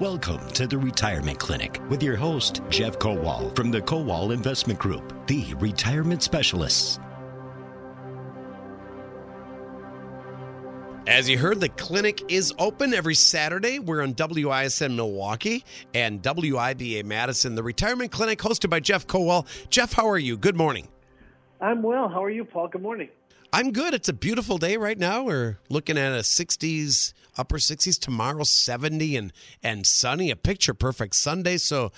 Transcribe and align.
Welcome 0.00 0.48
to 0.54 0.66
the 0.66 0.76
Retirement 0.76 1.38
Clinic 1.38 1.80
with 1.88 2.02
your 2.02 2.16
host, 2.16 2.62
Jeff 2.68 2.98
Kowal 2.98 3.54
from 3.54 3.70
the 3.70 3.80
Kowal 3.80 4.34
Investment 4.34 4.76
Group, 4.76 5.28
the 5.28 5.54
retirement 5.60 6.20
specialists. 6.20 6.98
As 11.06 11.28
you 11.28 11.38
heard, 11.38 11.60
the 11.60 11.68
clinic 11.68 12.24
is 12.28 12.52
open 12.58 12.92
every 12.92 13.14
Saturday. 13.14 13.78
We're 13.78 14.02
on 14.02 14.14
WISN 14.14 14.96
Milwaukee 14.96 15.64
and 15.94 16.20
WIBA 16.20 17.04
Madison, 17.04 17.54
the 17.54 17.62
retirement 17.62 18.10
clinic 18.10 18.40
hosted 18.40 18.70
by 18.70 18.80
Jeff 18.80 19.06
Kowal. 19.06 19.46
Jeff, 19.70 19.92
how 19.92 20.08
are 20.08 20.18
you? 20.18 20.36
Good 20.36 20.56
morning. 20.56 20.88
I'm 21.60 21.84
well. 21.84 22.08
How 22.08 22.24
are 22.24 22.30
you, 22.30 22.44
Paul? 22.44 22.66
Good 22.66 22.82
morning. 22.82 23.10
I'm 23.54 23.70
good. 23.70 23.94
It's 23.94 24.08
a 24.08 24.12
beautiful 24.12 24.58
day 24.58 24.76
right 24.76 24.98
now. 24.98 25.22
We're 25.22 25.58
looking 25.68 25.96
at 25.96 26.10
a 26.10 26.22
60s, 26.22 27.12
upper 27.38 27.58
60s 27.58 28.00
tomorrow, 28.00 28.42
70 28.42 29.14
and 29.14 29.32
and 29.62 29.86
sunny, 29.86 30.32
a 30.32 30.34
picture 30.34 30.74
perfect 30.74 31.14
Sunday. 31.14 31.58
So 31.58 31.92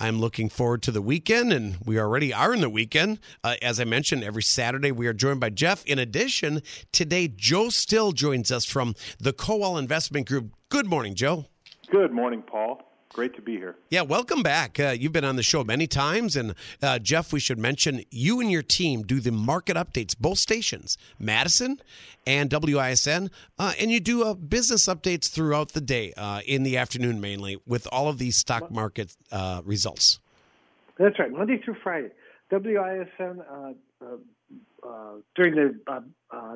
I'm 0.00 0.18
looking 0.18 0.48
forward 0.48 0.80
to 0.84 0.90
the 0.90 1.02
weekend, 1.02 1.52
and 1.52 1.76
we 1.84 2.00
already 2.00 2.32
are 2.32 2.54
in 2.54 2.62
the 2.62 2.70
weekend. 2.70 3.18
Uh, 3.44 3.56
as 3.60 3.80
I 3.80 3.84
mentioned, 3.84 4.24
every 4.24 4.42
Saturday 4.42 4.92
we 4.92 5.06
are 5.06 5.12
joined 5.12 5.40
by 5.40 5.50
Jeff. 5.50 5.84
In 5.84 5.98
addition, 5.98 6.62
today 6.90 7.28
Joe 7.28 7.68
Still 7.68 8.12
joins 8.12 8.50
us 8.50 8.64
from 8.64 8.94
the 9.18 9.34
Kowal 9.34 9.78
Investment 9.78 10.26
Group. 10.26 10.54
Good 10.70 10.86
morning, 10.86 11.14
Joe. 11.14 11.44
Good 11.90 12.12
morning, 12.12 12.40
Paul. 12.40 12.80
Great 13.14 13.32
to 13.36 13.42
be 13.42 13.52
here. 13.52 13.76
Yeah, 13.90 14.02
welcome 14.02 14.42
back. 14.42 14.80
Uh, 14.80 14.88
you've 14.88 15.12
been 15.12 15.24
on 15.24 15.36
the 15.36 15.42
show 15.44 15.62
many 15.62 15.86
times. 15.86 16.34
And 16.34 16.52
uh, 16.82 16.98
Jeff, 16.98 17.32
we 17.32 17.38
should 17.38 17.60
mention 17.60 18.02
you 18.10 18.40
and 18.40 18.50
your 18.50 18.60
team 18.62 19.02
do 19.02 19.20
the 19.20 19.30
market 19.30 19.76
updates, 19.76 20.18
both 20.18 20.38
stations, 20.38 20.98
Madison 21.16 21.80
and 22.26 22.50
WISN. 22.50 23.30
Uh, 23.56 23.72
and 23.78 23.92
you 23.92 24.00
do 24.00 24.24
uh, 24.24 24.34
business 24.34 24.88
updates 24.88 25.30
throughout 25.30 25.74
the 25.74 25.80
day, 25.80 26.12
uh, 26.16 26.40
in 26.44 26.64
the 26.64 26.76
afternoon 26.76 27.20
mainly, 27.20 27.56
with 27.68 27.86
all 27.92 28.08
of 28.08 28.18
these 28.18 28.36
stock 28.36 28.68
market 28.72 29.14
uh, 29.30 29.62
results. 29.64 30.18
That's 30.98 31.16
right, 31.16 31.30
Monday 31.30 31.62
through 31.64 31.76
Friday. 31.84 32.10
WISN 32.50 33.44
during 35.36 35.54
the 35.54 36.04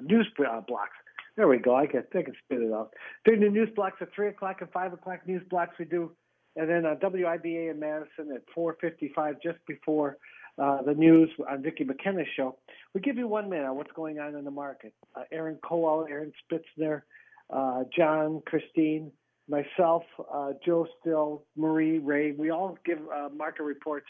news 0.02 0.26
blocks. 0.36 0.96
There 1.36 1.46
we 1.46 1.58
go. 1.58 1.76
I 1.76 1.86
can, 1.86 2.02
I 2.12 2.22
can 2.22 2.34
spit 2.44 2.62
it 2.62 2.72
out. 2.72 2.94
During 3.24 3.42
the 3.42 3.48
news 3.48 3.68
blocks 3.76 3.98
at 4.00 4.12
3 4.12 4.26
o'clock 4.26 4.60
and 4.60 4.68
5 4.72 4.94
o'clock 4.94 5.20
news 5.24 5.42
blocks, 5.48 5.78
we 5.78 5.84
do 5.84 6.10
and 6.58 6.68
then 6.68 6.84
uh, 6.84 6.96
WIBA 6.96 7.70
in 7.70 7.78
Madison 7.78 8.34
at 8.34 8.42
4:55, 8.54 9.36
just 9.42 9.58
before 9.66 10.18
uh, 10.58 10.82
the 10.82 10.92
news 10.92 11.30
on 11.48 11.62
Vicki 11.62 11.84
McKenna's 11.84 12.26
show. 12.36 12.58
We 12.94 13.00
give 13.00 13.16
you 13.16 13.28
one 13.28 13.48
minute 13.48 13.66
on 13.66 13.76
what's 13.76 13.92
going 13.92 14.18
on 14.18 14.34
in 14.34 14.44
the 14.44 14.50
market. 14.50 14.92
Uh, 15.14 15.22
Aaron 15.30 15.58
Kowal, 15.62 16.10
Aaron 16.10 16.32
Spitzner, 16.42 17.02
uh, 17.50 17.84
John, 17.96 18.42
Christine, 18.44 19.12
myself, 19.48 20.02
uh, 20.34 20.50
Joe 20.66 20.88
Still, 21.00 21.44
Marie, 21.56 22.00
Ray. 22.00 22.32
We 22.32 22.50
all 22.50 22.76
give 22.84 22.98
uh, 22.98 23.28
market 23.34 23.62
reports. 23.62 24.06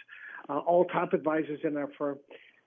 all 0.49 0.87
top 0.87 1.13
advisors 1.13 1.61
in 1.65 1.77
our 1.77 1.91
firm 1.99 2.19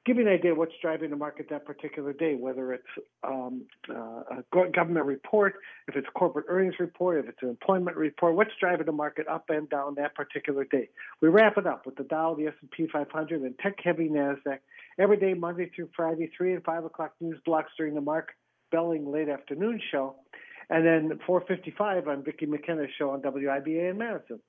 give 0.06 0.18
you 0.18 0.28
an 0.28 0.34
idea 0.34 0.56
what's 0.56 0.74
driving 0.82 1.12
the 1.12 1.16
market 1.16 1.48
that 1.50 1.66
particular 1.66 2.12
day, 2.14 2.36
whether 2.36 2.74
it's 2.74 2.84
um, 3.24 3.64
uh, 3.90 4.24
a 4.32 4.72
government 4.72 5.06
report, 5.06 5.56
if 5.88 5.96
it's 5.96 6.08
corporate 6.16 6.46
earnings 6.50 6.76
report, 6.80 7.20
if 7.20 7.30
it's 7.30 7.42
an 7.44 7.50
employment 7.50 7.96
report, 7.96 8.36
what's 8.36 8.52
driving 8.60 8.88
the 8.88 8.92
market 8.92 9.28
up 9.28 9.46
and 9.50 9.70
down 9.70 9.96
that 9.96 10.16
particular 10.16 10.64
day. 10.66 10.90
We 11.22 11.30
wrap 11.30 11.58
it 11.58 11.68
up 11.68 11.86
with 11.86 11.96
the 11.98 12.04
Dow, 12.04 12.36
the 12.36 12.48
S&P 12.48 12.88
500, 12.92 13.42
and 13.42 13.58
tech-heavy 13.60 14.10
Nasdaq 14.10 14.60
every 14.98 15.18
day, 15.18 15.34
Monday 15.34 15.70
through 15.76 15.90
Friday, 15.96 16.32
three 16.36 16.54
and 16.54 16.64
five 16.64 16.84
o'clock 16.84 17.14
news 17.22 17.40
blocks 17.46 17.72
during 17.78 17.94
the 17.94 18.02
Mark 18.02 18.30
Belling 18.72 19.12
late 19.12 19.30
afternoon 19.30 19.80
show, 19.92 20.16
and 20.70 20.86
then 20.86 21.20
4:55 21.28 22.08
on 22.08 22.24
Vicki 22.24 22.46
McKenna's 22.46 22.90
show 22.98 23.12
on 23.12 23.22
WIBA 23.22 23.92
in 23.92 23.98
Madison. 23.98 24.40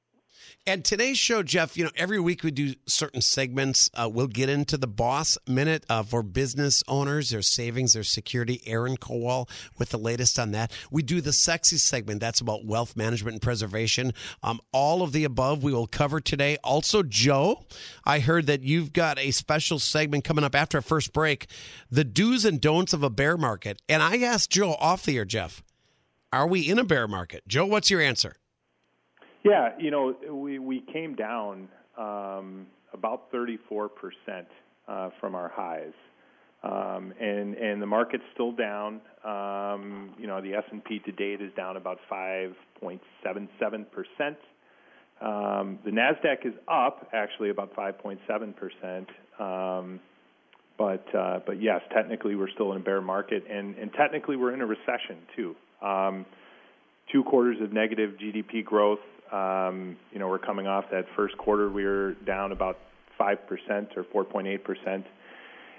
And 0.64 0.84
today's 0.84 1.18
show, 1.18 1.42
Jeff, 1.42 1.76
you 1.76 1.82
know, 1.82 1.90
every 1.96 2.20
week 2.20 2.44
we 2.44 2.52
do 2.52 2.74
certain 2.86 3.20
segments. 3.20 3.90
Uh, 3.94 4.08
we'll 4.12 4.28
get 4.28 4.48
into 4.48 4.76
the 4.76 4.86
boss 4.86 5.36
minute 5.48 5.84
uh, 5.88 6.04
for 6.04 6.22
business 6.22 6.82
owners, 6.86 7.30
their 7.30 7.42
savings, 7.42 7.94
their 7.94 8.04
security. 8.04 8.62
Aaron 8.64 8.96
Kowal 8.96 9.48
with 9.78 9.90
the 9.90 9.98
latest 9.98 10.38
on 10.38 10.52
that. 10.52 10.70
We 10.90 11.02
do 11.02 11.20
the 11.20 11.32
sexy 11.32 11.78
segment. 11.78 12.20
That's 12.20 12.40
about 12.40 12.64
wealth 12.64 12.96
management 12.96 13.34
and 13.34 13.42
preservation. 13.42 14.12
Um, 14.42 14.60
all 14.72 15.02
of 15.02 15.10
the 15.10 15.24
above 15.24 15.64
we 15.64 15.72
will 15.72 15.88
cover 15.88 16.20
today. 16.20 16.58
Also, 16.62 17.02
Joe, 17.02 17.64
I 18.04 18.20
heard 18.20 18.46
that 18.46 18.62
you've 18.62 18.92
got 18.92 19.18
a 19.18 19.32
special 19.32 19.80
segment 19.80 20.22
coming 20.22 20.44
up 20.44 20.54
after 20.54 20.78
our 20.78 20.82
first 20.82 21.12
break 21.12 21.46
the 21.90 22.04
do's 22.04 22.44
and 22.44 22.60
don'ts 22.60 22.92
of 22.92 23.02
a 23.02 23.10
bear 23.10 23.36
market. 23.36 23.82
And 23.88 24.02
I 24.02 24.18
asked 24.18 24.50
Joe 24.50 24.74
off 24.74 25.04
the 25.04 25.18
air, 25.18 25.24
Jeff, 25.24 25.62
are 26.32 26.46
we 26.46 26.60
in 26.60 26.78
a 26.78 26.84
bear 26.84 27.08
market? 27.08 27.42
Joe, 27.48 27.66
what's 27.66 27.90
your 27.90 28.00
answer? 28.00 28.36
Yeah, 29.44 29.70
you 29.78 29.90
know, 29.90 30.14
we 30.30 30.58
we 30.58 30.80
came 30.92 31.14
down 31.14 31.68
um, 31.98 32.66
about 32.92 33.24
34 33.32 33.88
percent 33.88 34.46
uh, 34.86 35.10
from 35.20 35.34
our 35.34 35.48
highs, 35.48 35.92
um, 36.62 37.12
and 37.20 37.54
and 37.54 37.82
the 37.82 37.86
market's 37.86 38.24
still 38.34 38.52
down. 38.52 39.00
Um, 39.24 40.14
you 40.18 40.26
know, 40.26 40.40
the 40.40 40.54
S 40.54 40.64
and 40.70 40.84
P 40.84 41.00
to 41.00 41.12
date 41.12 41.40
is 41.40 41.52
down 41.56 41.76
about 41.76 41.98
5.77 42.10 43.00
percent. 43.90 44.38
Um, 45.20 45.78
the 45.84 45.90
Nasdaq 45.90 46.44
is 46.44 46.54
up 46.68 47.08
actually 47.12 47.50
about 47.50 47.74
5.7 47.74 48.18
percent. 48.56 49.08
Um, 49.40 50.00
but 50.78 51.04
uh, 51.14 51.40
but 51.44 51.60
yes, 51.60 51.80
technically 51.92 52.36
we're 52.36 52.50
still 52.50 52.72
in 52.72 52.80
a 52.80 52.84
bear 52.84 53.00
market, 53.00 53.44
and 53.50 53.76
and 53.76 53.92
technically 53.92 54.36
we're 54.36 54.54
in 54.54 54.60
a 54.60 54.66
recession 54.66 55.18
too. 55.34 55.56
Um, 55.84 56.26
two 57.10 57.24
quarters 57.24 57.58
of 57.60 57.72
negative 57.72 58.14
GDP 58.22 58.64
growth 58.64 59.00
um, 59.32 59.96
you 60.12 60.18
know, 60.18 60.28
we're 60.28 60.38
coming 60.38 60.66
off 60.66 60.84
that 60.92 61.06
first 61.16 61.36
quarter, 61.38 61.70
we 61.70 61.84
were 61.84 62.12
down 62.26 62.52
about 62.52 62.78
5% 63.18 63.36
or 63.96 64.24
4.8%. 64.24 65.04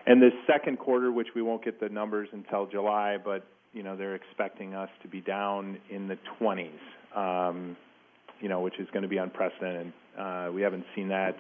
And 0.06 0.22
the 0.22 0.32
second 0.48 0.80
quarter, 0.80 1.12
which 1.12 1.28
we 1.36 1.42
won't 1.42 1.64
get 1.64 1.80
the 1.80 1.90
numbers 1.90 2.28
until 2.34 2.66
July, 2.66 3.18
but 3.24 3.46
you 3.72 3.84
know 3.84 3.96
they're 3.96 4.16
expecting 4.16 4.74
us 4.76 4.90
to 5.02 5.08
be 5.08 5.22
down 5.22 5.78
in 5.90 6.08
the 6.08 6.18
20s, 6.40 6.70
um, 7.16 7.78
you 8.42 8.50
know, 8.50 8.62
which 8.62 8.80
is 8.80 8.88
going 8.92 9.04
to 9.04 9.10
be 9.10 9.18
unprecedented. 9.18 9.94
Uh, 10.18 10.50
we 10.54 10.62
haven't 10.62 10.86
seen 10.96 11.08
that. 11.08 11.36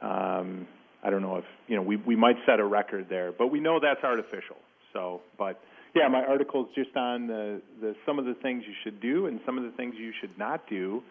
Um, 0.00 0.66
I 1.02 1.10
don't 1.10 1.20
know 1.20 1.36
if 1.36 1.44
you 1.68 1.76
know 1.76 1.82
we 1.82 1.96
we 1.96 2.16
might 2.16 2.36
set 2.46 2.58
a 2.58 2.64
record 2.64 3.06
there, 3.10 3.32
but 3.32 3.48
we 3.48 3.60
know 3.60 3.78
that's 3.80 4.02
artificial. 4.02 4.56
So, 4.94 5.20
but 5.38 5.60
yeah, 5.94 6.08
my 6.08 6.24
article 6.24 6.62
is 6.62 6.68
just 6.74 6.96
on 6.96 7.26
the, 7.26 7.60
the 7.80 7.94
some 8.06 8.18
of 8.18 8.24
the 8.24 8.34
things 8.34 8.64
you 8.66 8.74
should 8.82 9.00
do 9.00 9.26
and 9.26 9.40
some 9.44 9.58
of 9.58 9.64
the 9.64 9.70
things 9.72 9.94
you 9.98 10.12
should 10.20 10.36
not 10.38 10.66
do 10.68 11.02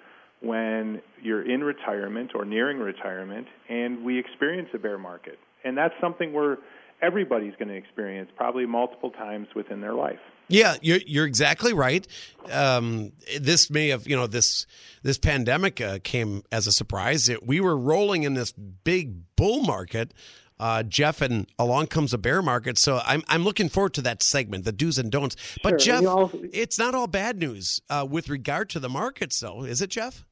when 0.44 1.02
you're 1.22 1.50
in 1.50 1.64
retirement 1.64 2.32
or 2.36 2.46
nearing 2.46 2.78
retirement 2.78 3.48
and 3.70 4.04
we 4.04 4.20
experience 4.20 4.70
a 4.74 4.78
bear 4.78 4.98
market. 4.98 5.40
And 5.64 5.78
that's 5.78 5.94
something 6.02 6.34
where 6.34 6.58
everybody's 7.02 7.54
going 7.56 7.70
to 7.70 7.76
experience 7.76 8.30
probably 8.36 8.66
multiple 8.66 9.12
times 9.12 9.48
within 9.56 9.82
their 9.82 9.94
life. 9.94 10.20
Yeah, 10.50 10.76
you're 10.82 11.00
you're 11.08 11.26
exactly 11.26 11.74
right. 11.74 12.06
Um, 12.52 13.14
this 13.40 13.70
may 13.70 13.90
have 13.90 14.08
you 14.08 14.16
know 14.16 14.28
this 14.28 14.66
this 15.02 15.18
pandemic 15.18 15.80
uh, 15.80 16.00
came 16.04 16.44
as 16.52 16.68
a 16.68 16.72
surprise. 16.72 17.30
It, 17.30 17.48
we 17.48 17.62
were 17.62 17.78
rolling 17.78 18.24
in 18.24 18.34
this 18.34 18.52
big 18.52 19.36
bull 19.36 19.64
market. 19.64 20.14
Uh, 20.60 20.84
Jeff, 20.84 21.22
and 21.22 21.48
along 21.58 21.88
comes 21.88 22.14
a 22.14 22.18
bear 22.18 22.42
market. 22.42 22.78
So 22.78 23.02
I'm 23.06 23.24
I'm 23.30 23.44
looking 23.44 23.70
forward 23.70 23.94
to 23.96 24.02
that 24.02 24.22
segment, 24.22 24.66
the 24.66 24.74
do's 24.74 24.98
and 24.98 25.10
don'ts. 25.10 25.38
But 25.64 25.82
sure. 25.82 26.02
Jeff, 26.02 26.02
you 26.02 26.08
know, 26.08 26.32
it's 26.52 26.78
not 26.78 26.94
all 26.94 27.08
bad 27.08 27.40
news 27.40 27.80
uh, 27.90 28.06
with 28.08 28.30
regard 28.30 28.70
to 28.72 28.80
the 28.80 28.90
markets, 28.90 29.40
though, 29.40 29.64
is 29.64 29.82
it, 29.82 29.90
Jeff? 29.90 30.26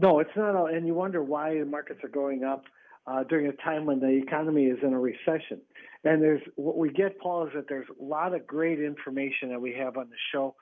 No, 0.00 0.18
it's 0.20 0.30
not. 0.34 0.56
All, 0.56 0.66
and 0.66 0.86
you 0.86 0.94
wonder 0.94 1.22
why 1.22 1.58
the 1.58 1.66
markets 1.66 2.00
are 2.02 2.08
going 2.08 2.42
up 2.42 2.64
uh, 3.06 3.22
during 3.24 3.46
a 3.48 3.52
time 3.52 3.84
when 3.84 4.00
the 4.00 4.08
economy 4.08 4.64
is 4.64 4.78
in 4.82 4.94
a 4.94 4.98
recession. 4.98 5.60
And 6.04 6.22
there's 6.22 6.40
what 6.56 6.78
we 6.78 6.90
get, 6.90 7.20
Paul, 7.20 7.46
is 7.46 7.52
that 7.54 7.66
there's 7.68 7.86
a 7.88 8.02
lot 8.02 8.34
of 8.34 8.46
great 8.46 8.80
information 8.80 9.50
that 9.50 9.60
we 9.60 9.74
have 9.74 9.98
on 9.98 10.08
the 10.08 10.16
show. 10.32 10.54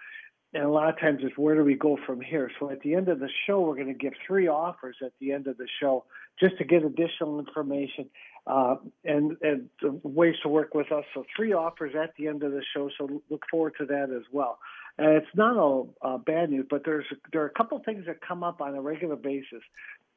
And 0.54 0.65
a 0.65 0.69
lot 0.69 0.88
of 0.88 0.99
times 0.99 1.21
it's 1.22 1.38
where 1.38 1.54
do 1.54 1.62
we 1.62 1.76
go 1.76 1.99
from 2.04 2.21
here? 2.21 2.50
So 2.59 2.71
at 2.71 2.81
the 2.81 2.94
end 2.94 3.09
of 3.09 3.21
the 3.21 3.28
show, 3.47 3.61
we're 3.61 3.76
going 3.76 3.88
to 3.88 3.94
give 3.94 4.14
three 4.26 4.49
offers 4.49 4.96
at 5.05 5.12
the 5.20 5.31
end 5.32 5.46
of 5.46 5.56
the 5.56 5.69
show 5.81 6.05
just 6.41 6.58
to 6.58 6.64
get 6.64 6.82
additional 6.84 7.38
information 7.38 8.08
uh, 8.46 8.76
and, 9.05 9.37
and 9.43 9.69
ways 10.02 10.34
to 10.43 10.49
work 10.49 10.75
with 10.75 10.91
us. 10.91 11.05
So 11.14 11.25
three 11.37 11.52
offers 11.52 11.93
at 11.94 12.14
the 12.19 12.26
end 12.26 12.43
of 12.43 12.50
the 12.50 12.62
show. 12.75 12.88
So 12.99 13.23
look 13.31 13.44
forward 13.50 13.75
to 13.79 13.87
that 13.87 14.11
as 14.11 14.23
well. 14.32 14.58
And 14.98 15.12
it's 15.12 15.34
not 15.34 15.56
all 15.56 15.94
uh, 16.02 16.18
bad 16.18 16.50
news, 16.50 16.66
but 16.68 16.82
there's 16.84 17.06
there 17.32 17.42
are 17.42 17.46
a 17.46 17.52
couple 17.52 17.80
things 17.84 18.04
that 18.06 18.16
come 18.20 18.42
up 18.42 18.60
on 18.60 18.74
a 18.74 18.82
regular 18.82 19.16
basis. 19.16 19.62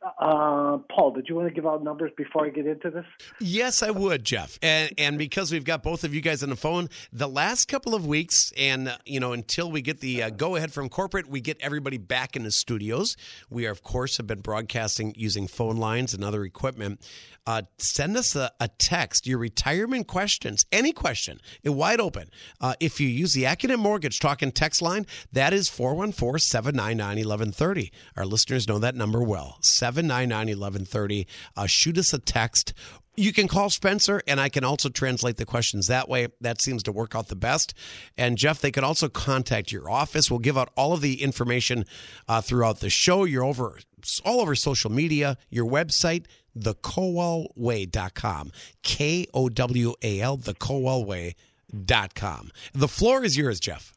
Uh, 0.04 0.80
Paul, 0.90 1.12
did 1.12 1.30
you 1.30 1.36
want 1.36 1.48
to 1.48 1.54
give 1.54 1.68
out 1.68 1.84
numbers 1.84 2.12
before 2.18 2.46
I 2.46 2.50
get 2.50 2.66
into 2.66 2.90
this? 2.90 3.06
Yes, 3.40 3.84
I 3.84 3.92
would, 3.92 4.24
Jeff. 4.24 4.58
And 4.64 4.92
and 4.98 5.18
because 5.18 5.52
we've 5.52 5.64
got 5.64 5.84
both 5.84 6.04
of 6.04 6.16
you 6.16 6.22
guys 6.22 6.42
on 6.42 6.50
the 6.50 6.56
phone, 6.56 6.90
the 7.14 7.28
last 7.28 7.68
couple 7.68 7.94
of 7.94 8.08
weeks, 8.08 8.52
and 8.58 8.98
you 9.06 9.20
know, 9.20 9.34
until 9.34 9.70
we 9.70 9.82
get 9.82 10.00
the 10.00 10.24
uh, 10.24 10.30
go 10.32 10.56
ahead 10.56 10.74
from 10.74 10.90
corporate, 10.90 11.28
we 11.28 11.40
get 11.40 11.58
everybody 11.62 11.98
back 11.98 12.36
in 12.36 12.44
the 12.44 12.52
studios. 12.52 13.16
We 13.52 13.68
are, 13.68 13.72
of 13.72 13.84
course, 13.84 14.18
have 14.18 14.26
been 14.26 14.42
broadcasting 14.42 15.14
using 15.16 15.48
phone 15.48 15.78
lines 15.78 16.16
and 16.16 16.24
other 16.24 16.44
equipment. 16.44 17.02
Uh, 17.46 17.64
send 17.80 18.16
us 18.16 18.36
a, 18.36 18.52
a, 18.60 18.68
text, 18.68 19.26
your 19.26 19.40
retirement 19.40 20.08
questions, 20.08 20.64
any 20.72 20.92
question, 20.92 21.40
wide 21.66 22.00
open. 22.00 22.30
Uh, 22.60 22.76
if 22.80 23.00
you 23.00 23.08
use 23.08 23.34
the 23.34 23.44
Accunet 23.44 23.80
Mortgage 23.80 24.20
talking 24.20 24.52
text 24.52 24.80
line, 24.82 25.08
that 25.32 25.52
is 25.52 25.68
414 25.68 26.38
799 26.40 27.08
1130. 27.28 27.92
Our 28.16 28.26
listeners 28.26 28.68
know 28.68 28.78
that 28.78 28.96
number 28.96 29.24
well. 29.24 29.58
799 29.94 30.60
1130. 30.60 31.28
Uh, 31.56 31.68
shoot 31.68 31.98
us 31.98 32.14
a 32.14 32.20
text 32.20 32.74
you 33.16 33.34
can 33.34 33.48
call 33.48 33.70
Spencer, 33.70 34.22
and 34.28 34.40
I 34.40 34.50
can 34.50 34.64
also 34.64 34.90
translate 34.90 35.38
the 35.38 35.46
questions 35.46 35.88
that 35.88 36.08
way. 36.08 36.28
That 36.40 36.62
seems 36.62 36.84
to 36.84 36.92
work 36.92 37.16
out 37.16 37.28
the 37.28 37.36
best. 37.36 37.74
And 38.18 38.38
Jeff, 38.38 38.62
they 38.62 38.72
can 38.72 38.84
also 38.84 39.10
contact 39.10 39.72
your 39.72 39.90
office. 39.90 40.30
We'll 40.32 40.40
give 40.40 40.58
out 40.58 40.72
all 40.76 40.94
of 40.94 41.02
the 41.02 41.22
information 41.22 41.86
uh, 42.28 42.42
throughout 42.42 42.80
the 42.80 42.90
show. 42.90 43.26
You're 43.26 43.44
over 43.44 43.78
all 44.26 44.42
over 44.42 44.56
social 44.56 44.92
media, 44.92 45.38
your 45.50 45.70
website, 45.70 46.26
thekowalway.com. 46.58 48.52
K 48.82 49.28
O 49.34 49.50
W 49.50 49.94
A 50.02 50.22
L, 50.22 50.38
thekowalway.com. 50.38 52.52
The 52.74 52.88
floor 52.88 53.24
is 53.24 53.38
yours, 53.38 53.60
Jeff. 53.60 53.94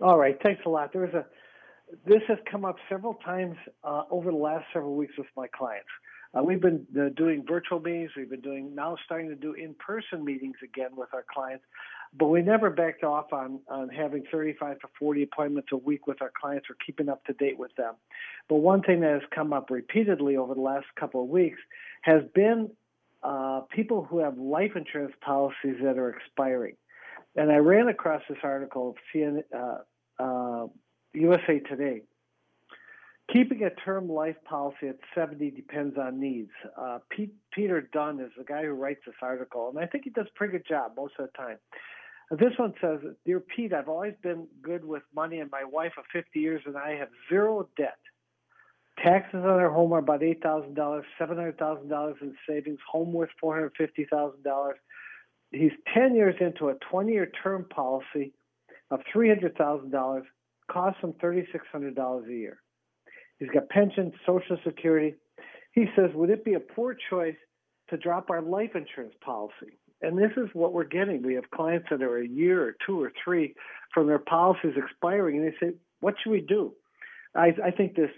All 0.00 0.18
right. 0.18 0.38
Thanks 0.42 0.62
a 0.64 0.68
lot. 0.68 0.92
There 0.92 1.02
was 1.02 1.14
a 1.14 1.24
this 2.06 2.22
has 2.28 2.38
come 2.50 2.64
up 2.64 2.76
several 2.88 3.14
times 3.14 3.56
uh, 3.82 4.02
over 4.10 4.30
the 4.30 4.36
last 4.36 4.64
several 4.72 4.94
weeks 4.94 5.14
with 5.16 5.26
my 5.36 5.46
clients. 5.48 5.88
Uh, 6.36 6.42
we've 6.42 6.60
been 6.60 6.84
uh, 6.98 7.10
doing 7.16 7.44
virtual 7.46 7.80
meetings. 7.80 8.10
We've 8.16 8.30
been 8.30 8.40
doing 8.40 8.74
now 8.74 8.96
starting 9.04 9.28
to 9.28 9.36
do 9.36 9.52
in-person 9.52 10.24
meetings 10.24 10.56
again 10.64 10.90
with 10.96 11.08
our 11.12 11.24
clients, 11.32 11.64
but 12.18 12.26
we 12.26 12.42
never 12.42 12.70
backed 12.70 13.04
off 13.04 13.32
on 13.32 13.60
on 13.68 13.88
having 13.88 14.24
35 14.32 14.80
to 14.80 14.88
40 14.98 15.22
appointments 15.22 15.68
a 15.72 15.76
week 15.76 16.06
with 16.06 16.20
our 16.22 16.32
clients 16.40 16.68
or 16.68 16.76
keeping 16.84 17.08
up 17.08 17.24
to 17.26 17.32
date 17.34 17.58
with 17.58 17.74
them. 17.76 17.94
But 18.48 18.56
one 18.56 18.82
thing 18.82 19.00
that 19.00 19.12
has 19.12 19.22
come 19.34 19.52
up 19.52 19.70
repeatedly 19.70 20.36
over 20.36 20.54
the 20.54 20.60
last 20.60 20.86
couple 20.98 21.22
of 21.22 21.28
weeks 21.28 21.60
has 22.02 22.22
been 22.34 22.70
uh, 23.22 23.60
people 23.70 24.04
who 24.04 24.18
have 24.18 24.36
life 24.36 24.72
insurance 24.76 25.14
policies 25.20 25.76
that 25.82 25.98
are 25.98 26.10
expiring. 26.10 26.76
And 27.36 27.50
I 27.50 27.56
ran 27.56 27.88
across 27.88 28.22
this 28.28 28.38
article 28.42 28.90
of 28.90 28.96
CN, 29.12 29.42
uh, 29.56 30.66
USA 31.14 31.60
Today 31.60 32.02
Keeping 33.32 33.62
a 33.62 33.70
term 33.70 34.08
life 34.08 34.36
policy 34.44 34.88
at 34.88 34.98
70 35.14 35.50
depends 35.52 35.96
on 35.96 36.20
needs. 36.20 36.50
Uh, 36.76 36.98
Pete, 37.08 37.34
Peter 37.52 37.88
Dunn 37.92 38.20
is 38.20 38.30
the 38.36 38.44
guy 38.44 38.64
who 38.64 38.72
writes 38.72 39.00
this 39.06 39.14
article, 39.22 39.70
and 39.70 39.78
I 39.78 39.86
think 39.86 40.04
he 40.04 40.10
does 40.10 40.26
a 40.28 40.38
pretty 40.38 40.52
good 40.52 40.66
job 40.68 40.92
most 40.96 41.14
of 41.18 41.26
the 41.26 41.32
time. 41.38 41.56
This 42.30 42.52
one 42.58 42.74
says, 42.80 42.98
Dear 43.24 43.40
Pete, 43.40 43.72
I've 43.72 43.88
always 43.88 44.14
been 44.22 44.46
good 44.62 44.84
with 44.84 45.02
money, 45.14 45.40
and 45.40 45.50
my 45.50 45.64
wife 45.64 45.92
of 45.96 46.04
50 46.12 46.38
years 46.38 46.62
and 46.66 46.76
I 46.76 46.96
have 46.96 47.08
zero 47.30 47.66
debt. 47.78 47.98
Taxes 49.02 49.40
on 49.40 49.46
our 49.46 49.70
home 49.70 49.92
are 49.92 49.98
about 49.98 50.20
$8,000, 50.20 50.74
$700,000 51.20 52.22
in 52.22 52.34
savings, 52.48 52.78
home 52.90 53.12
worth 53.12 53.30
$450,000. 53.42 54.72
He's 55.50 55.72
10 55.94 56.14
years 56.14 56.36
into 56.40 56.68
a 56.68 56.74
20 56.90 57.12
year 57.12 57.30
term 57.42 57.64
policy 57.64 58.32
of 58.90 59.00
$300,000, 59.14 60.22
costs 60.70 61.00
him 61.02 61.12
$3,600 61.22 62.26
a 62.26 62.32
year. 62.32 62.58
He's 63.38 63.48
got 63.50 63.68
pension, 63.68 64.12
Social 64.26 64.56
Security. 64.64 65.14
He 65.72 65.86
says, 65.96 66.10
would 66.14 66.30
it 66.30 66.44
be 66.44 66.54
a 66.54 66.60
poor 66.60 66.96
choice 67.10 67.36
to 67.90 67.96
drop 67.96 68.30
our 68.30 68.42
life 68.42 68.70
insurance 68.74 69.14
policy? 69.24 69.78
And 70.02 70.18
this 70.18 70.30
is 70.36 70.48
what 70.52 70.72
we're 70.72 70.84
getting. 70.84 71.22
We 71.22 71.34
have 71.34 71.50
clients 71.50 71.86
that 71.90 72.02
are 72.02 72.18
a 72.18 72.26
year 72.26 72.62
or 72.62 72.76
two 72.86 73.02
or 73.02 73.12
three 73.24 73.54
from 73.92 74.06
their 74.06 74.18
policies 74.18 74.74
expiring, 74.76 75.38
and 75.38 75.46
they 75.46 75.56
say, 75.58 75.74
"What 76.00 76.14
should 76.22 76.30
we 76.30 76.40
do?" 76.40 76.74
I, 77.34 77.52
I 77.64 77.70
think 77.70 77.96
this 77.96 78.10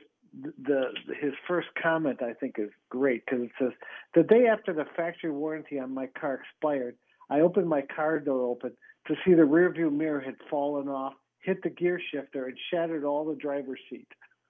the 0.62 0.92
his 1.20 1.32
first 1.46 1.68
comment 1.80 2.22
I 2.22 2.34
think 2.34 2.56
is 2.58 2.70
great 2.90 3.24
because 3.24 3.44
it 3.44 3.50
says 3.58 3.72
the 4.14 4.22
day 4.22 4.46
after 4.46 4.72
the 4.72 4.84
factory 4.96 5.30
warranty 5.30 5.78
on 5.78 5.94
my 5.94 6.08
car 6.18 6.40
expired, 6.42 6.96
I 7.30 7.40
opened 7.40 7.68
my 7.68 7.82
car 7.82 8.18
door 8.18 8.42
open 8.42 8.72
to 9.06 9.14
see 9.24 9.34
the 9.34 9.42
rearview 9.42 9.92
mirror 9.92 10.20
had 10.20 10.34
fallen 10.50 10.88
off, 10.88 11.14
hit 11.46 11.62
the 11.62 11.70
gear 11.70 12.00
shifter, 12.12 12.46
and 12.46 12.58
shattered 12.70 13.04
all 13.04 13.24
the 13.24 13.36
driver's 13.36 13.80
seat. 13.88 14.08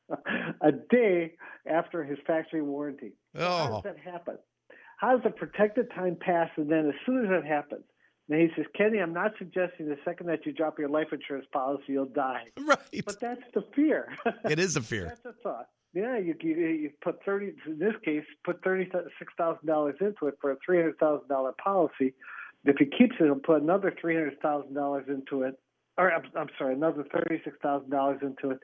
a 0.60 0.72
day 0.90 1.34
after 1.68 2.02
his 2.04 2.18
factory 2.26 2.62
warranty. 2.62 3.12
Oh. 3.36 3.40
How 3.40 3.66
does 3.66 3.74
oh. 3.74 3.82
that 3.84 3.98
happen? 3.98 4.38
How 4.98 5.12
does 5.12 5.24
the 5.24 5.30
protected 5.30 5.90
time 5.94 6.16
pass 6.18 6.48
and 6.56 6.70
then 6.70 6.88
as 6.88 6.94
soon 7.04 7.24
as 7.24 7.30
that 7.30 7.44
happens, 7.44 7.84
and 8.28 8.40
he 8.40 8.48
says, 8.56 8.66
Kenny, 8.76 8.98
I'm 8.98 9.12
not 9.12 9.32
suggesting 9.38 9.86
the 9.86 9.98
second 10.04 10.26
that 10.26 10.44
you 10.44 10.52
drop 10.52 10.78
your 10.78 10.88
life 10.88 11.08
insurance 11.12 11.46
policy, 11.52 11.84
you'll 11.88 12.06
die. 12.06 12.44
Right. 12.66 13.04
But 13.04 13.20
that's 13.20 13.42
the 13.54 13.62
fear. 13.74 14.08
It 14.50 14.58
is 14.58 14.76
a 14.76 14.80
fear. 14.80 15.04
that's 15.06 15.24
a 15.24 15.32
thought. 15.42 15.68
Yeah, 15.94 16.18
you, 16.18 16.34
you 16.40 16.54
you 16.54 16.90
put 17.02 17.24
thirty 17.24 17.52
in 17.66 17.78
this 17.78 17.94
case 18.04 18.24
put 18.44 18.62
thirty 18.62 18.90
six 19.18 19.32
thousand 19.38 19.66
dollars 19.66 19.94
into 20.00 20.26
it 20.26 20.34
for 20.40 20.50
a 20.50 20.56
three 20.64 20.78
hundred 20.78 20.98
thousand 20.98 21.28
dollar 21.28 21.52
policy. 21.62 22.12
If 22.64 22.76
he 22.78 22.84
keeps 22.84 23.14
it, 23.18 23.24
he'll 23.24 23.36
put 23.36 23.62
another 23.62 23.94
three 23.98 24.14
hundred 24.14 24.40
thousand 24.40 24.74
dollars 24.74 25.06
into 25.08 25.42
it, 25.42 25.58
or 25.98 26.12
I'm, 26.12 26.22
I'm 26.36 26.48
sorry, 26.58 26.74
another 26.74 27.04
thirty 27.12 27.40
six 27.44 27.56
thousand 27.62 27.90
dollars 27.90 28.18
into 28.22 28.50
it. 28.50 28.60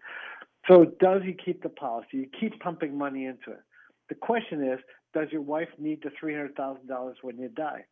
So 0.68 0.84
does 1.00 1.22
he 1.24 1.32
keep 1.32 1.62
the 1.62 1.68
policy? 1.68 2.08
You 2.12 2.26
keep 2.38 2.58
pumping 2.60 2.96
money 2.96 3.26
into 3.26 3.50
it. 3.50 3.62
The 4.08 4.14
question 4.14 4.62
is, 4.64 4.78
does 5.14 5.28
your 5.30 5.42
wife 5.42 5.68
need 5.78 6.02
the 6.02 6.10
three 6.18 6.34
hundred 6.34 6.56
thousand 6.56 6.88
dollars 6.88 7.16
when 7.22 7.38
you 7.38 7.48
die? 7.48 7.84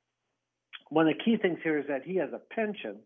One 0.88 1.08
of 1.08 1.14
the 1.16 1.24
key 1.24 1.36
things 1.36 1.58
here 1.62 1.78
is 1.78 1.86
that 1.88 2.02
he 2.04 2.16
has 2.16 2.30
a 2.32 2.40
pension. 2.54 2.96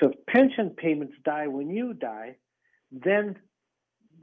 So 0.00 0.10
if 0.10 0.26
pension 0.26 0.70
payments 0.70 1.14
die 1.24 1.46
when 1.46 1.70
you 1.70 1.94
die, 1.94 2.36
then 2.90 3.36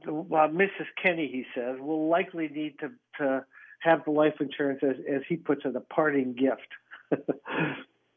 well, 0.06 0.48
Mrs. 0.48 0.86
Kenny, 1.02 1.28
he 1.30 1.44
says, 1.54 1.76
will 1.80 2.08
likely 2.08 2.48
need 2.48 2.78
to, 2.80 2.90
to 3.18 3.44
have 3.80 4.04
the 4.04 4.10
life 4.10 4.34
insurance 4.40 4.80
as, 4.82 4.96
as 5.12 5.22
he 5.28 5.36
puts 5.36 5.62
it, 5.64 5.76
a 5.76 5.80
parting 5.80 6.34
gift. 6.34 6.68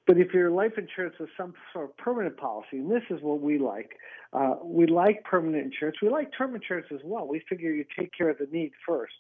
But 0.08 0.18
if 0.18 0.34
your 0.34 0.50
life 0.50 0.72
insurance 0.78 1.16
is 1.20 1.28
some 1.36 1.54
sort 1.74 1.90
of 1.90 1.98
permanent 1.98 2.38
policy, 2.38 2.78
and 2.78 2.90
this 2.90 3.04
is 3.10 3.22
what 3.22 3.42
we 3.42 3.60
like, 3.60 3.92
uh, 4.32 4.56
we 4.64 4.88
like 4.88 5.22
permanent 5.26 5.66
insurance. 5.66 5.98
We 6.02 6.08
like 6.08 6.32
term 6.36 6.56
insurance 6.56 6.88
as 6.94 7.02
well. 7.04 7.28
We 7.28 7.44
figure 7.50 7.72
you 7.72 7.84
take 8.00 8.12
care 8.18 8.30
of 8.30 8.38
the 8.38 8.48
need 8.50 8.72
first. 8.88 9.14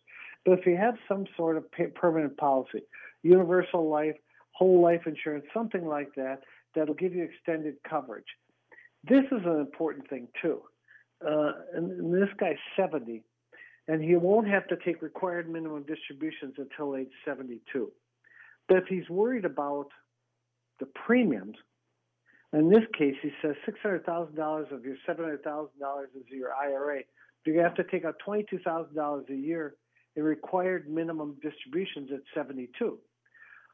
But 0.45 0.59
if 0.59 0.65
you 0.65 0.77
have 0.77 0.95
some 1.05 1.25
sort 1.35 1.57
of 1.57 1.65
permanent 1.93 2.37
policy, 2.37 2.83
universal 3.21 3.89
life, 3.89 4.15
whole 4.51 4.81
life 4.81 5.01
insurance, 5.05 5.45
something 5.53 5.85
like 5.85 6.15
that, 6.15 6.39
that'll 6.73 6.95
give 6.95 7.13
you 7.13 7.23
extended 7.23 7.75
coverage. 7.87 8.25
This 9.03 9.25
is 9.25 9.41
an 9.45 9.59
important 9.59 10.09
thing 10.09 10.29
too. 10.41 10.61
Uh, 11.21 11.51
and, 11.73 11.91
and 11.91 12.13
this 12.13 12.29
guy's 12.39 12.55
70, 12.77 13.23
and 13.89 14.01
he 14.01 14.15
won't 14.15 14.47
have 14.47 14.67
to 14.67 14.77
take 14.85 15.01
required 15.01 15.49
minimum 15.49 15.83
distributions 15.83 16.53
until 16.57 16.95
age 16.95 17.11
72. 17.25 17.91
But 18.69 18.77
if 18.77 18.83
he's 18.87 19.09
worried 19.09 19.43
about 19.43 19.87
the 20.79 20.87
premiums. 20.87 21.55
In 22.53 22.69
this 22.69 22.83
case, 22.97 23.15
he 23.21 23.31
says 23.41 23.55
$600,000 23.67 24.71
of 24.71 24.85
your 24.85 24.95
$700,000 25.07 25.67
is 26.15 26.23
your 26.29 26.53
IRA. 26.53 27.01
You're 27.45 27.55
going 27.55 27.63
to 27.63 27.69
have 27.69 27.75
to 27.75 27.91
take 27.91 28.05
out 28.05 28.15
$22,000 28.25 29.29
a 29.29 29.35
year 29.35 29.75
in 30.15 30.23
required 30.23 30.89
minimum 30.89 31.35
distributions 31.41 32.09
at 32.13 32.21
72. 32.33 32.97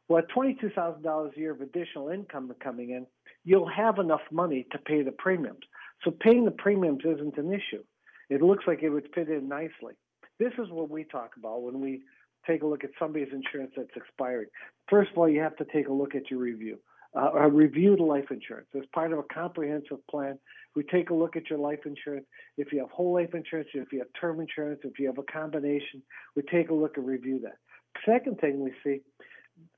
Well, 0.07 0.19
at 0.19 0.29
$22,000 0.35 1.35
a 1.35 1.39
year 1.39 1.51
of 1.51 1.61
additional 1.61 2.09
income 2.09 2.51
coming 2.61 2.89
in, 2.91 3.05
you'll 3.43 3.69
have 3.69 3.99
enough 3.99 4.21
money 4.31 4.67
to 4.71 4.77
pay 4.77 5.01
the 5.01 5.11
premiums. 5.11 5.63
So 6.03 6.11
paying 6.11 6.45
the 6.45 6.51
premiums 6.51 7.03
isn't 7.05 7.37
an 7.37 7.53
issue. 7.53 7.83
It 8.29 8.41
looks 8.41 8.65
like 8.67 8.83
it 8.83 8.89
would 8.89 9.07
fit 9.15 9.29
in 9.29 9.47
nicely. 9.47 9.93
This 10.39 10.53
is 10.57 10.69
what 10.69 10.89
we 10.89 11.03
talk 11.05 11.31
about 11.37 11.61
when 11.61 11.79
we 11.79 12.01
take 12.45 12.63
a 12.63 12.67
look 12.67 12.83
at 12.83 12.89
somebody's 12.99 13.31
insurance 13.31 13.71
that's 13.77 13.95
expiring. 13.95 14.47
First 14.89 15.11
of 15.11 15.17
all, 15.17 15.29
you 15.29 15.41
have 15.41 15.55
to 15.57 15.65
take 15.65 15.87
a 15.87 15.93
look 15.93 16.15
at 16.15 16.29
your 16.29 16.39
review 16.39 16.79
uh, 17.15 17.29
or 17.33 17.49
review 17.49 17.95
the 17.95 18.03
life 18.03 18.31
insurance. 18.31 18.67
As 18.75 18.83
part 18.93 19.13
of 19.13 19.19
a 19.19 19.23
comprehensive 19.33 20.05
plan, 20.09 20.39
we 20.75 20.83
take 20.83 21.09
a 21.09 21.13
look 21.13 21.35
at 21.35 21.49
your 21.49 21.59
life 21.59 21.79
insurance. 21.85 22.25
If 22.57 22.73
you 22.73 22.79
have 22.79 22.89
whole 22.89 23.13
life 23.13 23.33
insurance, 23.33 23.69
if 23.73 23.91
you 23.91 23.99
have 23.99 24.07
term 24.19 24.39
insurance, 24.39 24.81
if 24.83 24.99
you 24.99 25.07
have 25.07 25.17
a 25.19 25.31
combination, 25.31 26.01
we 26.35 26.41
take 26.43 26.69
a 26.69 26.73
look 26.73 26.97
and 26.97 27.05
review 27.05 27.39
that. 27.43 27.57
Second 28.05 28.39
thing 28.39 28.59
we 28.59 28.73
see, 28.83 29.01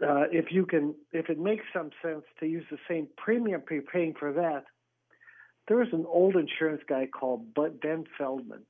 uh, 0.02 0.26
if 0.32 0.52
you 0.52 0.66
can, 0.66 0.96
if 1.12 1.30
it 1.30 1.38
makes 1.38 1.66
some 1.74 1.90
sense 2.02 2.24
to 2.40 2.46
use 2.46 2.64
the 2.72 2.78
same 2.88 3.08
premium 3.18 3.62
you're 3.70 3.82
paying 3.82 4.14
for 4.18 4.32
that, 4.32 4.64
there 5.68 5.78
was 5.78 5.90
an 5.92 6.06
old 6.08 6.36
insurance 6.36 6.82
guy 6.88 7.08
called 7.08 7.54
Ben 7.54 8.06
Feldman 8.18 8.62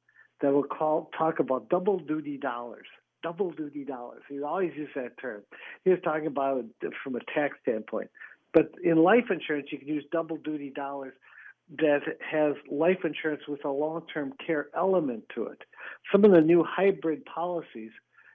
that 0.42 0.52
will 0.52 0.64
call 0.64 1.12
talk 1.18 1.40
about 1.40 1.70
double 1.70 2.00
duty 2.00 2.38
dollars. 2.38 2.88
Double 3.22 3.52
duty 3.52 3.84
dollars. 3.84 4.22
He 4.30 4.42
always 4.42 4.72
used 4.76 4.92
that 4.96 5.20
term. 5.20 5.42
He 5.84 5.90
was 5.90 6.00
talking 6.04 6.28
about 6.28 6.60
it 6.60 6.94
from 7.04 7.16
a 7.16 7.20
tax 7.34 7.58
standpoint. 7.62 8.10
But 8.56 8.72
in 8.84 8.98
life 8.98 9.26
insurance, 9.30 9.68
you 9.72 9.78
can 9.78 9.88
use 9.88 10.06
double 10.12 10.38
duty 10.38 10.72
dollars 10.76 11.14
that 11.78 12.02
has 12.32 12.54
life 12.72 13.00
insurance 13.04 13.42
with 13.48 13.66
a 13.66 13.70
long 13.70 14.04
term 14.12 14.34
care 14.46 14.70
element 14.76 15.26
to 15.36 15.48
it. 15.48 15.62
Some 16.12 16.24
of 16.24 16.32
the 16.32 16.42
new 16.42 16.64
hybrid 16.64 17.26
policies 17.26 17.92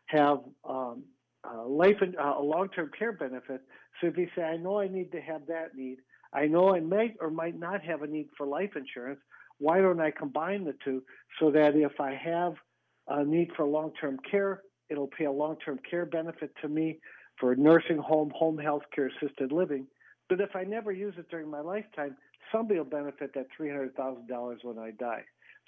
have 0.07 0.41
um, 0.69 1.05
life 1.67 1.97
and 2.01 2.17
uh, 2.17 2.35
a 2.39 2.43
long-term 2.43 2.91
care 2.99 3.13
benefit. 3.13 3.63
So 4.01 4.09
if 4.09 4.19
you 4.19 4.29
say, 4.37 4.43
I 4.43 4.57
know 4.57 4.79
I 4.79 4.89
need 4.89 5.13
to 5.13 5.21
have 5.21 5.47
that 5.47 5.75
need, 5.75 5.99
I 6.33 6.47
know 6.47 6.75
I 6.75 6.81
might 6.81 7.17
or 7.21 7.31
might 7.31 7.59
not 7.59 7.83
have 7.83 8.03
a 8.03 8.07
need 8.07 8.29
for 8.37 8.47
life 8.47 8.77
insurance. 8.77 9.21
Why 9.59 9.81
don't 9.81 10.01
I 10.01 10.11
combine 10.11 10.65
the 10.65 10.75
two 10.85 11.03
so 11.39 11.51
that 11.53 11.77
if 11.77 12.01
I 12.01 12.15
have 12.15 12.55
a 13.09 13.25
need 13.25 13.51
for 13.57 13.65
long-term 13.65 14.19
care, 14.31 14.63
it'll 14.91 15.09
pay 15.09 15.25
a 15.25 15.33
long-term 15.33 15.81
care 15.89 16.07
benefit 16.07 16.53
to 16.63 16.69
me 16.69 16.99
for 17.39 17.55
nursing 17.57 17.99
home, 17.99 18.33
home 18.35 18.59
health 18.59 18.83
care, 18.95 19.11
assisted 19.23 19.53
living. 19.53 19.87
But 20.31 20.41
if 20.41 20.57
I 20.57 20.65
never 20.65 20.93
use 20.93 21.15
it 21.19 21.29
during 21.29 21.51
my 21.51 21.61
lifetime, 21.61 22.17
somebody 22.51 22.79
will 22.79 22.87
benefit 22.87 23.35
that 23.35 23.49
three 23.55 23.69
hundred 23.69 23.95
thousand 23.97 24.29
dollars 24.29 24.61
when 24.63 24.79
I 24.79 24.93
die. 24.93 25.25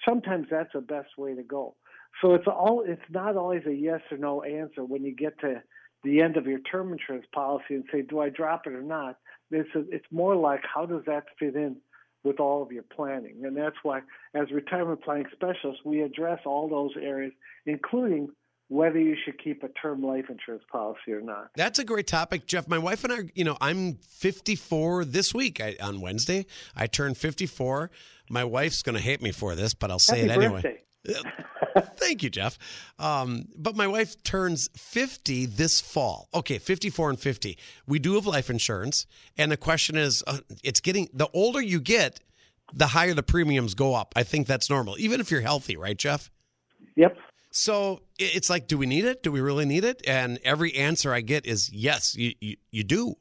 Sometimes 0.07 0.47
that's 0.49 0.73
the 0.73 0.81
best 0.81 1.09
way 1.17 1.35
to 1.35 1.43
go. 1.43 1.75
So 2.21 2.33
it's 2.33 2.47
all 2.47 2.83
it's 2.87 3.01
not 3.11 3.35
always 3.35 3.63
a 3.67 3.73
yes 3.73 4.01
or 4.09 4.17
no 4.17 4.41
answer 4.41 4.83
when 4.83 5.03
you 5.03 5.13
get 5.13 5.39
to 5.41 5.61
the 6.03 6.21
end 6.21 6.37
of 6.37 6.47
your 6.47 6.59
term 6.59 6.91
insurance 6.91 7.25
policy 7.33 7.75
and 7.75 7.83
say, 7.91 8.01
do 8.01 8.19
I 8.19 8.29
drop 8.29 8.65
it 8.65 8.73
or 8.73 8.81
not? 8.81 9.17
It's 9.51 9.69
a, 9.75 9.83
it's 9.91 10.05
more 10.11 10.35
like 10.35 10.61
how 10.73 10.85
does 10.85 11.03
that 11.05 11.25
fit 11.37 11.55
in 11.55 11.77
with 12.23 12.39
all 12.39 12.63
of 12.63 12.71
your 12.71 12.83
planning, 12.83 13.43
and 13.43 13.55
that's 13.57 13.75
why 13.83 13.99
as 14.33 14.49
retirement 14.51 15.03
planning 15.03 15.25
specialists 15.33 15.83
we 15.83 16.01
address 16.01 16.39
all 16.45 16.69
those 16.69 16.91
areas, 17.01 17.33
including 17.65 18.29
whether 18.69 18.99
you 18.99 19.15
should 19.23 19.41
keep 19.43 19.63
a 19.63 19.69
term 19.69 20.01
life 20.01 20.25
insurance 20.29 20.63
policy 20.71 21.11
or 21.11 21.21
not. 21.21 21.49
That's 21.55 21.79
a 21.79 21.83
great 21.83 22.07
topic, 22.07 22.47
Jeff. 22.47 22.67
My 22.67 22.77
wife 22.77 23.03
and 23.03 23.13
I, 23.13 23.17
you 23.35 23.43
know, 23.43 23.57
I'm 23.61 23.95
54 23.95 25.05
this 25.05 25.33
week 25.33 25.61
I, 25.61 25.75
on 25.81 26.01
Wednesday. 26.01 26.45
I 26.75 26.87
turned 26.87 27.17
54. 27.17 27.91
My 28.29 28.43
wife's 28.43 28.81
going 28.81 28.95
to 28.95 29.01
hate 29.01 29.21
me 29.21 29.31
for 29.31 29.55
this, 29.55 29.73
but 29.73 29.91
I'll 29.91 29.99
say 29.99 30.27
Happy 30.27 30.31
it 30.31 30.43
anyway. 30.43 30.83
Thank 31.97 32.23
you, 32.23 32.29
Jeff. 32.29 32.57
Um, 32.99 33.45
but 33.55 33.75
my 33.75 33.87
wife 33.87 34.21
turns 34.23 34.69
50 34.75 35.47
this 35.47 35.81
fall. 35.81 36.29
Okay, 36.33 36.57
54 36.57 37.11
and 37.11 37.19
50. 37.19 37.57
We 37.87 37.99
do 37.99 38.15
have 38.15 38.25
life 38.25 38.49
insurance. 38.49 39.05
And 39.37 39.51
the 39.51 39.57
question 39.57 39.97
is 39.97 40.23
uh, 40.27 40.39
it's 40.63 40.79
getting, 40.79 41.09
the 41.13 41.27
older 41.33 41.61
you 41.61 41.79
get, 41.79 42.19
the 42.73 42.87
higher 42.87 43.13
the 43.13 43.23
premiums 43.23 43.73
go 43.73 43.93
up. 43.93 44.13
I 44.15 44.23
think 44.23 44.47
that's 44.47 44.69
normal, 44.69 44.95
even 44.97 45.19
if 45.19 45.29
you're 45.29 45.41
healthy, 45.41 45.75
right, 45.77 45.97
Jeff? 45.97 46.31
Yep. 46.95 47.17
So 47.55 48.01
it's 48.19 48.49
like, 48.49 48.67
do 48.67 48.77
we 48.77 48.85
need 48.85 49.05
it? 49.05 49.23
Do 49.23 49.31
we 49.31 49.39
really 49.39 49.65
need 49.65 49.83
it? 49.83 50.01
And 50.05 50.39
every 50.43 50.73
answer 50.75 51.13
I 51.13 51.21
get 51.21 51.45
is 51.45 51.71
yes, 51.71 52.15
you, 52.15 52.33
you, 52.41 52.57
you 52.71 52.83
do. 52.83 53.15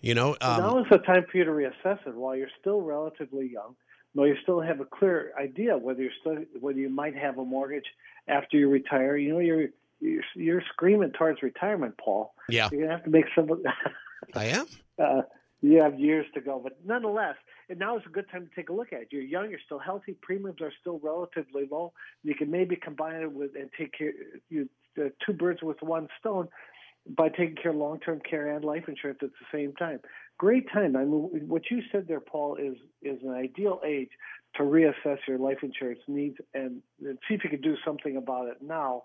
You 0.00 0.14
know, 0.14 0.36
um, 0.40 0.62
now 0.62 0.78
is 0.78 0.86
the 0.90 0.98
time 0.98 1.26
for 1.30 1.38
you 1.38 1.44
to 1.44 1.50
reassess 1.50 1.98
it 2.06 2.14
while 2.14 2.36
you're 2.36 2.48
still 2.60 2.82
relatively 2.82 3.50
young 3.52 3.74
no, 4.14 4.24
you 4.24 4.34
still 4.42 4.60
have 4.60 4.80
a 4.80 4.84
clear 4.84 5.32
idea 5.38 5.76
whether 5.76 6.02
you're 6.02 6.12
still 6.20 6.36
whether 6.60 6.78
you 6.78 6.88
might 6.88 7.16
have 7.16 7.38
a 7.38 7.44
mortgage 7.44 7.84
after 8.26 8.56
you 8.56 8.68
retire. 8.68 9.16
You 9.16 9.34
know, 9.34 9.38
you're 9.38 9.68
you're, 10.00 10.22
you're 10.34 10.62
screaming 10.72 11.12
towards 11.12 11.42
retirement, 11.42 11.94
Paul. 12.02 12.34
Yeah, 12.48 12.68
you're 12.72 12.82
gonna 12.82 12.94
have 12.94 13.04
to 13.04 13.10
make 13.10 13.26
some. 13.34 13.48
I 14.34 14.44
am. 14.46 14.66
Uh, 14.98 15.22
you 15.60 15.80
have 15.80 15.96
years 15.96 16.26
to 16.34 16.40
go, 16.40 16.58
but 16.60 16.76
nonetheless, 16.84 17.36
and 17.68 17.78
now 17.78 17.96
is 17.96 18.02
a 18.06 18.10
good 18.10 18.30
time 18.30 18.46
to 18.48 18.54
take 18.54 18.68
a 18.68 18.72
look 18.72 18.92
at 18.92 19.02
it. 19.02 19.08
You're 19.10 19.22
young, 19.22 19.50
you're 19.50 19.60
still 19.64 19.78
healthy, 19.78 20.16
premiums 20.20 20.60
are 20.60 20.72
still 20.80 20.98
relatively 21.02 21.68
low. 21.70 21.92
You 22.22 22.34
can 22.34 22.50
maybe 22.50 22.76
combine 22.76 23.22
it 23.22 23.32
with 23.32 23.50
and 23.54 23.70
take 23.78 23.92
care 23.96 24.12
you 24.48 24.68
uh, 24.98 25.08
two 25.24 25.32
birds 25.32 25.62
with 25.62 25.80
one 25.82 26.08
stone 26.18 26.48
by 27.16 27.28
taking 27.28 27.56
care 27.56 27.70
of 27.70 27.76
long-term 27.76 28.20
care 28.28 28.54
and 28.54 28.64
life 28.64 28.84
insurance 28.88 29.20
at 29.22 29.30
the 29.30 29.46
same 29.56 29.72
time 29.74 30.00
great 30.38 30.70
time. 30.72 30.96
I 30.96 31.00
mean, 31.00 31.48
what 31.48 31.70
you 31.70 31.82
said 31.92 32.06
there, 32.08 32.20
Paul, 32.20 32.56
is 32.56 32.76
is 33.02 33.20
an 33.22 33.30
ideal 33.30 33.80
age 33.84 34.10
to 34.54 34.62
reassess 34.62 35.18
your 35.26 35.38
life 35.38 35.58
insurance 35.62 36.00
needs 36.08 36.36
and, 36.54 36.80
and 37.04 37.18
see 37.28 37.34
if 37.34 37.44
you 37.44 37.50
can 37.50 37.60
do 37.60 37.76
something 37.84 38.16
about 38.16 38.48
it 38.48 38.56
now 38.62 39.02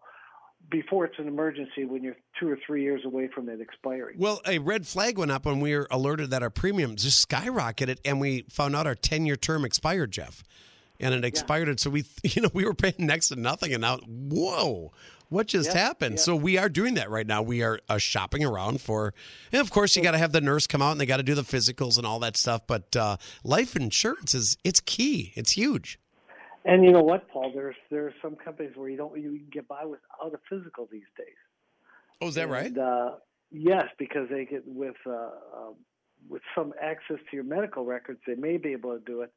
before 0.69 1.05
it's 1.05 1.19
an 1.19 1.27
emergency 1.27 1.85
when 1.85 2.03
you're 2.03 2.17
two 2.39 2.49
or 2.49 2.57
three 2.65 2.81
years 2.81 3.01
away 3.05 3.27
from 3.33 3.49
it 3.49 3.61
expiring. 3.61 4.15
Well, 4.17 4.41
a 4.45 4.59
red 4.59 4.87
flag 4.87 5.17
went 5.17 5.31
up 5.31 5.45
when 5.45 5.59
we 5.59 5.75
were 5.75 5.87
alerted 5.91 6.31
that 6.31 6.41
our 6.43 6.49
premiums 6.49 7.03
just 7.03 7.27
skyrocketed, 7.29 7.99
and 8.05 8.19
we 8.19 8.45
found 8.49 8.75
out 8.75 8.87
our 8.87 8.95
ten 8.95 9.25
year 9.25 9.35
term 9.35 9.65
expired, 9.65 10.11
Jeff, 10.11 10.43
and 10.99 11.13
it 11.13 11.25
expired. 11.25 11.67
Yeah. 11.67 11.75
So 11.77 11.89
we, 11.89 12.05
you 12.23 12.41
know, 12.41 12.49
we 12.53 12.65
were 12.65 12.73
paying 12.73 12.95
next 12.99 13.29
to 13.29 13.35
nothing, 13.35 13.73
and 13.73 13.81
now, 13.81 13.97
whoa, 13.97 14.91
what 15.33 15.47
just 15.47 15.73
happened? 15.73 16.19
So 16.19 16.35
we 16.35 16.57
are 16.57 16.69
doing 16.69 16.93
that 16.93 17.09
right 17.09 17.25
now. 17.25 17.41
We 17.41 17.63
are 17.63 17.79
uh, 17.89 17.97
shopping 17.97 18.45
around 18.45 18.81
for, 18.81 19.15
and 19.51 19.61
of 19.61 19.71
course, 19.71 19.95
you 19.95 20.03
got 20.03 20.11
to 20.11 20.19
have 20.19 20.31
the 20.31 20.41
nurse 20.41 20.67
come 20.67 20.81
out 20.81 20.91
and 20.91 21.01
they 21.01 21.07
got 21.07 21.17
to 21.17 21.23
do 21.23 21.33
the 21.33 21.41
physicals 21.41 21.97
and 21.97 22.05
all 22.05 22.19
that 22.19 22.37
stuff. 22.37 22.67
But 22.67 22.95
uh, 22.95 23.17
life 23.43 23.75
insurance 23.75 24.35
is 24.35 24.57
it's 24.63 24.79
key. 24.79 25.33
It's 25.35 25.53
huge. 25.53 25.97
And 26.65 26.83
you 26.85 26.91
know 26.91 27.03
what, 27.03 27.29
Paul? 27.29 27.51
There's 27.53 27.75
there's 27.91 28.13
some 28.21 28.35
companies 28.35 28.71
where 28.75 28.89
you 28.89 28.97
don't 28.97 29.17
you 29.19 29.31
can 29.31 29.47
get 29.51 29.67
by 29.67 29.83
without 29.85 30.33
a 30.33 30.39
physical 30.49 30.87
these 30.91 31.01
days. 31.17 31.35
Oh, 32.21 32.27
is 32.27 32.35
that 32.35 32.43
and, 32.43 32.51
right? 32.51 32.77
Uh, 32.77 33.15
yes, 33.51 33.85
because 33.99 34.29
they 34.29 34.45
get 34.45 34.63
with 34.65 34.95
uh, 35.05 35.11
uh, 35.11 35.71
with 36.29 36.41
some 36.55 36.73
access 36.81 37.17
to 37.29 37.35
your 37.35 37.43
medical 37.43 37.85
records, 37.85 38.19
they 38.25 38.35
may 38.35 38.57
be 38.57 38.71
able 38.71 38.97
to 38.97 39.03
do 39.03 39.21
it 39.21 39.31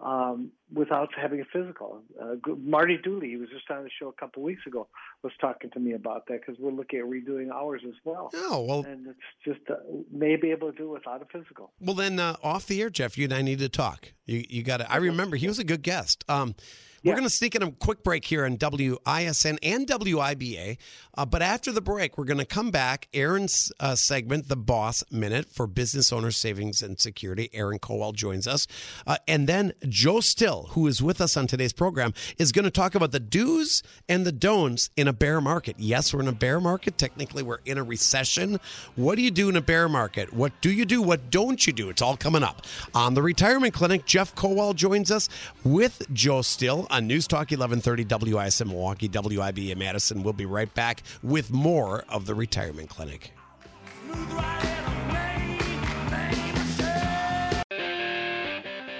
um, 0.00 0.52
without 0.72 1.08
having 1.20 1.40
a 1.40 1.44
physical. 1.44 2.02
Uh, 2.20 2.34
Marty 2.58 2.98
Dooley, 3.02 3.30
he 3.30 3.36
was 3.36 3.48
just 3.48 3.68
on 3.70 3.82
the 3.82 3.90
show 3.98 4.08
a 4.08 4.12
couple 4.12 4.42
of 4.42 4.44
weeks 4.44 4.62
ago, 4.66 4.86
was 5.22 5.32
talking 5.40 5.70
to 5.70 5.80
me 5.80 5.92
about 5.92 6.26
that 6.28 6.40
because 6.40 6.56
we're 6.58 6.70
looking 6.70 7.00
at 7.00 7.06
redoing 7.06 7.50
ours 7.52 7.82
as 7.86 7.94
well. 8.04 8.30
Oh 8.34 8.62
well, 8.62 8.84
and 8.84 9.06
it's 9.08 9.18
just 9.44 9.60
uh, 9.70 9.74
may 10.12 10.36
be 10.36 10.50
able 10.50 10.70
to 10.70 10.76
do 10.76 10.84
it 10.90 10.98
without 11.00 11.22
a 11.22 11.26
physical. 11.26 11.72
Well, 11.80 11.94
then 11.94 12.20
uh, 12.20 12.36
off 12.42 12.66
the 12.66 12.80
air, 12.80 12.90
Jeff, 12.90 13.18
you 13.18 13.24
and 13.24 13.34
I 13.34 13.42
need 13.42 13.58
to 13.58 13.68
talk. 13.68 14.12
You 14.26 14.44
you 14.48 14.62
got 14.62 14.78
to. 14.78 14.90
I 14.90 14.96
remember 14.96 15.36
he 15.36 15.48
was 15.48 15.58
a 15.58 15.64
good 15.64 15.82
guest. 15.82 16.24
Um, 16.28 16.54
we're 17.04 17.12
going 17.12 17.24
to 17.24 17.30
sneak 17.30 17.54
in 17.54 17.62
a 17.62 17.70
quick 17.70 18.02
break 18.02 18.24
here 18.24 18.44
on 18.44 18.56
WISN 18.56 19.58
and 19.62 19.86
WIBA. 19.86 20.76
Uh, 21.16 21.24
but 21.24 21.42
after 21.42 21.72
the 21.72 21.80
break, 21.80 22.18
we're 22.18 22.24
going 22.24 22.38
to 22.38 22.44
come 22.44 22.70
back. 22.70 23.08
Aaron's 23.14 23.72
uh, 23.80 23.94
segment, 23.94 24.48
The 24.48 24.56
Boss 24.56 25.04
Minute 25.10 25.48
for 25.48 25.66
Business 25.66 26.12
Owner 26.12 26.30
Savings 26.30 26.82
and 26.82 26.98
Security. 26.98 27.50
Aaron 27.52 27.78
Kowal 27.78 28.14
joins 28.14 28.46
us. 28.46 28.66
Uh, 29.06 29.16
and 29.26 29.46
then 29.46 29.72
Joe 29.88 30.20
Still, 30.20 30.68
who 30.72 30.86
is 30.86 31.02
with 31.02 31.20
us 31.20 31.36
on 31.36 31.46
today's 31.46 31.72
program, 31.72 32.14
is 32.38 32.52
going 32.52 32.64
to 32.64 32.70
talk 32.70 32.94
about 32.94 33.12
the 33.12 33.20
do's 33.20 33.82
and 34.08 34.26
the 34.26 34.32
don'ts 34.32 34.90
in 34.96 35.08
a 35.08 35.12
bear 35.12 35.40
market. 35.40 35.76
Yes, 35.78 36.12
we're 36.12 36.20
in 36.20 36.28
a 36.28 36.32
bear 36.32 36.60
market. 36.60 36.98
Technically, 36.98 37.42
we're 37.42 37.60
in 37.64 37.78
a 37.78 37.82
recession. 37.82 38.58
What 38.96 39.16
do 39.16 39.22
you 39.22 39.30
do 39.30 39.48
in 39.48 39.56
a 39.56 39.60
bear 39.60 39.88
market? 39.88 40.32
What 40.32 40.52
do 40.60 40.70
you 40.70 40.84
do? 40.84 41.02
What 41.02 41.30
don't 41.30 41.64
you 41.66 41.72
do? 41.72 41.90
It's 41.90 42.02
all 42.02 42.16
coming 42.16 42.42
up. 42.42 42.62
On 42.94 43.14
the 43.14 43.22
Retirement 43.22 43.74
Clinic, 43.74 44.04
Jeff 44.04 44.34
Kowal 44.34 44.74
joins 44.74 45.10
us 45.10 45.28
with 45.64 46.02
Joe 46.12 46.42
Still 46.42 46.87
on 46.90 47.06
News 47.06 47.26
Talk 47.26 47.50
1130 47.50 48.04
WISN 48.04 48.68
Milwaukee, 48.68 49.08
WIBA 49.08 49.76
Madison. 49.76 50.22
We'll 50.22 50.32
be 50.32 50.46
right 50.46 50.72
back 50.74 51.02
with 51.22 51.50
more 51.50 52.04
of 52.08 52.26
the 52.26 52.34
Retirement 52.34 52.88
Clinic. 52.88 53.32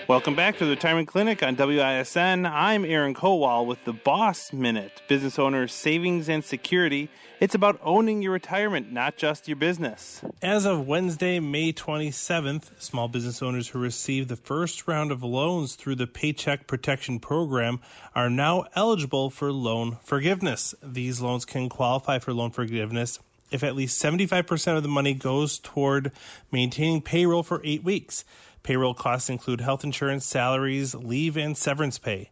Welcome 0.08 0.34
back 0.34 0.56
to 0.56 0.64
the 0.64 0.70
Retirement 0.70 1.06
Clinic 1.06 1.42
on 1.42 1.54
WISN. 1.54 2.50
I'm 2.50 2.86
Aaron 2.86 3.12
Kowal 3.12 3.66
with 3.66 3.84
the 3.84 3.92
Boss 3.92 4.54
Minute, 4.54 5.02
business 5.06 5.38
owner's 5.38 5.70
savings 5.70 6.30
and 6.30 6.42
security. 6.42 7.10
It's 7.40 7.54
about 7.54 7.78
owning 7.82 8.22
your 8.22 8.32
retirement, 8.32 8.90
not 8.90 9.18
just 9.18 9.48
your 9.48 9.58
business. 9.58 10.22
As 10.40 10.64
of 10.64 10.86
Wednesday, 10.86 11.40
May 11.40 11.74
27th, 11.74 12.80
small 12.80 13.08
business 13.08 13.42
owners 13.42 13.68
who 13.68 13.80
received 13.80 14.30
the 14.30 14.36
first 14.36 14.88
round 14.88 15.12
of 15.12 15.22
loans 15.22 15.74
through 15.74 15.96
the 15.96 16.06
Paycheck 16.06 16.66
Protection 16.66 17.20
Program 17.20 17.78
are 18.14 18.30
now 18.30 18.64
eligible 18.74 19.28
for 19.28 19.52
loan 19.52 19.98
forgiveness. 20.02 20.74
These 20.82 21.20
loans 21.20 21.44
can 21.44 21.68
qualify 21.68 22.18
for 22.18 22.32
loan 22.32 22.52
forgiveness 22.52 23.18
if 23.50 23.62
at 23.62 23.74
least 23.76 24.02
75% 24.02 24.76
of 24.76 24.82
the 24.82 24.88
money 24.88 25.14
goes 25.14 25.58
toward 25.58 26.12
maintaining 26.50 27.02
payroll 27.02 27.42
for 27.42 27.60
eight 27.64 27.82
weeks. 27.82 28.24
Payroll 28.62 28.94
costs 28.94 29.30
include 29.30 29.60
health 29.60 29.84
insurance, 29.84 30.24
salaries, 30.24 30.94
leave, 30.94 31.36
and 31.36 31.56
severance 31.56 31.98
pay. 31.98 32.30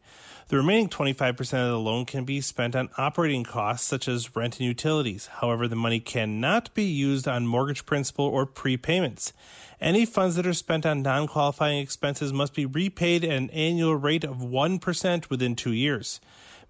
The 0.49 0.57
remaining 0.57 0.89
25% 0.89 1.41
of 1.41 1.71
the 1.71 1.79
loan 1.79 2.05
can 2.05 2.25
be 2.25 2.41
spent 2.41 2.77
on 2.77 2.89
operating 2.97 3.43
costs 3.43 3.89
such 3.89 4.07
as 4.07 4.37
rent 4.37 4.61
and 4.61 4.67
utilities. 4.67 5.27
However, 5.27 5.67
the 5.67 5.75
money 5.75 5.99
cannot 5.99 6.73
be 6.73 6.85
used 6.85 7.27
on 7.27 7.49
mortgage 7.49 7.85
principal 7.85 8.27
or 8.27 8.47
prepayments. 8.47 9.33
Any 9.81 10.07
funds 10.07 10.37
that 10.37 10.47
are 10.47 10.55
spent 10.55 10.87
on 10.87 11.03
non 11.03 11.27
qualifying 11.27 11.81
expenses 11.81 12.33
must 12.33 12.55
be 12.55 12.65
repaid 12.65 13.25
at 13.25 13.31
an 13.31 13.51
annual 13.51 13.97
rate 13.97 14.23
of 14.23 14.37
1% 14.37 15.31
within 15.31 15.57
two 15.57 15.73
years. 15.73 16.21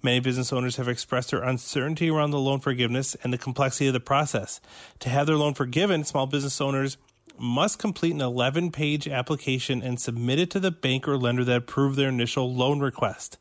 Many 0.02 0.20
business 0.20 0.52
owners 0.54 0.76
have 0.76 0.88
expressed 0.88 1.30
their 1.30 1.42
uncertainty 1.42 2.08
around 2.08 2.30
the 2.30 2.38
loan 2.38 2.60
forgiveness 2.60 3.14
and 3.22 3.32
the 3.32 3.38
complexity 3.38 3.88
of 3.88 3.92
the 3.92 4.00
process. 4.00 4.60
To 5.00 5.10
have 5.10 5.26
their 5.26 5.36
loan 5.36 5.52
forgiven, 5.52 6.04
small 6.04 6.26
business 6.26 6.60
owners 6.60 6.96
must 7.40 7.78
complete 7.78 8.14
an 8.14 8.20
11 8.20 8.70
page 8.72 9.08
application 9.08 9.82
and 9.82 10.00
submit 10.00 10.38
it 10.38 10.50
to 10.50 10.60
the 10.60 10.70
bank 10.70 11.06
or 11.06 11.16
lender 11.16 11.44
that 11.44 11.56
approved 11.56 11.96
their 11.96 12.08
initial 12.08 12.54
loan 12.54 12.80
request. 12.80 13.38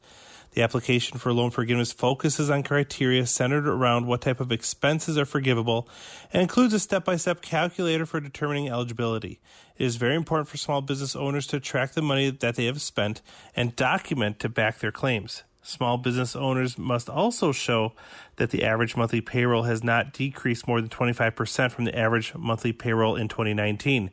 The 0.56 0.62
application 0.62 1.18
for 1.18 1.34
loan 1.34 1.52
forgiveness 1.52 1.92
focuses 1.92 2.50
on 2.50 2.64
criteria 2.64 3.26
centered 3.26 3.68
around 3.68 4.08
what 4.08 4.22
type 4.22 4.40
of 4.40 4.54
expenses 4.54 5.18
are 5.18 5.26
forgivable 5.26 5.90
and 6.32 6.42
includes 6.42 6.74
a 6.74 6.80
step 6.80 7.04
by 7.04 7.18
step 7.18 7.42
calculator 7.42 8.06
for 8.06 8.22
determining 8.22 8.70
eligibility. 8.70 9.42
It 9.76 9.86
is 9.86 9.98
very 9.98 10.16
important 10.16 10.48
for 10.48 10.56
small 10.56 10.82
business 10.82 11.14
owners 11.14 11.46
to 11.48 11.60
track 11.60 11.92
the 11.92 12.02
money 12.02 12.30
that 12.30 12.56
they 12.56 12.66
have 12.66 12.82
spent 12.82 13.22
and 13.54 13.76
document 13.76 14.40
to 14.40 14.50
back 14.50 14.80
their 14.80 14.94
claims. 14.94 15.44
Small 15.68 15.98
business 15.98 16.36
owners 16.36 16.78
must 16.78 17.10
also 17.10 17.52
show 17.52 17.94
that 18.36 18.52
the 18.52 18.64
average 18.64 18.96
monthly 18.96 19.20
payroll 19.20 19.64
has 19.64 19.84
not 19.84 20.14
decreased 20.14 20.68
more 20.68 20.80
than 20.80 20.92
25% 20.92 21.72
from 21.72 21.86
the 21.86 21.98
average 21.98 22.36
monthly 22.36 22.72
payroll 22.72 23.16
in 23.16 23.28
2019. 23.28 24.12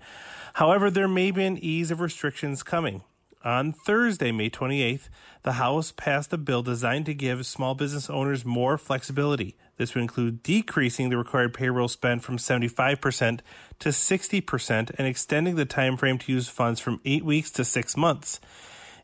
However, 0.55 0.91
there 0.91 1.07
may 1.07 1.31
be 1.31 1.45
an 1.45 1.59
ease 1.59 1.91
of 1.91 2.01
restrictions 2.01 2.63
coming. 2.63 3.03
On 3.45 3.71
Thursday, 3.71 4.33
May 4.33 4.49
28th, 4.49 5.11
the 5.43 5.53
House 5.53 5.93
passed 5.93 6.33
a 6.33 6.39
bill 6.39 6.63
designed 6.63 7.05
to 7.05 7.15
give 7.15 7.45
small 7.45 7.75
business 7.75 8.09
owners 8.09 8.47
more 8.47 8.79
flexibility. 8.79 9.55
This 9.77 9.95
would 9.95 10.01
include 10.01 10.43
decreasing 10.43 11.11
the 11.11 11.19
required 11.19 11.53
payroll 11.53 11.89
spend 11.89 12.25
from 12.25 12.39
75% 12.39 13.41
to 13.81 13.89
60% 13.91 14.91
and 14.97 15.07
extending 15.07 15.57
the 15.57 15.67
time 15.67 15.99
frame 15.99 16.17
to 16.17 16.33
use 16.33 16.49
funds 16.49 16.81
from 16.81 17.03
8 17.05 17.27
weeks 17.27 17.51
to 17.51 17.65
6 17.65 17.97
months. 17.99 18.41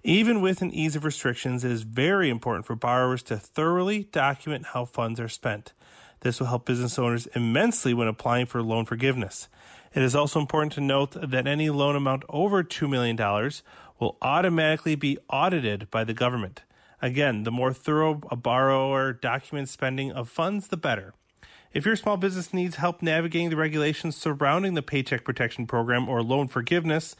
Even 0.08 0.40
with 0.40 0.62
an 0.62 0.72
ease 0.72 0.96
of 0.96 1.04
restrictions, 1.04 1.64
it 1.64 1.70
is 1.70 1.82
very 1.82 2.30
important 2.30 2.64
for 2.64 2.74
borrowers 2.74 3.22
to 3.24 3.36
thoroughly 3.36 4.04
document 4.04 4.68
how 4.68 4.86
funds 4.86 5.20
are 5.20 5.28
spent. 5.28 5.74
This 6.20 6.40
will 6.40 6.46
help 6.46 6.64
business 6.64 6.98
owners 6.98 7.26
immensely 7.34 7.92
when 7.92 8.08
applying 8.08 8.46
for 8.46 8.62
loan 8.62 8.86
forgiveness. 8.86 9.48
It 9.94 10.02
is 10.02 10.16
also 10.16 10.40
important 10.40 10.72
to 10.72 10.80
note 10.80 11.14
that 11.20 11.46
any 11.46 11.68
loan 11.68 11.94
amount 11.94 12.24
over 12.30 12.64
$2 12.64 12.88
million 12.88 13.18
will 14.00 14.16
automatically 14.22 14.94
be 14.94 15.18
audited 15.28 15.90
by 15.90 16.04
the 16.04 16.14
government. 16.14 16.62
Again, 17.02 17.42
the 17.42 17.52
more 17.52 17.74
thorough 17.74 18.22
a 18.30 18.36
borrower 18.36 19.12
documents 19.12 19.72
spending 19.72 20.10
of 20.10 20.30
funds, 20.30 20.68
the 20.68 20.78
better. 20.78 21.12
If 21.74 21.84
your 21.84 21.96
small 21.96 22.16
business 22.16 22.54
needs 22.54 22.76
help 22.76 23.02
navigating 23.02 23.50
the 23.50 23.56
regulations 23.56 24.16
surrounding 24.16 24.72
the 24.72 24.80
Paycheck 24.80 25.22
Protection 25.22 25.66
Program 25.66 26.08
or 26.08 26.22
loan 26.22 26.48
forgiveness, 26.48 27.14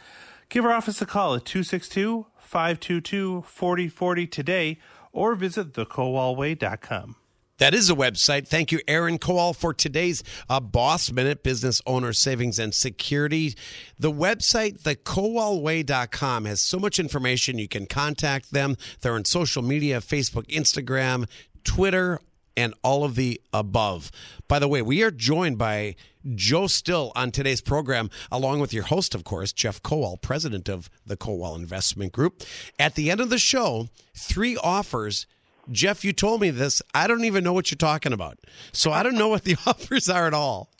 give 0.48 0.64
our 0.64 0.72
office 0.72 1.02
a 1.02 1.06
call 1.06 1.34
at 1.34 1.44
262 1.44 2.24
522 2.48 3.42
4040 3.42 4.26
today 4.26 4.78
or 5.12 5.34
visit 5.34 5.74
thekowalway.com. 5.74 7.16
That 7.58 7.74
is 7.74 7.90
a 7.90 7.94
website. 7.94 8.46
Thank 8.46 8.70
you, 8.70 8.80
Aaron 8.86 9.18
Kowal, 9.18 9.54
for 9.54 9.74
today's 9.74 10.22
uh, 10.48 10.60
Boss 10.60 11.10
Minute 11.10 11.42
Business 11.42 11.82
Owner 11.86 12.12
Savings 12.12 12.58
and 12.58 12.72
Security. 12.72 13.54
The 13.98 14.12
website, 14.12 14.80
thekowalway.com, 14.82 16.44
has 16.44 16.62
so 16.62 16.78
much 16.78 17.00
information. 17.00 17.58
You 17.58 17.68
can 17.68 17.86
contact 17.86 18.52
them. 18.52 18.76
They're 19.00 19.14
on 19.14 19.24
social 19.24 19.62
media 19.62 19.98
Facebook, 20.00 20.46
Instagram, 20.46 21.28
Twitter, 21.64 22.20
and 22.58 22.74
all 22.82 23.04
of 23.04 23.14
the 23.14 23.40
above. 23.52 24.10
By 24.48 24.58
the 24.58 24.66
way, 24.66 24.82
we 24.82 25.04
are 25.04 25.12
joined 25.12 25.58
by 25.58 25.94
Joe 26.34 26.66
Still 26.66 27.12
on 27.14 27.30
today's 27.30 27.60
program, 27.60 28.10
along 28.32 28.58
with 28.58 28.74
your 28.74 28.82
host, 28.82 29.14
of 29.14 29.22
course, 29.22 29.52
Jeff 29.52 29.80
Kowal, 29.80 30.20
president 30.20 30.68
of 30.68 30.90
the 31.06 31.16
Kowal 31.16 31.56
Investment 31.56 32.12
Group. 32.12 32.42
At 32.76 32.96
the 32.96 33.12
end 33.12 33.20
of 33.20 33.30
the 33.30 33.38
show, 33.38 33.88
three 34.12 34.56
offers 34.56 35.26
Jeff, 35.70 36.02
you 36.02 36.14
told 36.14 36.40
me 36.40 36.48
this. 36.48 36.80
I 36.94 37.06
don't 37.06 37.24
even 37.24 37.44
know 37.44 37.52
what 37.52 37.70
you're 37.70 37.76
talking 37.76 38.14
about. 38.14 38.38
So 38.72 38.90
I 38.90 39.02
don't 39.02 39.16
know 39.16 39.28
what 39.28 39.44
the 39.44 39.54
offers 39.66 40.08
are 40.08 40.26
at 40.26 40.32
all. 40.32 40.70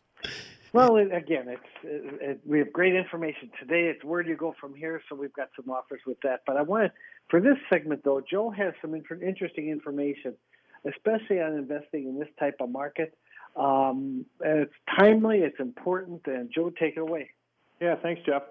Well, 0.73 0.97
again, 0.97 1.47
it's 1.49 1.63
it, 1.83 2.23
it, 2.23 2.41
we 2.47 2.59
have 2.59 2.73
great 2.73 2.95
information 2.95 3.51
today. 3.61 3.89
It's 3.89 4.03
where 4.03 4.23
do 4.23 4.31
you 4.31 4.37
go 4.37 4.55
from 4.59 4.75
here? 4.75 5.03
So 5.09 5.15
we've 5.15 5.33
got 5.33 5.51
some 5.55 5.71
offers 5.71 6.01
with 6.07 6.19
that. 6.23 6.41
But 6.47 6.57
I 6.57 6.63
wanted 6.63 6.93
for 7.29 7.39
this 7.39 7.59
segment 7.69 8.03
though, 8.05 8.23
Joe 8.23 8.51
has 8.51 8.73
some 8.81 8.95
inter- 8.95 9.21
interesting 9.23 9.69
information, 9.69 10.35
especially 10.87 11.41
on 11.41 11.55
investing 11.55 12.09
in 12.09 12.19
this 12.19 12.29
type 12.39 12.57
of 12.61 12.71
market. 12.71 13.17
Um, 13.57 14.25
it's 14.41 14.73
timely, 14.99 15.39
it's 15.39 15.59
important, 15.59 16.23
and 16.27 16.51
Joe, 16.55 16.71
take 16.71 16.97
it 16.97 17.01
away. 17.01 17.31
Yeah, 17.81 17.97
thanks, 18.03 18.21
Jeff. 18.25 18.43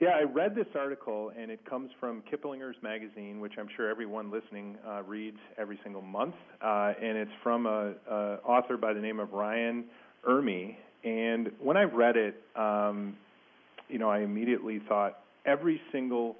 Yeah, 0.00 0.10
I 0.10 0.22
read 0.22 0.56
this 0.56 0.66
article, 0.74 1.30
and 1.38 1.48
it 1.48 1.64
comes 1.64 1.90
from 2.00 2.22
Kiplinger's 2.22 2.74
Magazine, 2.82 3.38
which 3.38 3.52
I'm 3.56 3.68
sure 3.76 3.88
everyone 3.88 4.32
listening 4.32 4.76
uh, 4.84 5.02
reads 5.04 5.38
every 5.58 5.78
single 5.84 6.02
month. 6.02 6.34
Uh, 6.60 6.92
and 7.00 7.16
it's 7.16 7.30
from 7.42 7.66
a, 7.66 7.92
a 8.10 8.38
author 8.44 8.76
by 8.76 8.92
the 8.94 9.00
name 9.00 9.20
of 9.20 9.32
Ryan 9.32 9.84
Ermey. 10.28 10.74
And 11.04 11.52
when 11.60 11.76
I 11.76 11.84
read 11.84 12.16
it, 12.16 12.42
um, 12.56 13.16
you 13.88 14.00
know, 14.00 14.10
I 14.10 14.20
immediately 14.20 14.80
thought 14.88 15.20
every 15.46 15.80
single 15.92 16.36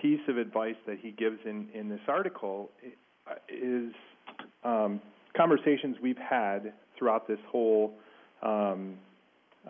piece 0.00 0.20
of 0.28 0.38
advice 0.38 0.76
that 0.86 0.98
he 1.00 1.10
gives 1.10 1.38
in, 1.44 1.68
in 1.74 1.90
this 1.90 2.00
article 2.08 2.70
uh, 3.30 3.34
is 3.48 3.92
um, 4.64 5.00
conversations 5.36 5.96
we've 6.02 6.18
had 6.18 6.72
throughout 6.98 7.26
this 7.26 7.38
whole, 7.48 7.94
um, 8.42 8.96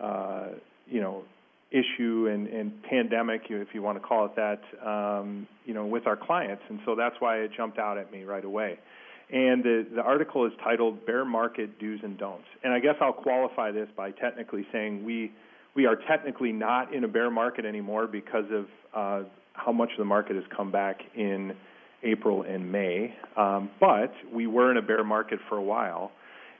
uh, 0.01 0.47
you 0.87 1.01
know, 1.01 1.23
issue 1.71 2.27
and, 2.29 2.47
and 2.47 2.83
pandemic, 2.83 3.43
if 3.49 3.69
you 3.73 3.81
want 3.81 4.01
to 4.01 4.05
call 4.05 4.25
it 4.25 4.35
that, 4.35 4.61
um, 4.85 5.47
you 5.65 5.73
know, 5.73 5.85
with 5.85 6.05
our 6.05 6.17
clients. 6.17 6.63
And 6.69 6.79
so 6.85 6.95
that's 6.95 7.15
why 7.19 7.37
it 7.37 7.51
jumped 7.55 7.79
out 7.79 7.97
at 7.97 8.11
me 8.11 8.23
right 8.23 8.43
away. 8.43 8.77
And 9.31 9.63
the, 9.63 9.87
the 9.95 10.01
article 10.01 10.45
is 10.45 10.51
titled 10.61 11.05
Bear 11.05 11.23
Market 11.23 11.79
Do's 11.79 12.01
and 12.03 12.17
Don'ts. 12.17 12.43
And 12.63 12.73
I 12.73 12.79
guess 12.79 12.95
I'll 12.99 13.13
qualify 13.13 13.71
this 13.71 13.87
by 13.95 14.11
technically 14.11 14.67
saying 14.73 15.05
we, 15.05 15.31
we 15.73 15.85
are 15.85 15.95
technically 15.95 16.51
not 16.51 16.93
in 16.93 17.05
a 17.05 17.07
bear 17.07 17.31
market 17.31 17.65
anymore 17.65 18.07
because 18.07 18.45
of 18.51 18.65
uh, 18.93 19.27
how 19.53 19.71
much 19.71 19.89
the 19.97 20.03
market 20.03 20.35
has 20.35 20.45
come 20.55 20.71
back 20.71 20.99
in 21.15 21.53
April 22.03 22.43
and 22.43 22.71
May. 22.71 23.15
Um, 23.37 23.69
but 23.79 24.13
we 24.33 24.47
were 24.47 24.71
in 24.71 24.77
a 24.77 24.81
bear 24.81 25.03
market 25.03 25.39
for 25.49 25.57
a 25.57 25.63
while. 25.63 26.11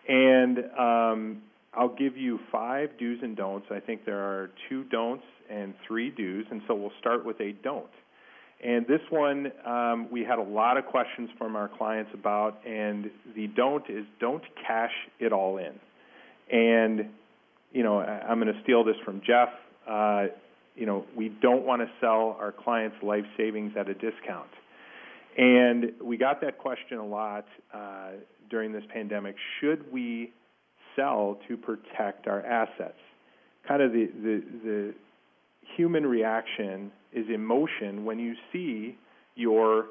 And 0.07 0.57
um, 0.77 1.41
I'll 1.73 1.95
give 1.95 2.17
you 2.17 2.39
five 2.51 2.89
do's 2.99 3.19
and 3.21 3.35
don'ts. 3.35 3.67
I 3.71 3.79
think 3.79 4.05
there 4.05 4.19
are 4.19 4.49
two 4.69 4.83
don'ts 4.85 5.23
and 5.49 5.73
three 5.87 6.09
do's, 6.09 6.45
and 6.49 6.61
so 6.67 6.75
we'll 6.75 6.91
start 6.99 7.25
with 7.25 7.39
a 7.39 7.53
don't. 7.63 7.85
And 8.63 8.85
this 8.85 9.01
one 9.09 9.51
um, 9.65 10.07
we 10.11 10.23
had 10.23 10.37
a 10.37 10.43
lot 10.43 10.77
of 10.77 10.85
questions 10.85 11.29
from 11.37 11.55
our 11.55 11.67
clients 11.67 12.11
about, 12.13 12.59
and 12.65 13.09
the 13.35 13.47
don't 13.47 13.89
is 13.89 14.05
don't 14.19 14.43
cash 14.67 14.91
it 15.19 15.33
all 15.33 15.57
in. 15.57 15.73
And 16.55 17.09
you 17.71 17.83
know, 17.83 17.99
I'm 17.99 18.39
going 18.39 18.53
to 18.53 18.61
steal 18.63 18.83
this 18.83 18.97
from 19.05 19.21
Jeff. 19.25 19.49
Uh, 19.89 20.25
you 20.75 20.85
know, 20.85 21.05
we 21.15 21.29
don't 21.29 21.65
want 21.65 21.81
to 21.81 21.87
sell 21.99 22.37
our 22.39 22.51
clients' 22.51 22.97
life 23.01 23.25
savings 23.37 23.73
at 23.77 23.89
a 23.89 23.93
discount. 23.93 24.49
And 25.37 25.93
we 26.03 26.17
got 26.17 26.41
that 26.41 26.57
question 26.57 26.97
a 26.97 27.05
lot 27.05 27.45
uh, 27.73 28.11
during 28.49 28.71
this 28.71 28.83
pandemic. 28.93 29.35
Should 29.59 29.91
we 29.91 30.33
sell 30.95 31.37
to 31.47 31.57
protect 31.57 32.27
our 32.27 32.45
assets. 32.45 32.99
Kind 33.67 33.81
of 33.81 33.91
the, 33.91 34.07
the, 34.23 34.43
the 34.63 34.93
human 35.75 36.05
reaction 36.05 36.91
is 37.13 37.25
emotion 37.33 38.05
when 38.05 38.19
you 38.19 38.33
see 38.51 38.97
your 39.35 39.85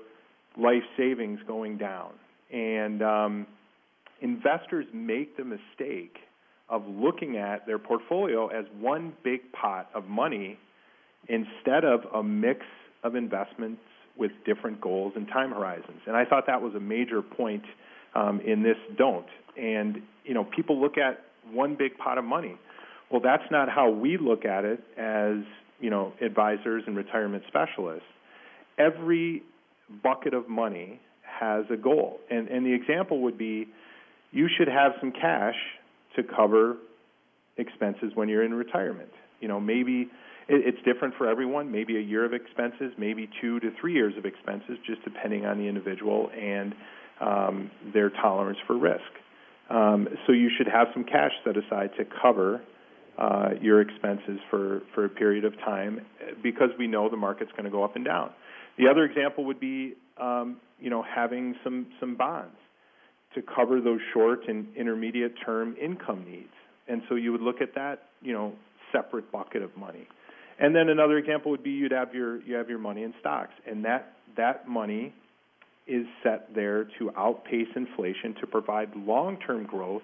life 0.58 0.82
savings 0.96 1.40
going 1.46 1.78
down. 1.78 2.12
And 2.52 3.02
um, 3.02 3.46
investors 4.20 4.86
make 4.92 5.36
the 5.36 5.44
mistake 5.44 6.16
of 6.68 6.82
looking 6.86 7.36
at 7.36 7.66
their 7.66 7.78
portfolio 7.78 8.48
as 8.48 8.64
one 8.78 9.12
big 9.24 9.40
pot 9.52 9.88
of 9.94 10.06
money 10.06 10.58
instead 11.28 11.84
of 11.84 12.00
a 12.14 12.22
mix 12.22 12.60
of 13.02 13.14
investments 13.14 13.82
with 14.16 14.32
different 14.44 14.80
goals 14.80 15.12
and 15.16 15.26
time 15.28 15.50
horizons. 15.50 16.00
And 16.06 16.16
I 16.16 16.24
thought 16.24 16.46
that 16.46 16.60
was 16.60 16.74
a 16.74 16.80
major 16.80 17.22
point 17.22 17.62
um, 18.14 18.40
in 18.40 18.62
this 18.62 18.76
don't. 18.96 19.26
And 19.56 20.02
you 20.24 20.34
know, 20.34 20.44
people 20.44 20.80
look 20.80 20.98
at 20.98 21.24
one 21.52 21.76
big 21.76 21.96
pot 21.98 22.18
of 22.18 22.24
money. 22.24 22.56
Well, 23.10 23.20
that's 23.20 23.50
not 23.50 23.68
how 23.68 23.90
we 23.90 24.18
look 24.18 24.44
at 24.44 24.64
it 24.64 24.80
as 24.96 25.44
you 25.80 25.90
know 25.90 26.12
advisors 26.20 26.84
and 26.86 26.96
retirement 26.96 27.44
specialists. 27.48 28.06
Every 28.78 29.42
bucket 30.02 30.34
of 30.34 30.48
money 30.48 31.00
has 31.22 31.64
a 31.70 31.76
goal, 31.76 32.20
and 32.30 32.48
and 32.48 32.64
the 32.64 32.72
example 32.72 33.22
would 33.22 33.38
be, 33.38 33.68
you 34.30 34.48
should 34.56 34.68
have 34.68 34.92
some 35.00 35.12
cash 35.12 35.56
to 36.16 36.22
cover 36.22 36.76
expenses 37.56 38.12
when 38.14 38.28
you're 38.28 38.44
in 38.44 38.54
retirement. 38.54 39.10
You 39.40 39.48
know, 39.48 39.60
maybe 39.60 40.08
it's 40.52 40.78
different 40.84 41.14
for 41.16 41.28
everyone. 41.28 41.70
Maybe 41.70 41.96
a 41.96 42.00
year 42.00 42.24
of 42.24 42.34
expenses, 42.34 42.92
maybe 42.98 43.28
two 43.40 43.60
to 43.60 43.70
three 43.80 43.92
years 43.92 44.14
of 44.18 44.24
expenses, 44.24 44.78
just 44.84 45.02
depending 45.04 45.46
on 45.46 45.58
the 45.58 45.64
individual 45.64 46.30
and 46.36 46.74
um, 47.20 47.70
their 47.94 48.10
tolerance 48.10 48.58
for 48.66 48.76
risk. 48.76 49.00
Um, 49.70 50.08
so 50.26 50.32
you 50.32 50.50
should 50.56 50.66
have 50.66 50.88
some 50.92 51.04
cash 51.04 51.30
set 51.44 51.56
aside 51.56 51.90
to 51.98 52.04
cover 52.20 52.60
uh, 53.16 53.50
your 53.60 53.80
expenses 53.80 54.40
for, 54.50 54.82
for 54.94 55.04
a 55.04 55.08
period 55.08 55.44
of 55.44 55.56
time 55.60 56.00
because 56.42 56.70
we 56.78 56.86
know 56.86 57.08
the 57.08 57.16
market's 57.16 57.52
going 57.52 57.64
to 57.64 57.70
go 57.70 57.84
up 57.84 57.94
and 57.94 58.04
down. 58.04 58.30
The 58.78 58.88
other 58.88 59.04
example 59.04 59.44
would 59.44 59.60
be, 59.60 59.94
um, 60.20 60.56
you 60.80 60.90
know, 60.90 61.02
having 61.02 61.54
some, 61.62 61.86
some 62.00 62.16
bonds 62.16 62.56
to 63.34 63.42
cover 63.42 63.80
those 63.80 64.00
short 64.12 64.48
and 64.48 64.66
intermediate 64.76 65.34
term 65.44 65.76
income 65.80 66.24
needs. 66.28 66.48
And 66.88 67.02
so 67.08 67.14
you 67.14 67.30
would 67.30 67.42
look 67.42 67.60
at 67.60 67.74
that, 67.76 68.08
you 68.22 68.32
know, 68.32 68.54
separate 68.90 69.30
bucket 69.30 69.62
of 69.62 69.76
money. 69.76 70.08
And 70.60 70.76
then 70.76 70.90
another 70.90 71.16
example 71.16 71.50
would 71.50 71.62
be 71.62 71.70
you'd 71.70 71.92
have 71.92 72.14
your 72.14 72.42
you 72.42 72.54
have 72.54 72.68
your 72.68 72.78
money 72.78 73.02
in 73.02 73.14
stocks, 73.18 73.54
and 73.66 73.84
that 73.84 74.12
that 74.36 74.68
money 74.68 75.14
is 75.86 76.06
set 76.22 76.54
there 76.54 76.84
to 76.98 77.10
outpace 77.16 77.66
inflation 77.74 78.34
to 78.40 78.46
provide 78.46 78.94
long-term 78.94 79.64
growth 79.64 80.02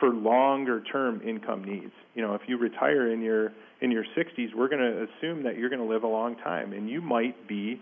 for 0.00 0.10
longer-term 0.10 1.20
income 1.26 1.64
needs. 1.64 1.92
You 2.14 2.22
know, 2.22 2.34
if 2.34 2.42
you 2.46 2.56
retire 2.56 3.10
in 3.12 3.20
your 3.20 3.52
in 3.80 3.90
your 3.90 4.04
60s, 4.16 4.54
we're 4.56 4.68
going 4.68 4.80
to 4.80 5.06
assume 5.06 5.42
that 5.42 5.58
you're 5.58 5.68
going 5.68 5.82
to 5.82 5.92
live 5.92 6.04
a 6.04 6.08
long 6.08 6.36
time, 6.36 6.72
and 6.72 6.88
you 6.88 7.00
might 7.00 7.48
be 7.48 7.80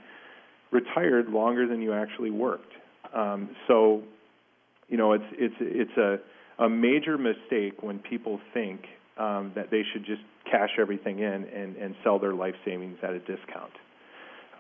retired 0.71 1.29
longer 1.29 1.67
than 1.69 1.81
you 1.81 1.93
actually 1.93 2.31
worked. 2.31 2.73
Um, 3.15 3.51
so, 3.69 4.03
you 4.89 4.97
know, 4.97 5.13
it's 5.13 5.25
it's 5.33 5.55
it's 5.61 5.97
a 5.99 6.19
a 6.65 6.69
major 6.69 7.19
mistake 7.19 7.83
when 7.83 7.99
people 7.99 8.41
think 8.55 8.81
um, 9.19 9.53
that 9.55 9.71
they 9.71 9.83
should 9.93 10.07
just 10.07 10.23
cash 10.51 10.71
everything 10.79 11.19
in 11.19 11.45
and, 11.45 11.77
and 11.77 11.95
sell 12.05 12.19
their 12.19 12.35
life 12.35 12.55
savings 12.65 12.99
at 13.03 13.11
a 13.11 13.19
discount. 13.21 13.73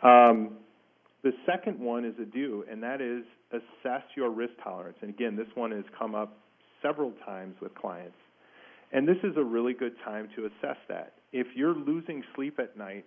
Um, 0.02 0.58
the 1.22 1.32
second 1.44 1.80
one 1.80 2.04
is 2.04 2.14
a 2.20 2.24
do, 2.24 2.64
and 2.70 2.82
that 2.82 3.00
is 3.00 3.24
assess 3.52 4.02
your 4.16 4.30
risk 4.30 4.52
tolerance. 4.62 4.96
And 5.00 5.10
again, 5.10 5.36
this 5.36 5.48
one 5.54 5.70
has 5.70 5.84
come 5.98 6.14
up 6.14 6.36
several 6.82 7.12
times 7.24 7.56
with 7.60 7.74
clients. 7.74 8.16
And 8.92 9.08
this 9.08 9.16
is 9.24 9.36
a 9.36 9.42
really 9.42 9.72
good 9.72 9.94
time 10.04 10.28
to 10.36 10.46
assess 10.46 10.76
that. 10.88 11.14
If 11.32 11.48
you're 11.54 11.74
losing 11.74 12.22
sleep 12.34 12.58
at 12.60 12.76
night 12.76 13.04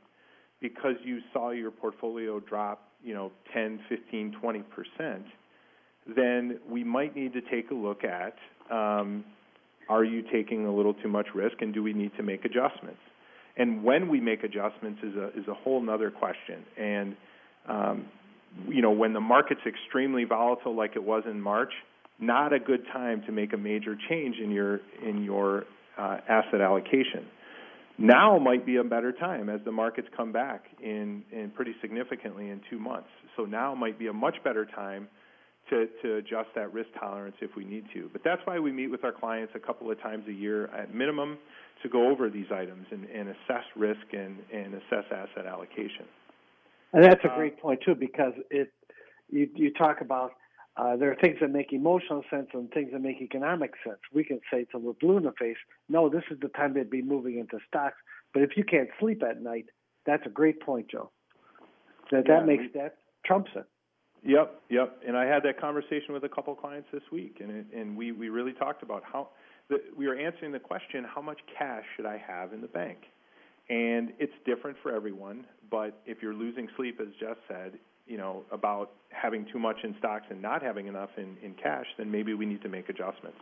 because 0.62 0.96
you 1.04 1.20
saw 1.32 1.52
your 1.52 1.72
portfolio 1.72 2.40
drop, 2.40 2.90
you 3.04 3.14
know, 3.14 3.32
10, 3.54 3.80
15, 3.88 4.36
20%, 4.44 5.24
then 6.16 6.60
we 6.70 6.84
might 6.84 7.16
need 7.16 7.34
to 7.34 7.42
take 7.42 7.72
a 7.72 7.74
look 7.74 8.04
at 8.04 8.36
um, 8.70 9.24
are 9.90 10.04
you 10.04 10.24
taking 10.32 10.66
a 10.66 10.74
little 10.74 10.94
too 10.94 11.10
much 11.10 11.28
risk 11.34 11.56
and 11.62 11.74
do 11.74 11.84
we 11.84 11.94
need 11.94 12.12
to 12.16 12.24
make 12.24 12.46
adjustments? 12.46 13.00
And 13.58 13.84
when 13.84 14.08
we 14.08 14.22
make 14.22 14.44
adjustments 14.44 15.02
is 15.04 15.16
a, 15.16 15.28
is 15.30 15.48
a 15.48 15.54
whole 15.54 15.88
other 15.90 16.12
question. 16.12 16.64
And, 16.78 17.18
um, 17.68 18.06
you 18.68 18.82
know, 18.82 18.92
when 18.92 19.14
the 19.14 19.20
market's 19.20 19.62
extremely 19.68 20.24
volatile 20.24 20.76
like 20.76 20.96
it 20.96 21.04
was 21.04 21.24
in 21.30 21.42
March, 21.42 21.74
not 22.20 22.54
a 22.54 22.60
good 22.60 22.86
time 22.94 23.24
to 23.26 23.32
make 23.32 23.52
a 23.54 23.58
major 23.58 23.98
change 24.10 24.38
in 24.38 24.52
your, 24.52 24.80
in 25.06 25.24
your 25.24 25.66
uh, 25.98 26.18
asset 26.30 26.62
allocation. 26.62 27.26
Now 27.98 28.40
might 28.40 28.66
be 28.66 28.78
a 28.78 28.84
better 28.84 29.12
time 29.12 29.50
as 29.50 29.60
the 29.66 29.74
markets 29.74 30.08
come 30.16 30.32
back 30.32 30.64
in, 30.82 31.24
in 31.34 31.52
pretty 31.52 31.74
significantly 31.82 32.50
in 32.50 32.62
two 32.70 32.80
months. 32.80 33.10
So 33.36 33.44
now 33.44 33.76
might 33.76 34.00
be 34.00 34.08
a 34.08 34.14
much 34.14 34.36
better 34.44 34.66
time 34.66 35.10
to, 35.70 35.88
to 36.02 36.16
adjust 36.16 36.50
that 36.56 36.74
risk 36.74 36.90
tolerance 37.00 37.36
if 37.42 37.56
we 37.56 37.66
need 37.66 37.86
to. 37.94 38.10
But 38.12 38.24
that's 38.24 38.42
why 38.46 38.60
we 38.60 38.72
meet 38.72 38.88
with 38.88 39.04
our 39.04 39.12
clients 39.12 39.54
a 39.56 39.60
couple 39.60 39.90
of 39.92 40.02
times 40.02 40.26
a 40.28 40.34
year 40.34 40.68
at 40.68 40.94
minimum 40.94 41.38
to 41.84 41.90
go 41.90 42.10
over 42.10 42.30
these 42.30 42.48
items 42.54 42.86
and, 42.92 43.06
and 43.06 43.30
assess 43.30 43.64
risk 43.76 44.02
and, 44.14 44.38
and 44.54 44.74
assess 44.74 45.06
asset 45.12 45.46
allocation. 45.46 46.06
And 46.94 47.04
that's 47.04 47.24
a 47.24 47.30
great 47.36 47.60
point 47.60 47.82
too, 47.86 47.96
because 47.96 48.34
it 48.50 48.74
you 49.30 49.48
you 49.54 49.72
talk 49.74 50.02
about 50.02 50.32
uh, 50.76 50.96
there 50.96 51.12
are 51.12 51.16
things 51.16 51.38
that 51.42 51.52
make 51.52 51.72
emotional 51.72 52.24
sense 52.30 52.48
and 52.54 52.72
things 52.72 52.90
that 52.94 53.00
make 53.00 53.22
economic 53.22 53.74
sense. 53.86 54.00
We 54.14 54.24
can 54.24 54.40
say 54.52 54.66
to 54.72 54.80
the 54.80 54.96
blue 55.00 55.18
in 55.18 55.24
the 55.24 55.34
face, 55.34 55.58
no, 55.88 56.10
this 56.10 56.24
is 56.32 56.40
the 56.40 56.48
time 56.50 56.74
to 56.76 56.84
be 56.86 57.02
moving 57.02 57.38
into 57.38 57.60
stocks. 57.68 57.98
But 58.34 58.44
if 58.44 58.58
you 58.58 58.64
can't 58.64 58.90
sleep 59.00 59.22
at 59.24 59.42
night, 59.42 59.66
that's 60.06 60.26
a 60.26 60.30
great 60.30 60.62
point, 60.62 60.90
Joe. 60.90 61.12
That 62.12 62.24
Yeah, 62.28 62.40
that 62.40 62.48
makes 62.48 62.64
that 62.74 62.98
trumps 63.26 63.52
it. 63.56 63.66
Yep, 64.24 64.62
yep. 64.70 65.00
And 65.08 65.16
I 65.16 65.26
had 65.26 65.44
that 65.44 65.60
conversation 65.60 66.14
with 66.14 66.24
a 66.24 66.30
couple 66.30 66.54
of 66.54 66.60
clients 66.60 66.88
this 66.92 67.04
week, 67.12 67.38
and 67.42 67.52
it, 67.52 67.66
and 67.76 67.96
we 67.96 68.12
we 68.12 68.30
really 68.30 68.54
talked 68.54 68.84
about 68.84 69.04
how 69.04 69.30
the, 69.70 69.78
we 69.98 70.08
were 70.08 70.16
answering 70.16 70.52
the 70.52 70.60
question: 70.60 71.06
How 71.06 71.22
much 71.22 71.40
cash 71.58 71.84
should 71.96 72.06
I 72.06 72.18
have 72.18 72.52
in 72.54 72.62
the 72.62 72.68
bank? 72.68 72.98
And 73.70 74.12
it's 74.20 74.34
different 74.46 74.78
for 74.82 74.94
everyone. 74.94 75.46
But 75.72 76.02
if 76.06 76.18
you're 76.22 76.34
losing 76.34 76.68
sleep, 76.76 77.00
as 77.00 77.08
Jeff 77.20 77.38
said, 77.48 77.74
you 78.08 78.18
know 78.18 78.44
about 78.52 78.92
having 79.10 79.46
too 79.54 79.60
much 79.60 79.78
in 79.84 79.96
stocks 80.00 80.26
and 80.30 80.42
not 80.42 80.62
having 80.62 80.88
enough 80.88 81.12
in 81.18 81.38
in 81.42 81.54
cash, 81.54 81.86
then 81.98 82.12
maybe 82.12 82.34
we 82.34 82.46
need 82.46 82.62
to 82.64 82.70
make 82.70 82.90
adjustments. 82.90 83.38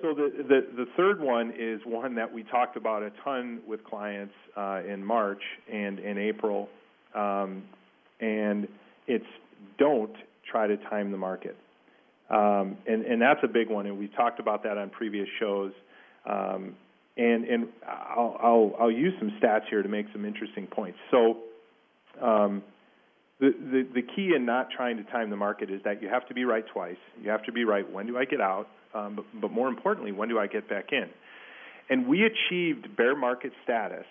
So 0.00 0.14
the, 0.14 0.32
the 0.48 0.84
the 0.84 0.86
third 0.96 1.20
one 1.20 1.52
is 1.58 1.80
one 1.84 2.14
that 2.14 2.30
we 2.32 2.44
talked 2.44 2.76
about 2.76 3.02
a 3.02 3.10
ton 3.24 3.60
with 3.66 3.84
clients 3.84 4.34
uh, 4.56 4.80
in 4.88 5.04
March 5.04 5.42
and 5.70 5.98
in 5.98 6.18
April, 6.18 6.68
um, 7.14 7.62
and 8.20 8.68
it's 9.06 9.26
don't 9.78 10.14
try 10.50 10.66
to 10.66 10.76
time 10.76 11.10
the 11.10 11.16
market, 11.18 11.56
um, 12.30 12.76
and 12.86 13.04
and 13.04 13.20
that's 13.20 13.40
a 13.42 13.48
big 13.48 13.70
one, 13.70 13.86
and 13.86 13.98
we 13.98 14.08
talked 14.08 14.40
about 14.40 14.62
that 14.64 14.78
on 14.78 14.90
previous 14.90 15.28
shows, 15.38 15.72
um, 16.28 16.74
and 17.16 17.44
and 17.44 17.68
I'll, 17.86 18.36
I'll 18.42 18.72
I'll 18.80 18.90
use 18.90 19.14
some 19.18 19.32
stats 19.42 19.68
here 19.68 19.82
to 19.82 19.88
make 19.88 20.06
some 20.12 20.24
interesting 20.24 20.66
points. 20.66 20.98
So. 21.10 21.38
Um, 22.20 22.62
the, 23.40 23.50
the, 23.58 23.88
the 23.94 24.02
key 24.02 24.34
in 24.36 24.46
not 24.46 24.70
trying 24.70 24.98
to 24.98 25.02
time 25.10 25.28
the 25.28 25.36
market 25.36 25.68
is 25.68 25.80
that 25.84 26.00
you 26.00 26.08
have 26.08 26.28
to 26.28 26.34
be 26.34 26.44
right 26.44 26.64
twice. 26.72 26.98
You 27.20 27.30
have 27.30 27.42
to 27.44 27.52
be 27.52 27.64
right 27.64 27.90
when 27.90 28.06
do 28.06 28.16
I 28.16 28.24
get 28.24 28.40
out, 28.40 28.68
um, 28.94 29.16
but, 29.16 29.24
but 29.40 29.50
more 29.50 29.66
importantly, 29.66 30.12
when 30.12 30.28
do 30.28 30.38
I 30.38 30.46
get 30.46 30.68
back 30.68 30.92
in? 30.92 31.06
And 31.90 32.06
we 32.06 32.22
achieved 32.24 32.96
bear 32.96 33.16
market 33.16 33.52
status 33.64 34.06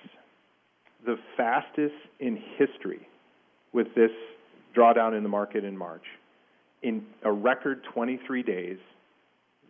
the 1.06 1.18
fastest 1.38 1.96
in 2.20 2.42
history 2.58 3.08
with 3.74 3.88
this 3.96 4.12
drawdown 4.76 5.16
in 5.16 5.24
the 5.24 5.30
market 5.30 5.64
in 5.64 5.78
March. 5.78 6.04
In 6.84 7.06
a 7.24 7.32
record 7.32 7.84
23 7.94 8.44
days, 8.44 8.78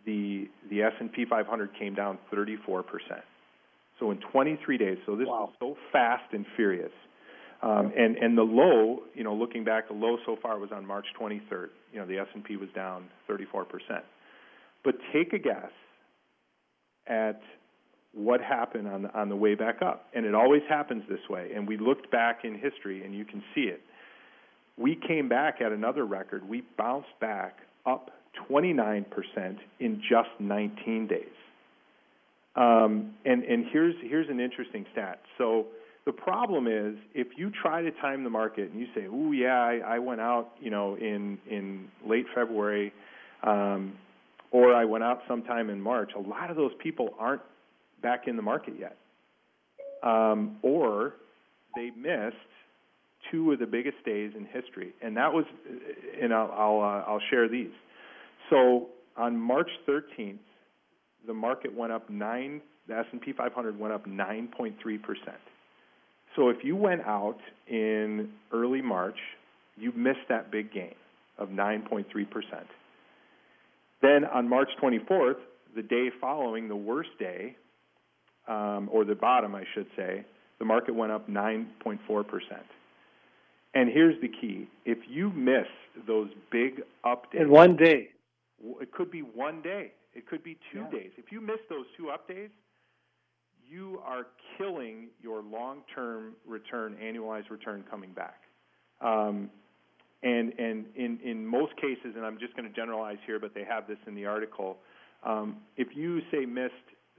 the 0.06 0.48
the 0.70 0.82
S&P 0.82 1.24
500 1.28 1.70
came 1.78 1.94
down 1.94 2.18
34 2.30 2.82
percent. 2.82 3.22
So 4.00 4.10
in 4.10 4.18
23 4.32 4.78
days, 4.78 4.98
so 5.06 5.14
this 5.14 5.28
Wow. 5.28 5.50
was 5.60 5.76
so 5.76 5.76
fast 5.92 6.32
and 6.32 6.44
furious. 6.56 6.90
Um, 7.62 7.92
and 7.96 8.16
and 8.16 8.36
the 8.36 8.42
low, 8.42 9.02
you 9.14 9.22
know, 9.22 9.34
looking 9.34 9.62
back, 9.62 9.86
the 9.86 9.94
low 9.94 10.16
so 10.26 10.36
far 10.42 10.58
was 10.58 10.70
on 10.72 10.84
March 10.84 11.06
23rd. 11.20 11.68
You 11.92 12.00
know, 12.00 12.06
the 12.06 12.18
S&P 12.18 12.56
was 12.56 12.68
down 12.74 13.04
34 13.28 13.64
percent. 13.64 14.04
But 14.82 14.96
take 15.12 15.32
a 15.32 15.38
guess 15.38 15.70
at 17.06 17.40
what 18.14 18.40
happened 18.40 18.88
on 18.88 19.02
the, 19.02 19.18
on 19.18 19.28
the 19.28 19.36
way 19.36 19.54
back 19.54 19.80
up, 19.80 20.06
and 20.14 20.26
it 20.26 20.34
always 20.34 20.62
happens 20.68 21.04
this 21.08 21.20
way. 21.30 21.50
And 21.54 21.66
we 21.68 21.76
looked 21.76 22.10
back 22.10 22.40
in 22.44 22.58
history, 22.58 23.04
and 23.04 23.14
you 23.14 23.24
can 23.24 23.42
see 23.54 23.62
it. 23.62 23.80
We 24.82 24.96
came 24.96 25.28
back 25.28 25.60
at 25.60 25.70
another 25.70 26.04
record. 26.04 26.46
We 26.46 26.64
bounced 26.76 27.08
back 27.20 27.58
up 27.86 28.10
29 28.48 29.06
percent 29.10 29.58
in 29.78 30.02
just 30.08 30.30
19 30.40 31.06
days. 31.06 31.26
Um, 32.56 33.14
and 33.24 33.44
and 33.44 33.66
here's 33.72 33.94
here's 34.02 34.28
an 34.28 34.40
interesting 34.40 34.84
stat. 34.92 35.20
So 35.38 35.66
the 36.04 36.12
problem 36.12 36.66
is 36.66 36.96
if 37.14 37.28
you 37.36 37.50
try 37.62 37.80
to 37.82 37.90
time 37.92 38.24
the 38.24 38.30
market 38.30 38.72
and 38.72 38.80
you 38.80 38.88
say, 38.94 39.06
"Oh 39.10 39.30
yeah, 39.30 39.62
I, 39.62 39.94
I 39.94 39.98
went 40.00 40.20
out, 40.20 40.50
you 40.60 40.70
know, 40.70 40.96
in 40.96 41.38
in 41.48 41.88
late 42.06 42.26
February, 42.34 42.92
um, 43.44 43.94
or 44.50 44.74
I 44.74 44.84
went 44.84 45.04
out 45.04 45.20
sometime 45.28 45.70
in 45.70 45.80
March," 45.80 46.10
a 46.14 46.20
lot 46.20 46.50
of 46.50 46.56
those 46.56 46.72
people 46.82 47.14
aren't 47.18 47.42
back 48.02 48.26
in 48.26 48.36
the 48.36 48.42
market 48.42 48.74
yet, 48.78 48.96
um, 50.02 50.56
or 50.62 51.14
they 51.74 51.90
missed 51.96 52.36
two 53.30 53.52
of 53.52 53.58
the 53.58 53.66
biggest 53.66 54.04
days 54.04 54.32
in 54.36 54.44
history, 54.46 54.92
and 55.02 55.16
that 55.16 55.32
was, 55.32 55.44
and 56.20 56.32
I'll 56.32 56.50
I'll, 56.52 56.80
uh, 56.80 57.10
I'll 57.10 57.22
share 57.30 57.48
these. 57.48 57.70
So 58.50 58.88
on 59.16 59.36
March 59.36 59.70
13th, 59.88 60.38
the 61.26 61.34
market 61.34 61.74
went 61.74 61.92
up 61.92 62.08
nine. 62.10 62.60
The 62.88 62.98
S&P 62.98 63.32
500 63.32 63.78
went 63.78 63.94
up 63.94 64.06
9.3 64.06 64.74
percent. 65.02 65.40
So 66.36 66.48
if 66.48 66.58
you 66.64 66.74
went 66.74 67.02
out 67.02 67.38
in 67.68 68.30
early 68.52 68.82
March, 68.82 69.18
you 69.76 69.92
missed 69.92 70.26
that 70.28 70.50
big 70.50 70.72
gain 70.72 70.94
of 71.38 71.48
9.3 71.48 72.06
percent. 72.30 72.66
Then 74.00 74.24
on 74.24 74.48
March 74.48 74.68
24th, 74.82 75.36
the 75.76 75.82
day 75.82 76.08
following 76.20 76.68
the 76.68 76.76
worst 76.76 77.10
day, 77.18 77.56
um, 78.48 78.88
or 78.90 79.04
the 79.04 79.14
bottom, 79.14 79.54
I 79.54 79.64
should 79.74 79.86
say, 79.96 80.24
the 80.58 80.64
market 80.64 80.94
went 80.94 81.12
up 81.12 81.28
9.4 81.28 82.26
percent. 82.26 82.66
And 83.74 83.88
here's 83.88 84.20
the 84.20 84.28
key: 84.28 84.68
if 84.84 84.98
you 85.08 85.30
miss 85.30 85.66
those 86.06 86.30
big 86.50 86.82
updates, 87.04 87.40
In 87.40 87.50
one 87.50 87.76
day. 87.76 88.10
it 88.80 88.92
could 88.92 89.10
be 89.10 89.20
one 89.20 89.62
day, 89.62 89.92
it 90.14 90.26
could 90.26 90.42
be 90.42 90.58
two 90.72 90.80
Yeah. 90.80 90.90
days. 90.90 91.12
If 91.16 91.32
you 91.32 91.40
miss 91.40 91.60
those 91.68 91.86
two 91.96 92.04
updates, 92.04 92.52
you 93.66 94.00
are 94.04 94.26
killing 94.58 95.08
your 95.22 95.40
long-term 95.42 96.36
return, 96.46 96.96
annualized 97.02 97.48
return 97.50 97.82
coming 97.90 98.12
back. 98.12 98.42
Um, 99.00 99.50
and 100.22 100.52
and 100.58 100.86
in 100.94 101.18
in 101.24 101.46
most 101.46 101.74
cases, 101.76 102.14
and 102.14 102.24
I'm 102.24 102.38
just 102.38 102.54
going 102.54 102.68
to 102.68 102.74
generalize 102.74 103.18
here, 103.26 103.38
but 103.38 103.54
they 103.54 103.64
have 103.64 103.86
this 103.88 103.98
in 104.06 104.14
the 104.14 104.26
article. 104.26 104.78
Um, 105.24 105.56
if 105.76 105.96
you 105.96 106.20
say 106.30 106.44
missed 106.44 106.74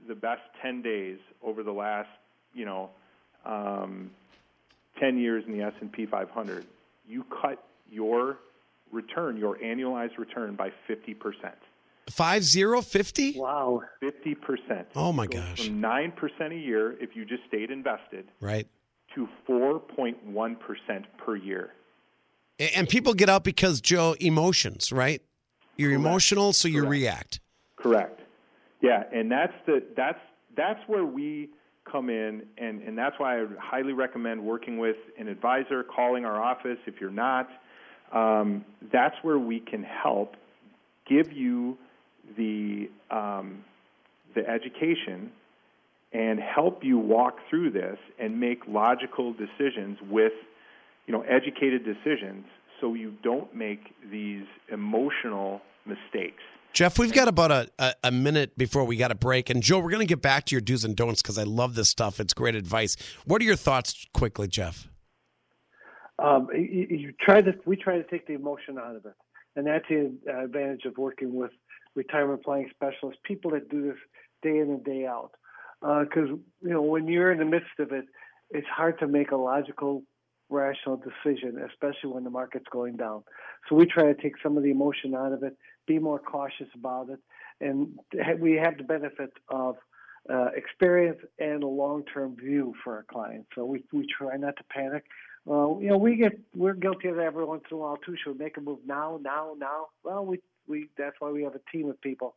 the 0.06 0.14
best 0.14 0.42
10 0.62 0.82
days 0.82 1.18
over 1.42 1.62
the 1.62 1.72
last, 1.72 2.08
you 2.52 2.64
know, 2.66 2.90
um, 3.46 4.10
10 5.00 5.18
years 5.18 5.44
in 5.46 5.56
the 5.56 5.64
S&P 5.64 6.06
500, 6.06 6.66
you 7.06 7.24
cut 7.42 7.62
your 7.90 8.38
return, 8.92 9.36
your 9.36 9.56
annualized 9.58 10.18
return 10.18 10.54
by 10.54 10.70
50 10.86 11.14
percent. 11.14 11.54
Five 12.10 12.44
zero 12.44 12.82
fifty. 12.82 13.32
Wow. 13.38 13.80
50 14.00 14.34
percent. 14.34 14.88
Oh 14.94 15.10
my 15.10 15.26
gosh! 15.26 15.66
From 15.66 15.80
nine 15.80 16.12
percent 16.12 16.52
a 16.52 16.56
year, 16.56 16.92
if 17.00 17.16
you 17.16 17.24
just 17.24 17.42
stayed 17.48 17.70
invested, 17.70 18.26
Right. 18.42 18.66
to 19.14 19.26
4.1 19.48 20.60
percent 20.60 21.06
per 21.16 21.34
year. 21.36 21.72
And 22.76 22.88
people 22.90 23.14
get 23.14 23.30
out 23.30 23.42
because 23.42 23.80
Joe 23.80 24.14
emotions, 24.20 24.92
right? 24.92 25.22
You're 25.76 25.90
Correct. 25.92 26.06
emotional, 26.06 26.52
so 26.52 26.68
you 26.68 26.80
Correct. 26.82 26.90
react. 26.90 27.40
Correct. 27.76 28.20
Yeah, 28.82 29.04
and 29.12 29.30
that's 29.32 29.54
the 29.66 29.82
that's 29.96 30.20
that's 30.56 30.80
where 30.86 31.06
we 31.06 31.48
come 31.94 32.10
in, 32.10 32.42
and 32.58 32.82
and 32.82 32.98
that's 32.98 33.14
why 33.18 33.40
I 33.40 33.46
highly 33.60 33.92
recommend 33.92 34.44
working 34.44 34.78
with 34.78 34.96
an 35.16 35.28
advisor, 35.28 35.84
calling 35.84 36.24
our 36.24 36.42
office 36.42 36.78
if 36.86 37.00
you're 37.00 37.10
not. 37.10 37.48
um, 38.12 38.64
that's 38.92 39.14
where 39.22 39.38
we 39.38 39.60
can 39.60 39.82
help 39.84 40.34
give 41.08 41.32
you 41.32 41.76
the 42.36 42.90
um, 43.10 43.64
the 44.34 44.42
education 44.48 45.30
and 46.12 46.38
help 46.40 46.84
you 46.84 46.98
walk 46.98 47.36
through 47.48 47.70
this 47.70 47.98
and 48.18 48.38
make 48.38 48.60
logical 48.66 49.32
decisions 49.32 49.98
with 50.10 50.32
you 51.06 51.12
know 51.12 51.22
educated 51.22 51.84
decisions 51.84 52.44
so 52.80 52.94
you 52.94 53.14
don't 53.22 53.54
make 53.54 53.94
these 54.10 54.46
emotional 54.72 55.60
mistakes 55.86 56.42
Jeff, 56.74 56.98
we've 56.98 57.12
got 57.12 57.28
about 57.28 57.52
a, 57.52 57.68
a, 57.78 57.94
a, 58.02 58.10
minute 58.10 58.58
before 58.58 58.84
we 58.84 58.96
got 58.96 59.12
a 59.12 59.14
break. 59.14 59.48
And 59.48 59.62
Joe, 59.62 59.78
we're 59.78 59.92
going 59.92 60.00
to 60.00 60.12
get 60.12 60.20
back 60.20 60.44
to 60.46 60.56
your 60.56 60.60
do's 60.60 60.84
and 60.84 60.96
don'ts 60.96 61.22
because 61.22 61.38
I 61.38 61.44
love 61.44 61.76
this 61.76 61.88
stuff. 61.88 62.18
It's 62.18 62.34
great 62.34 62.56
advice. 62.56 62.96
What 63.24 63.40
are 63.40 63.44
your 63.44 63.54
thoughts 63.54 64.06
quickly, 64.12 64.48
Jeff? 64.48 64.88
Um, 66.18 66.48
you, 66.52 66.86
you, 66.90 67.12
try 67.20 67.42
to, 67.42 67.52
we 67.64 67.76
try 67.76 67.96
to 67.96 68.02
take 68.02 68.26
the 68.26 68.32
emotion 68.32 68.76
out 68.76 68.96
of 68.96 69.06
it. 69.06 69.14
And 69.54 69.68
that's 69.68 69.84
the 69.88 70.12
advantage 70.28 70.84
of 70.84 70.98
working 70.98 71.32
with 71.36 71.52
retirement 71.94 72.42
planning 72.42 72.68
specialists, 72.74 73.20
people 73.22 73.52
that 73.52 73.68
do 73.68 73.82
this 73.82 73.98
day 74.42 74.58
in 74.58 74.68
and 74.70 74.84
day 74.84 75.06
out. 75.06 75.30
Because, 75.80 76.28
uh, 76.28 76.36
you 76.62 76.70
know, 76.70 76.82
when 76.82 77.06
you're 77.06 77.30
in 77.30 77.38
the 77.38 77.44
midst 77.44 77.78
of 77.78 77.92
it, 77.92 78.06
it's 78.50 78.66
hard 78.66 78.98
to 78.98 79.06
make 79.06 79.30
a 79.30 79.36
logical 79.36 80.02
rational 80.50 80.96
decision, 80.96 81.56
especially 81.70 82.10
when 82.10 82.24
the 82.24 82.30
market's 82.30 82.66
going 82.72 82.96
down. 82.96 83.22
So 83.68 83.76
we 83.76 83.86
try 83.86 84.12
to 84.12 84.14
take 84.14 84.34
some 84.42 84.56
of 84.56 84.64
the 84.64 84.72
emotion 84.72 85.14
out 85.14 85.32
of 85.32 85.44
it 85.44 85.56
be 85.86 85.98
more 85.98 86.18
cautious 86.18 86.68
about 86.74 87.08
it. 87.10 87.20
And 87.60 87.98
we 88.38 88.54
have 88.54 88.76
the 88.78 88.84
benefit 88.84 89.32
of 89.48 89.76
uh, 90.28 90.48
experience 90.56 91.20
and 91.38 91.62
a 91.62 91.66
long-term 91.66 92.36
view 92.36 92.74
for 92.82 92.94
our 92.96 93.04
clients. 93.04 93.48
So 93.54 93.64
we 93.64 93.84
we 93.92 94.06
try 94.06 94.36
not 94.36 94.56
to 94.56 94.64
panic. 94.70 95.04
Uh, 95.48 95.78
you 95.78 95.88
know, 95.88 95.98
we 95.98 96.16
get 96.16 96.38
we're 96.54 96.74
guilty 96.74 97.08
of 97.08 97.16
that 97.16 97.24
every 97.26 97.44
once 97.44 97.64
in 97.70 97.76
a 97.76 97.80
while 97.80 97.98
too. 97.98 98.16
Should 98.22 98.38
we 98.38 98.44
make 98.44 98.56
a 98.56 98.60
move 98.60 98.78
now, 98.86 99.20
now, 99.22 99.54
now? 99.58 99.88
Well, 100.02 100.24
we 100.24 100.40
we 100.66 100.88
that's 100.96 101.16
why 101.18 101.30
we 101.30 101.42
have 101.42 101.54
a 101.54 101.60
team 101.70 101.90
of 101.90 102.00
people 102.00 102.34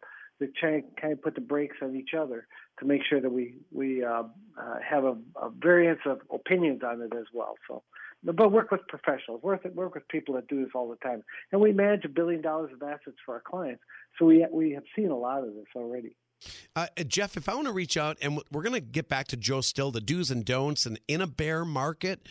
try 0.59 0.83
kind 0.99 1.13
of 1.13 1.21
put 1.21 1.35
the 1.35 1.41
brakes 1.41 1.77
on 1.81 1.95
each 1.95 2.13
other 2.17 2.47
to 2.79 2.85
make 2.85 3.01
sure 3.09 3.19
that 3.19 3.31
we 3.31 3.55
we 3.71 4.03
uh, 4.03 4.23
uh, 4.59 4.75
have 4.87 5.03
a, 5.03 5.17
a 5.41 5.49
variance 5.49 6.01
of 6.05 6.19
opinions 6.31 6.81
on 6.83 7.01
it 7.01 7.13
as 7.15 7.25
well. 7.33 7.55
So 7.67 7.83
but 8.23 8.51
work 8.51 8.71
with 8.71 8.81
professionals, 8.87 9.41
work 9.43 9.65
work 9.73 9.93
with 9.95 10.07
people 10.07 10.35
that 10.35 10.47
do 10.47 10.63
this 10.63 10.71
all 10.75 10.89
the 10.89 10.95
time, 10.97 11.23
and 11.51 11.61
we 11.61 11.71
manage 11.71 12.03
a 12.05 12.09
billion 12.09 12.41
dollars 12.41 12.71
of 12.73 12.81
assets 12.81 13.17
for 13.25 13.35
our 13.35 13.41
clients. 13.41 13.81
So 14.17 14.25
we 14.25 14.45
we 14.51 14.71
have 14.71 14.83
seen 14.95 15.09
a 15.09 15.17
lot 15.17 15.43
of 15.43 15.53
this 15.53 15.65
already. 15.75 16.15
Uh, 16.75 16.87
Jeff, 17.07 17.35
if 17.35 17.49
I 17.49 17.55
want 17.55 17.67
to 17.67 17.73
reach 17.73 17.97
out, 17.97 18.17
and 18.21 18.39
we're 18.51 18.61
going 18.61 18.73
to 18.73 18.79
get 18.79 19.09
back 19.09 19.27
to 19.29 19.37
Joe 19.37 19.61
Still, 19.61 19.91
the 19.91 20.01
do's 20.01 20.29
and 20.29 20.45
don'ts, 20.45 20.85
and 20.85 20.99
in 21.07 21.21
a 21.21 21.27
bear 21.27 21.65
market, 21.65 22.27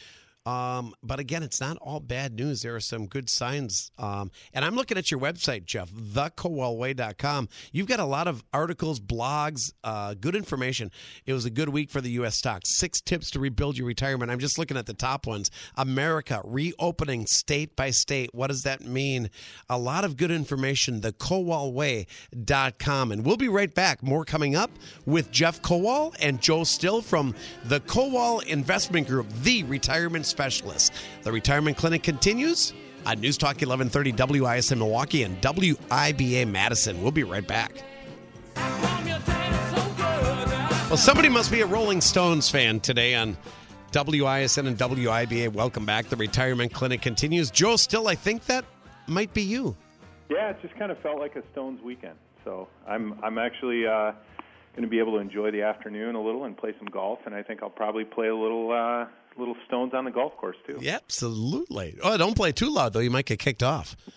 um, 0.46 0.94
but 1.02 1.18
again, 1.18 1.42
it's 1.42 1.60
not 1.60 1.76
all 1.78 1.98
bad 1.98 2.34
news. 2.34 2.62
There 2.62 2.76
are 2.76 2.80
some 2.80 3.08
good 3.08 3.28
signs. 3.28 3.90
Um, 3.98 4.30
and 4.54 4.64
I'm 4.64 4.76
looking 4.76 4.96
at 4.96 5.10
your 5.10 5.18
website, 5.18 5.64
Jeff, 5.64 5.90
thekowalway.com. 5.90 7.48
You've 7.72 7.88
got 7.88 7.98
a 7.98 8.04
lot 8.04 8.28
of 8.28 8.44
articles, 8.52 9.00
blogs, 9.00 9.72
uh, 9.82 10.14
good 10.14 10.36
information. 10.36 10.92
It 11.26 11.32
was 11.32 11.46
a 11.46 11.50
good 11.50 11.70
week 11.70 11.90
for 11.90 12.00
the 12.00 12.10
U.S. 12.10 12.36
stocks. 12.36 12.78
Six 12.78 13.00
tips 13.00 13.32
to 13.32 13.40
rebuild 13.40 13.76
your 13.76 13.88
retirement. 13.88 14.30
I'm 14.30 14.38
just 14.38 14.56
looking 14.56 14.76
at 14.76 14.86
the 14.86 14.94
top 14.94 15.26
ones. 15.26 15.50
America 15.74 16.40
reopening 16.44 17.26
state 17.26 17.74
by 17.74 17.90
state. 17.90 18.32
What 18.32 18.46
does 18.46 18.62
that 18.62 18.82
mean? 18.82 19.30
A 19.68 19.76
lot 19.76 20.04
of 20.04 20.16
good 20.16 20.30
information. 20.30 21.00
Thekowalway.com. 21.00 23.12
And 23.12 23.26
we'll 23.26 23.36
be 23.36 23.48
right 23.48 23.74
back. 23.74 24.00
More 24.00 24.24
coming 24.24 24.54
up 24.54 24.70
with 25.06 25.32
Jeff 25.32 25.60
Kowal 25.60 26.14
and 26.20 26.40
Joe 26.40 26.62
Still 26.62 27.02
from 27.02 27.34
the 27.64 27.80
Kowal 27.80 28.46
Investment 28.46 29.08
Group, 29.08 29.26
the 29.42 29.64
retirement 29.64 30.35
specialists. 30.36 30.90
The 31.22 31.32
retirement 31.32 31.78
clinic 31.78 32.02
continues 32.02 32.74
on 33.06 33.20
News 33.20 33.38
Talk 33.38 33.56
1130 33.62 34.12
WISN 34.12 34.78
Milwaukee 34.78 35.22
and 35.22 35.40
WIBA 35.40 36.46
Madison. 36.46 37.02
We'll 37.02 37.10
be 37.10 37.24
right 37.24 37.46
back. 37.46 37.72
Well, 40.88 40.98
somebody 40.98 41.30
must 41.30 41.50
be 41.50 41.62
a 41.62 41.66
Rolling 41.66 42.02
Stones 42.02 42.50
fan 42.50 42.80
today 42.80 43.14
on 43.14 43.38
WISN 43.92 44.66
and 44.66 44.76
WIBA. 44.76 45.54
Welcome 45.54 45.86
back. 45.86 46.10
The 46.10 46.16
retirement 46.16 46.74
clinic 46.74 47.00
continues. 47.00 47.50
Joe, 47.50 47.76
still, 47.76 48.06
I 48.06 48.14
think 48.14 48.44
that 48.44 48.66
might 49.06 49.32
be 49.32 49.42
you. 49.42 49.74
Yeah, 50.28 50.50
it 50.50 50.58
just 50.60 50.76
kind 50.78 50.92
of 50.92 50.98
felt 50.98 51.18
like 51.18 51.34
a 51.36 51.42
Stones 51.52 51.80
weekend. 51.82 52.16
So 52.44 52.68
I'm 52.86 53.18
I'm 53.24 53.38
actually 53.38 53.86
uh, 53.86 54.12
going 54.74 54.82
to 54.82 54.88
be 54.88 54.98
able 54.98 55.12
to 55.12 55.18
enjoy 55.18 55.50
the 55.50 55.62
afternoon 55.62 56.14
a 56.14 56.22
little 56.22 56.44
and 56.44 56.54
play 56.54 56.74
some 56.78 56.88
golf, 56.88 57.20
and 57.24 57.34
I 57.34 57.42
think 57.42 57.62
I'll 57.62 57.70
probably 57.70 58.04
play 58.04 58.28
a 58.28 58.36
little 58.36 58.70
uh, 58.72 59.06
little 59.38 59.56
stones 59.66 59.94
on 59.94 60.04
the 60.04 60.10
golf 60.10 60.36
course 60.36 60.56
too. 60.66 60.78
Yeah, 60.80 60.96
absolutely. 60.96 61.98
Oh, 62.02 62.16
don't 62.16 62.36
play 62.36 62.52
too 62.52 62.70
loud 62.70 62.92
though; 62.92 63.00
you 63.00 63.10
might 63.10 63.26
get 63.26 63.38
kicked 63.38 63.62
off. 63.62 63.96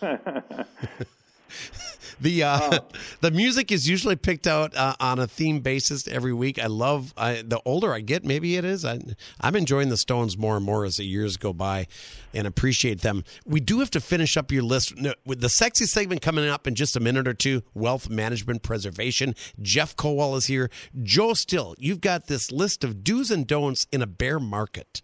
the 2.20 2.42
uh, 2.42 2.70
oh. 2.72 2.78
the 3.20 3.30
music 3.30 3.72
is 3.72 3.88
usually 3.88 4.16
picked 4.16 4.46
out 4.46 4.74
uh, 4.74 4.94
on 5.00 5.18
a 5.18 5.26
theme 5.26 5.60
basis 5.60 6.06
every 6.08 6.32
week. 6.32 6.58
I 6.58 6.66
love 6.66 7.12
I, 7.16 7.42
the 7.42 7.60
older 7.64 7.92
I 7.92 8.00
get, 8.00 8.24
maybe 8.24 8.56
it 8.56 8.64
is. 8.64 8.84
I, 8.84 9.00
I'm 9.40 9.56
enjoying 9.56 9.88
the 9.88 9.96
Stones 9.96 10.36
more 10.36 10.56
and 10.56 10.64
more 10.64 10.84
as 10.84 10.96
the 10.96 11.04
years 11.04 11.36
go 11.36 11.52
by, 11.52 11.86
and 12.34 12.46
appreciate 12.46 13.00
them. 13.00 13.24
We 13.44 13.60
do 13.60 13.80
have 13.80 13.90
to 13.90 14.00
finish 14.00 14.36
up 14.36 14.52
your 14.52 14.62
list 14.62 14.94
with 15.24 15.40
the 15.40 15.48
sexy 15.48 15.86
segment 15.86 16.22
coming 16.22 16.48
up 16.48 16.66
in 16.66 16.74
just 16.74 16.96
a 16.96 17.00
minute 17.00 17.28
or 17.28 17.34
two. 17.34 17.62
Wealth 17.74 18.08
management 18.08 18.62
preservation. 18.62 19.34
Jeff 19.60 19.96
Kowal 19.96 20.36
is 20.36 20.46
here. 20.46 20.70
Joe 21.02 21.34
Still, 21.34 21.74
you've 21.78 22.00
got 22.00 22.26
this 22.26 22.52
list 22.52 22.84
of 22.84 23.02
do's 23.04 23.30
and 23.30 23.46
don'ts 23.46 23.86
in 23.92 24.02
a 24.02 24.06
bear 24.06 24.38
market. 24.38 25.02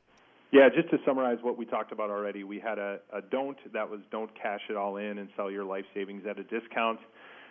Yeah, 0.56 0.70
just 0.74 0.88
to 0.90 0.98
summarize 1.04 1.36
what 1.42 1.58
we 1.58 1.66
talked 1.66 1.92
about 1.92 2.08
already, 2.08 2.42
we 2.42 2.58
had 2.58 2.78
a, 2.78 2.98
a 3.12 3.20
don't 3.20 3.58
that 3.74 3.90
was 3.90 4.00
don't 4.10 4.30
cash 4.40 4.62
it 4.70 4.76
all 4.76 4.96
in 4.96 5.18
and 5.18 5.28
sell 5.36 5.50
your 5.50 5.64
life 5.64 5.84
savings 5.92 6.22
at 6.28 6.38
a 6.38 6.44
discount. 6.44 6.98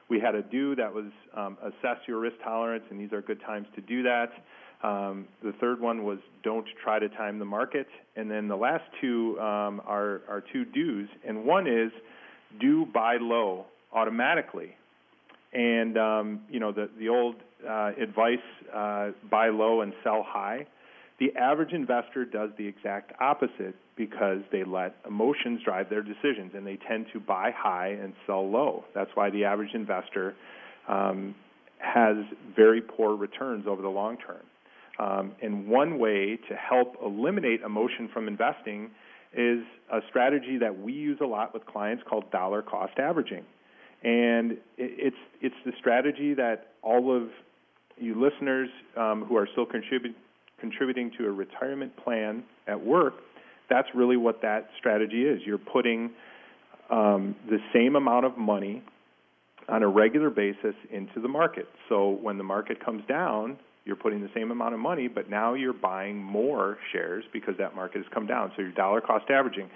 We 0.10 0.20
had 0.20 0.34
a 0.34 0.41
do 0.41 0.76
that 0.76 0.91
was 0.91 1.12
um, 1.36 1.56
assess 1.62 1.98
your 2.08 2.20
risk 2.20 2.38
tolerance, 2.44 2.84
and 2.89 3.00
these 3.00 3.13
are 3.13 3.22
good 3.22 3.41
times 3.41 3.68
to 3.76 3.82
do 3.82 4.02
that. 4.04 4.32
Um, 4.84 5.28
the 5.44 5.54
third 5.62 5.80
one 5.80 6.04
was 6.04 6.18
don't 6.44 6.65
try 6.84 6.98
to 6.98 7.08
time 7.10 7.38
the 7.38 7.46
market, 7.46 7.86
and 8.15 8.30
then 8.30 8.48
the 8.48 8.56
last 8.56 8.84
two 9.00 9.39
um, 9.39 9.82
are 9.86 10.22
are 10.28 10.44
two 10.52 10.65
do's, 10.65 11.08
and 11.28 11.46
one 11.46 11.68
is 11.68 11.91
do 12.60 12.88
buy 12.91 13.18
low 13.22 13.65
automatically, 13.94 14.76
and 15.54 15.96
um, 15.98 16.41
you 16.50 16.60
know 16.60 16.72
the 16.72 16.89
the 16.98 17.10
old 17.10 17.36
uh, 17.68 17.91
advice 18.02 18.39
uh, 18.74 19.12
buy 19.30 19.50
low 19.50 19.82
and 19.82 19.94
sell 20.04 20.24
high. 20.28 20.65
The 21.19 21.34
average 21.38 21.71
investor 21.71 22.25
does 22.25 22.49
the 22.58 22.67
exact 22.67 23.13
opposite 23.21 23.75
because 23.95 24.39
they 24.51 24.63
let 24.65 24.95
emotions 25.08 25.62
drive 25.63 25.89
their 25.89 26.01
decisions 26.01 26.51
and 26.54 26.67
they 26.67 26.78
tend 26.88 27.06
to 27.13 27.19
buy 27.19 27.51
high 27.56 27.97
and 28.01 28.13
sell 28.25 28.49
low. 28.49 28.84
That's 28.93 29.12
why 29.13 29.30
the 29.30 29.45
average 29.45 29.73
investor 29.73 30.36
um, 30.89 31.34
has 31.78 32.17
very 32.54 32.82
poor 32.82 33.15
returns 33.15 33.65
over 33.65 33.82
the 33.82 33.89
long 33.89 34.17
term. 34.17 34.43
Um, 34.97 35.34
and 35.41 35.67
one 35.67 35.99
way 35.99 36.38
to 36.49 36.56
help 36.56 36.95
eliminate 37.04 37.62
emotion 37.62 38.10
from 38.13 38.28
investing 38.28 38.91
is 39.34 39.60
a 39.91 39.99
strategy 40.10 40.58
that 40.60 40.78
we 40.78 40.93
use 40.93 41.19
a 41.21 41.25
lot 41.25 41.54
with 41.54 41.65
clients 41.65 42.04
called 42.10 42.30
dollar 42.32 42.62
cost 42.62 42.97
averaging. 42.97 43.43
And 44.04 44.58
it's 44.78 45.15
it's 45.41 45.56
the 45.65 45.71
strategy 45.80 46.34
that 46.36 46.73
all 46.82 47.15
of 47.15 47.30
you 47.97 48.13
listeners 48.21 48.69
um, 48.95 49.25
who 49.25 49.36
are 49.36 49.47
still 49.51 49.65
contributing 49.65 50.15
contributing 50.69 51.12
to 51.17 51.25
a 51.25 51.32
retirement 51.32 51.95
plan 52.04 52.43
at 52.67 52.84
work, 52.84 53.13
that's 53.69 53.88
really 53.93 54.17
what 54.17 54.41
that 54.41 54.69
strategy 54.78 55.23
is. 55.23 55.41
You're 55.45 55.58
putting 55.58 56.12
um, 56.89 57.36
the 57.49 57.58
same 57.73 57.95
amount 57.95 58.25
of 58.25 58.38
money 58.38 58.84
on 59.67 59.84
a 59.84 59.88
regular 59.88 60.30
basis 60.30 60.75
into 60.91 61.19
the 61.21 61.28
market. 61.28 61.67
So 61.89 62.10
when 62.10 62.38
the 62.38 62.43
market 62.43 62.84
comes 62.84 63.04
down, 63.08 63.58
you're 63.84 63.95
putting 63.95 64.21
the 64.21 64.30
same 64.36 64.51
amount 64.51 64.73
of 64.73 64.80
money, 64.80 65.08
but 65.08 65.30
now 65.30 65.54
you're 65.54 65.73
buying 65.73 66.17
more 66.17 66.78
shares 66.91 67.23
because 67.32 67.56
that 67.60 67.75
market 67.75 67.97
has 67.97 68.06
come 68.13 68.25
down. 68.25 68.51
So 68.56 68.62
you're 68.63 68.71
dollar 68.71 69.01
cost 69.01 69.30
averaging. 69.30 69.69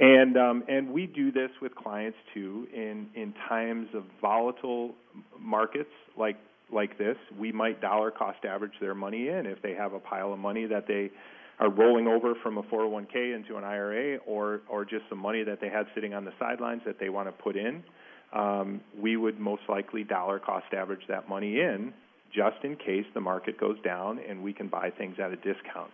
And 0.00 0.38
um, 0.38 0.64
and 0.68 0.90
we 0.90 1.06
do 1.06 1.30
this 1.30 1.50
with 1.60 1.74
clients 1.74 2.16
too 2.32 2.66
in 2.74 3.08
in 3.14 3.34
times 3.46 3.88
of 3.94 4.04
volatile 4.22 4.94
markets 5.38 5.90
like 6.16 6.36
like 6.72 6.98
this, 6.98 7.16
we 7.38 7.52
might 7.52 7.80
dollar 7.80 8.10
cost 8.10 8.44
average 8.44 8.72
their 8.80 8.94
money 8.94 9.28
in 9.28 9.46
if 9.46 9.60
they 9.62 9.74
have 9.74 9.92
a 9.92 9.98
pile 9.98 10.32
of 10.32 10.38
money 10.38 10.66
that 10.66 10.86
they 10.86 11.10
are 11.58 11.70
rolling 11.70 12.06
over 12.06 12.34
from 12.42 12.58
a 12.58 12.62
401k 12.64 13.34
into 13.34 13.56
an 13.56 13.64
IRA 13.64 14.16
or 14.26 14.62
or 14.68 14.84
just 14.84 15.04
some 15.08 15.18
money 15.18 15.44
that 15.44 15.60
they 15.60 15.68
had 15.68 15.86
sitting 15.94 16.14
on 16.14 16.24
the 16.24 16.32
sidelines 16.38 16.82
that 16.86 16.98
they 16.98 17.08
want 17.08 17.28
to 17.28 17.32
put 17.32 17.56
in. 17.56 17.82
Um, 18.32 18.80
we 18.98 19.16
would 19.16 19.38
most 19.38 19.62
likely 19.68 20.04
dollar 20.04 20.38
cost 20.38 20.72
average 20.72 21.02
that 21.08 21.28
money 21.28 21.60
in 21.60 21.92
just 22.34 22.56
in 22.64 22.76
case 22.76 23.04
the 23.14 23.20
market 23.20 23.60
goes 23.60 23.76
down 23.84 24.18
and 24.28 24.42
we 24.42 24.52
can 24.52 24.68
buy 24.68 24.90
things 24.90 25.16
at 25.22 25.32
a 25.32 25.36
discount. 25.36 25.92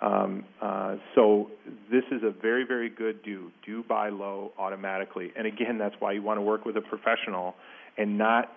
Um, 0.00 0.44
uh, 0.60 0.96
so 1.14 1.50
this 1.90 2.04
is 2.10 2.22
a 2.22 2.30
very, 2.30 2.64
very 2.66 2.90
good 2.90 3.22
do. 3.22 3.50
Do 3.64 3.84
buy 3.88 4.08
low 4.08 4.52
automatically. 4.58 5.32
And 5.36 5.46
again, 5.46 5.78
that's 5.78 5.94
why 5.98 6.12
you 6.12 6.22
want 6.22 6.38
to 6.38 6.42
work 6.42 6.64
with 6.64 6.76
a 6.76 6.80
professional 6.80 7.54
and 7.96 8.18
not 8.18 8.50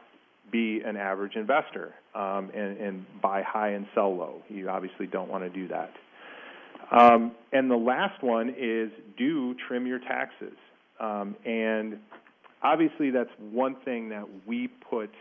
be 0.52 0.82
an 0.86 0.98
average 0.98 1.36
investor 1.36 1.94
um, 2.16 2.52
and, 2.54 2.78
and, 2.78 3.06
buy 3.22 3.42
high 3.42 3.70
and 3.70 3.86
sell 3.94 4.16
low. 4.16 4.42
You 4.50 4.70
obviously 4.70 5.08
don't 5.08 5.30
want 5.30 5.44
to 5.44 5.50
do 5.50 5.68
that. 5.68 5.92
Um, 6.92 7.32
and 7.52 7.70
the 7.70 7.76
last 7.76 8.24
one 8.24 8.54
is 8.58 8.90
do 9.18 9.56
trim 9.68 9.86
your 9.86 10.00
taxes. 10.00 10.56
Um, 11.00 11.36
and 11.46 12.00
obviously, 12.64 13.10
that's 13.12 13.30
one 13.52 13.76
thing 13.84 14.10
that 14.10 14.26
we 14.46 14.68
put 14.68 15.12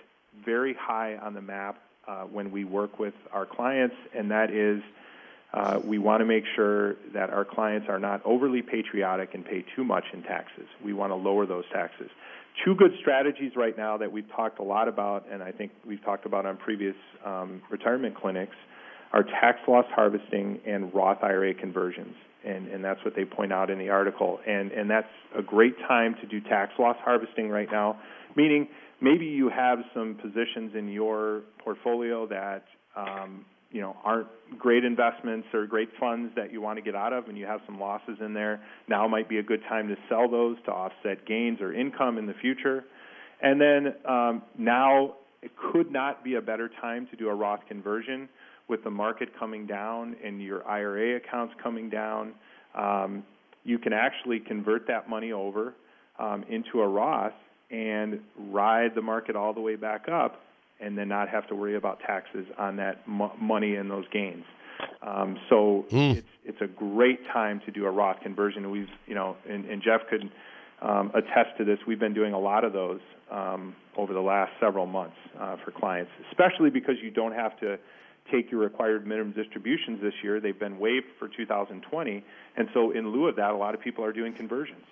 very 0.44 0.74
high 0.78 1.16
on 1.16 1.34
the 1.34 1.40
map 1.40 1.78
uh, 2.06 2.22
when 2.24 2.50
we 2.50 2.64
work 2.64 2.98
with 2.98 3.14
our 3.32 3.46
clients, 3.46 3.96
and 4.14 4.30
that 4.30 4.50
is 4.50 4.82
uh, 5.52 5.80
we 5.84 5.98
want 5.98 6.20
to 6.20 6.24
make 6.24 6.44
sure 6.54 6.94
that 7.14 7.30
our 7.30 7.44
clients 7.44 7.88
are 7.88 7.98
not 7.98 8.20
overly 8.24 8.62
patriotic 8.62 9.34
and 9.34 9.44
pay 9.44 9.64
too 9.74 9.84
much 9.84 10.04
in 10.12 10.22
taxes. 10.22 10.66
We 10.84 10.92
want 10.92 11.10
to 11.12 11.16
lower 11.16 11.46
those 11.46 11.64
taxes. 11.72 12.10
Two 12.64 12.74
good 12.74 12.92
strategies 13.00 13.52
right 13.54 13.76
now 13.76 13.96
that 13.98 14.10
we've 14.10 14.30
talked 14.34 14.58
a 14.60 14.62
lot 14.62 14.88
about, 14.88 15.26
and 15.30 15.42
I 15.42 15.52
think 15.52 15.72
we've 15.86 16.02
talked 16.04 16.26
about 16.26 16.46
on 16.46 16.56
previous 16.56 16.94
um, 17.24 17.60
retirement 17.70 18.16
clinics, 18.16 18.56
are 19.12 19.22
tax 19.22 19.58
loss 19.68 19.84
harvesting 19.94 20.60
and 20.66 20.92
Roth 20.94 21.22
IRA 21.22 21.54
conversions. 21.54 22.14
And, 22.44 22.68
and 22.68 22.84
that's 22.84 23.04
what 23.04 23.14
they 23.16 23.24
point 23.24 23.52
out 23.52 23.70
in 23.70 23.78
the 23.78 23.88
article. 23.88 24.40
And, 24.46 24.70
and 24.72 24.88
that's 24.88 25.08
a 25.36 25.42
great 25.42 25.76
time 25.88 26.14
to 26.20 26.26
do 26.26 26.40
tax 26.40 26.72
loss 26.78 26.96
harvesting 27.04 27.48
right 27.48 27.68
now, 27.70 27.98
meaning 28.36 28.68
maybe 29.00 29.26
you 29.26 29.48
have 29.48 29.80
some 29.94 30.14
positions 30.14 30.72
in 30.76 30.88
your 30.88 31.42
portfolio 31.62 32.26
that 32.28 32.64
um, 32.96 33.44
you 33.70 33.80
know 33.80 33.96
aren't 34.04 34.28
great 34.58 34.84
investments 34.84 35.48
or 35.52 35.66
great 35.66 35.88
funds 35.98 36.32
that 36.36 36.52
you 36.52 36.60
want 36.60 36.76
to 36.78 36.82
get 36.82 36.94
out 36.94 37.12
of 37.12 37.28
and 37.28 37.36
you 37.36 37.46
have 37.46 37.60
some 37.66 37.80
losses 37.80 38.16
in 38.20 38.32
there 38.32 38.60
now 38.88 39.08
might 39.08 39.28
be 39.28 39.38
a 39.38 39.42
good 39.42 39.62
time 39.68 39.88
to 39.88 39.96
sell 40.08 40.28
those 40.28 40.56
to 40.64 40.70
offset 40.70 41.26
gains 41.26 41.60
or 41.60 41.72
income 41.72 42.18
in 42.18 42.26
the 42.26 42.34
future 42.40 42.84
and 43.42 43.60
then 43.60 43.94
um, 44.08 44.42
now 44.58 45.14
it 45.42 45.52
could 45.72 45.90
not 45.92 46.24
be 46.24 46.34
a 46.34 46.40
better 46.40 46.70
time 46.80 47.06
to 47.10 47.16
do 47.16 47.28
a 47.28 47.34
Roth 47.34 47.60
conversion 47.68 48.28
with 48.68 48.82
the 48.82 48.90
market 48.90 49.28
coming 49.38 49.66
down 49.66 50.16
and 50.24 50.42
your 50.42 50.66
IRA 50.66 51.16
accounts 51.16 51.54
coming 51.62 51.88
down. 51.88 52.32
Um, 52.74 53.22
you 53.64 53.78
can 53.78 53.92
actually 53.92 54.40
convert 54.40 54.86
that 54.88 55.08
money 55.08 55.32
over 55.32 55.74
um, 56.18 56.44
into 56.48 56.80
a 56.80 56.88
Roth 56.88 57.32
and 57.70 58.20
ride 58.50 58.94
the 58.94 59.02
market 59.02 59.36
all 59.36 59.52
the 59.52 59.60
way 59.60 59.76
back 59.76 60.08
up 60.08 60.40
and 60.80 60.96
then 60.96 61.08
not 61.08 61.28
have 61.28 61.46
to 61.48 61.54
worry 61.54 61.76
about 61.76 62.00
taxes 62.00 62.46
on 62.58 62.76
that 62.76 63.06
money 63.06 63.76
and 63.76 63.90
those 63.90 64.04
gains. 64.12 64.44
Um, 65.02 65.38
so 65.48 65.86
mm. 65.90 66.16
it's 66.18 66.28
it's 66.44 66.60
a 66.60 66.66
great 66.66 67.26
time 67.32 67.60
to 67.64 67.72
do 67.72 67.86
a 67.86 67.90
Roth 67.90 68.20
conversion. 68.20 68.70
We've 68.70 68.88
you 69.06 69.14
know, 69.14 69.36
and, 69.48 69.64
and 69.64 69.82
Jeff 69.82 70.02
could 70.10 70.30
um, 70.82 71.10
attest 71.14 71.56
to 71.58 71.64
this. 71.64 71.78
We've 71.86 71.98
been 71.98 72.14
doing 72.14 72.32
a 72.32 72.38
lot 72.38 72.64
of 72.64 72.72
those 72.72 73.00
um, 73.30 73.74
over 73.96 74.12
the 74.12 74.20
last 74.20 74.52
several 74.60 74.86
months 74.86 75.16
uh, 75.38 75.56
for 75.64 75.70
clients, 75.70 76.10
especially 76.30 76.70
because 76.70 76.96
you 77.02 77.10
don't 77.10 77.32
have 77.32 77.58
to 77.60 77.78
take 78.30 78.50
your 78.50 78.60
required 78.60 79.06
minimum 79.06 79.32
distributions 79.32 80.00
this 80.00 80.14
year. 80.22 80.40
They've 80.40 80.58
been 80.58 80.78
waived 80.78 81.06
for 81.18 81.28
2020, 81.28 82.24
and 82.56 82.68
so 82.74 82.90
in 82.90 83.08
lieu 83.08 83.26
of 83.26 83.36
that, 83.36 83.52
a 83.52 83.56
lot 83.56 83.74
of 83.74 83.80
people 83.80 84.04
are 84.04 84.12
doing 84.12 84.32
conversions. 84.32 84.84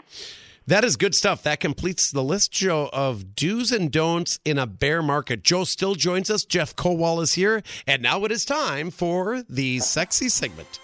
That 0.66 0.82
is 0.82 0.96
good 0.96 1.14
stuff. 1.14 1.42
That 1.42 1.60
completes 1.60 2.10
the 2.10 2.22
list, 2.22 2.50
Joe, 2.50 2.88
of 2.90 3.36
do's 3.36 3.70
and 3.70 3.92
don'ts 3.92 4.38
in 4.46 4.58
a 4.58 4.66
bear 4.66 5.02
market. 5.02 5.42
Joe 5.42 5.64
Still 5.64 5.94
joins 5.94 6.30
us. 6.30 6.42
Jeff 6.44 6.74
Kowal 6.74 7.22
is 7.22 7.34
here. 7.34 7.62
And 7.86 8.02
now 8.02 8.24
it 8.24 8.32
is 8.32 8.46
time 8.46 8.90
for 8.90 9.42
the 9.42 9.80
sexy 9.80 10.30
segment. 10.30 10.78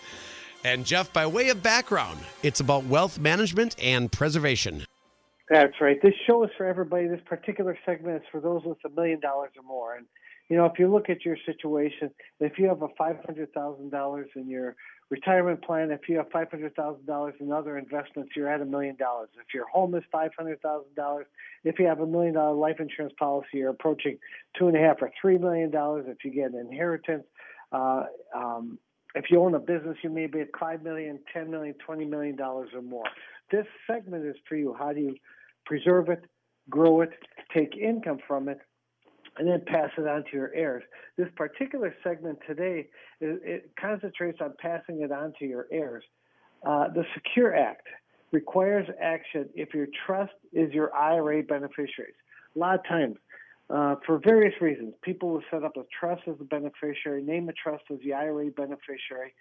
And 0.65 0.85
Jeff, 0.85 1.11
by 1.15 1.27
way 1.27 1.49
of 1.49 1.63
background, 1.63 2.21
it's 2.43 2.61
about 2.61 2.85
wealth 2.85 3.19
management 3.19 3.75
and 3.83 4.13
preservation. 4.13 4.85
That's 5.49 5.81
right. 5.81 6.01
This 6.03 6.15
show 6.27 6.45
is 6.45 6.51
for 6.59 6.67
everybody. 6.67 7.09
This 7.09 7.21
particular 7.25 7.79
segment 7.87 8.17
is 8.17 8.29
for 8.31 8.41
those 8.41 8.63
with 8.65 8.79
a 8.85 8.91
million 8.91 9.19
dollars 9.19 9.51
or 9.57 9.63
more. 9.63 9.97
And, 9.97 10.05
you 10.51 10.57
know, 10.57 10.67
if 10.67 10.81
you 10.81 10.91
look 10.91 11.09
at 11.09 11.25
your 11.25 11.37
situation, 11.47 12.11
if 12.41 12.59
you 12.59 12.67
have 12.67 12.83
a 12.83 12.89
$500,000 12.89 14.25
in 14.35 14.49
your 14.49 14.75
retirement 15.09 15.63
plan, 15.63 15.93
if 15.93 16.09
you 16.09 16.17
have 16.17 16.29
$500,000 16.31 17.41
in 17.41 17.53
other 17.53 17.79
investments, 17.79 18.33
you're 18.35 18.51
at 18.53 18.61
a 18.61 18.65
million 18.65 18.97
dollars. 18.97 19.29
If 19.39 19.55
your 19.55 19.69
home 19.69 19.95
is 19.95 20.03
$500,000, 20.13 21.23
if 21.63 21.79
you 21.79 21.87
have 21.87 22.01
a 22.01 22.07
million 22.07 22.35
dollar 22.35 22.57
life 22.57 22.81
insurance 22.81 23.15
policy, 23.17 23.47
you're 23.55 23.71
approaching 23.71 24.19
two 24.59 24.67
and 24.67 24.77
a 24.77 24.81
half 24.81 24.97
or 25.01 25.13
three 25.21 25.39
million 25.39 25.71
dollars. 25.71 26.07
If 26.09 26.25
you 26.25 26.33
get 26.33 26.51
an 26.51 26.59
inheritance, 26.59 27.27
uh, 27.71 28.07
um, 28.35 28.77
if 29.15 29.27
you 29.31 29.41
own 29.41 29.55
a 29.55 29.61
business, 29.61 29.99
you 30.03 30.11
may 30.11 30.27
be 30.27 30.41
at 30.41 30.49
five 30.59 30.83
million, 30.83 31.21
ten 31.33 31.49
million, 31.53 31.75
twenty 31.85 32.07
million 32.07 32.35
dollars 32.35 32.71
or 32.75 32.83
more. 32.83 33.05
This 33.53 33.67
segment 33.87 34.27
is 34.27 34.37
for 34.49 34.57
you. 34.57 34.75
How 34.77 34.93
do 34.93 35.01
you 35.01 35.17
preserve 35.65 36.09
it, 36.09 36.25
grow 36.69 37.03
it, 37.03 37.11
take 37.55 37.77
income 37.77 38.19
from 38.27 38.49
it, 38.49 38.61
and 39.39 39.49
then 39.49 39.63
pass 39.67 39.91
it 39.97 40.07
on 40.07 40.25
to 40.25 40.31
your 40.33 40.53
heirs. 40.55 40.83
This 41.17 41.29
particular 41.37 41.95
segment 42.03 42.39
today 42.47 42.89
it, 43.21 43.41
it 43.45 43.71
concentrates 43.81 44.39
on 44.41 44.55
passing 44.59 45.03
it 45.03 45.13
on 45.13 45.33
to 45.39 45.47
your 45.47 45.67
heirs. 45.71 46.05
Uh, 46.67 46.89
the 46.89 47.05
Secure 47.15 47.57
Act 47.57 47.87
requires 48.33 48.87
action 49.01 49.49
if 49.55 49.75
your 49.75 49.87
trust 50.07 50.33
is 50.53 50.73
your 50.73 50.95
IRA 50.95 51.43
beneficiaries. 51.43 52.15
A 52.55 52.59
lot 52.59 52.79
of 52.79 52.85
times, 52.87 53.17
uh, 53.71 53.97
for 54.05 54.19
various 54.19 54.55
reasons, 54.61 54.95
people 55.03 55.31
will 55.31 55.43
set 55.51 55.65
up 55.65 55.77
a 55.77 55.85
trust 55.99 56.23
as 56.27 56.35
a 56.41 56.45
beneficiary, 56.45 57.23
name 57.23 57.49
a 57.49 57.53
trust 57.53 57.85
as 57.91 57.99
the 58.05 58.13
IRA 58.13 58.51
beneficiary. 58.51 59.35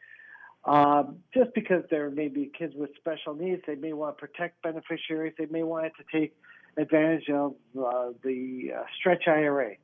Um, 0.66 1.18
just 1.34 1.54
because 1.56 1.84
there 1.90 2.10
may 2.10 2.28
be 2.28 2.52
kids 2.58 2.74
with 2.76 2.92
special 2.98 3.34
needs, 3.34 3.62
they 3.66 3.76
may 3.76 3.94
want 3.94 4.18
to 4.18 4.28
protect 4.28 4.62
beneficiaries. 4.62 5.34
They 5.38 5.48
may 5.48 5.64
want 5.64 5.86
it 5.88 5.94
to 5.98 6.20
take 6.20 6.36
advantage 6.80 7.30
of 7.30 7.54
uh, 7.78 8.10
the 8.24 8.72
uh, 8.78 8.84
stretch 8.98 9.24
IRA. 9.28 9.76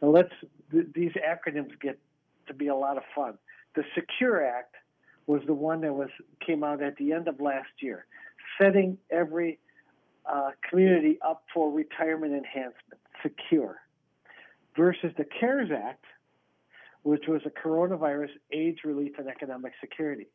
And 0.00 0.12
let's 0.12 0.32
th- 0.70 0.86
these 0.94 1.12
acronyms 1.12 1.78
get 1.80 1.98
to 2.48 2.54
be 2.54 2.68
a 2.68 2.74
lot 2.74 2.96
of 2.96 3.04
fun. 3.14 3.34
The 3.74 3.84
Secure 3.94 4.44
Act 4.44 4.74
was 5.26 5.40
the 5.46 5.54
one 5.54 5.80
that 5.82 5.94
was 5.94 6.10
came 6.44 6.62
out 6.62 6.82
at 6.82 6.96
the 6.96 7.12
end 7.12 7.28
of 7.28 7.40
last 7.40 7.70
year, 7.80 8.06
setting 8.60 8.98
every 9.10 9.58
uh, 10.26 10.50
community 10.68 11.18
up 11.26 11.44
for 11.52 11.70
retirement 11.70 12.32
enhancement, 12.32 13.00
secure, 13.22 13.78
versus 14.76 15.12
the 15.16 15.24
CARES 15.24 15.70
Act, 15.70 16.04
which 17.02 17.24
was 17.28 17.42
a 17.46 17.50
coronavirus 17.50 18.30
AIDS 18.50 18.78
relief 18.84 19.12
and 19.18 19.28
economic 19.28 19.72
security. 19.80 20.26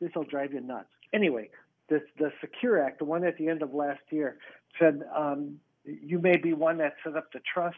This 0.00 0.10
will 0.14 0.24
drive 0.24 0.52
you 0.52 0.60
nuts. 0.60 0.88
Anyway, 1.12 1.50
the 1.88 2.32
Secure 2.40 2.82
Act, 2.82 2.98
the 2.98 3.04
one 3.04 3.24
at 3.24 3.36
the 3.36 3.48
end 3.48 3.62
of 3.62 3.74
last 3.74 4.00
year, 4.10 4.38
said 4.78 5.02
um, 5.14 5.56
you 5.84 6.18
may 6.18 6.36
be 6.36 6.52
one 6.52 6.78
that 6.78 6.94
set 7.04 7.16
up 7.16 7.32
the 7.32 7.40
trust, 7.52 7.76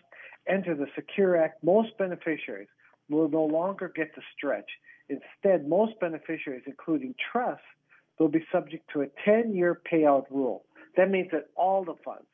enter 0.49 0.75
the 0.75 0.87
Secure 0.95 1.37
Act. 1.37 1.63
Most 1.65 1.97
beneficiaries 1.99 2.69
will 3.09 3.29
no 3.29 3.45
longer 3.45 3.93
get 3.95 4.15
the 4.15 4.23
stretch. 4.37 4.71
Instead, 5.09 5.69
most 5.69 5.99
beneficiaries, 6.01 6.63
including 6.67 7.15
trusts, 7.33 7.65
will 8.19 8.29
be 8.29 8.45
subject 8.51 8.89
to 8.93 9.03
a 9.03 9.07
10 9.25 9.55
year 9.55 9.81
payout 9.91 10.25
rule. 10.31 10.65
That 10.97 11.11
means 11.11 11.29
that 11.33 11.49
all 11.55 11.85
the 11.85 11.95
funds, 12.05 12.27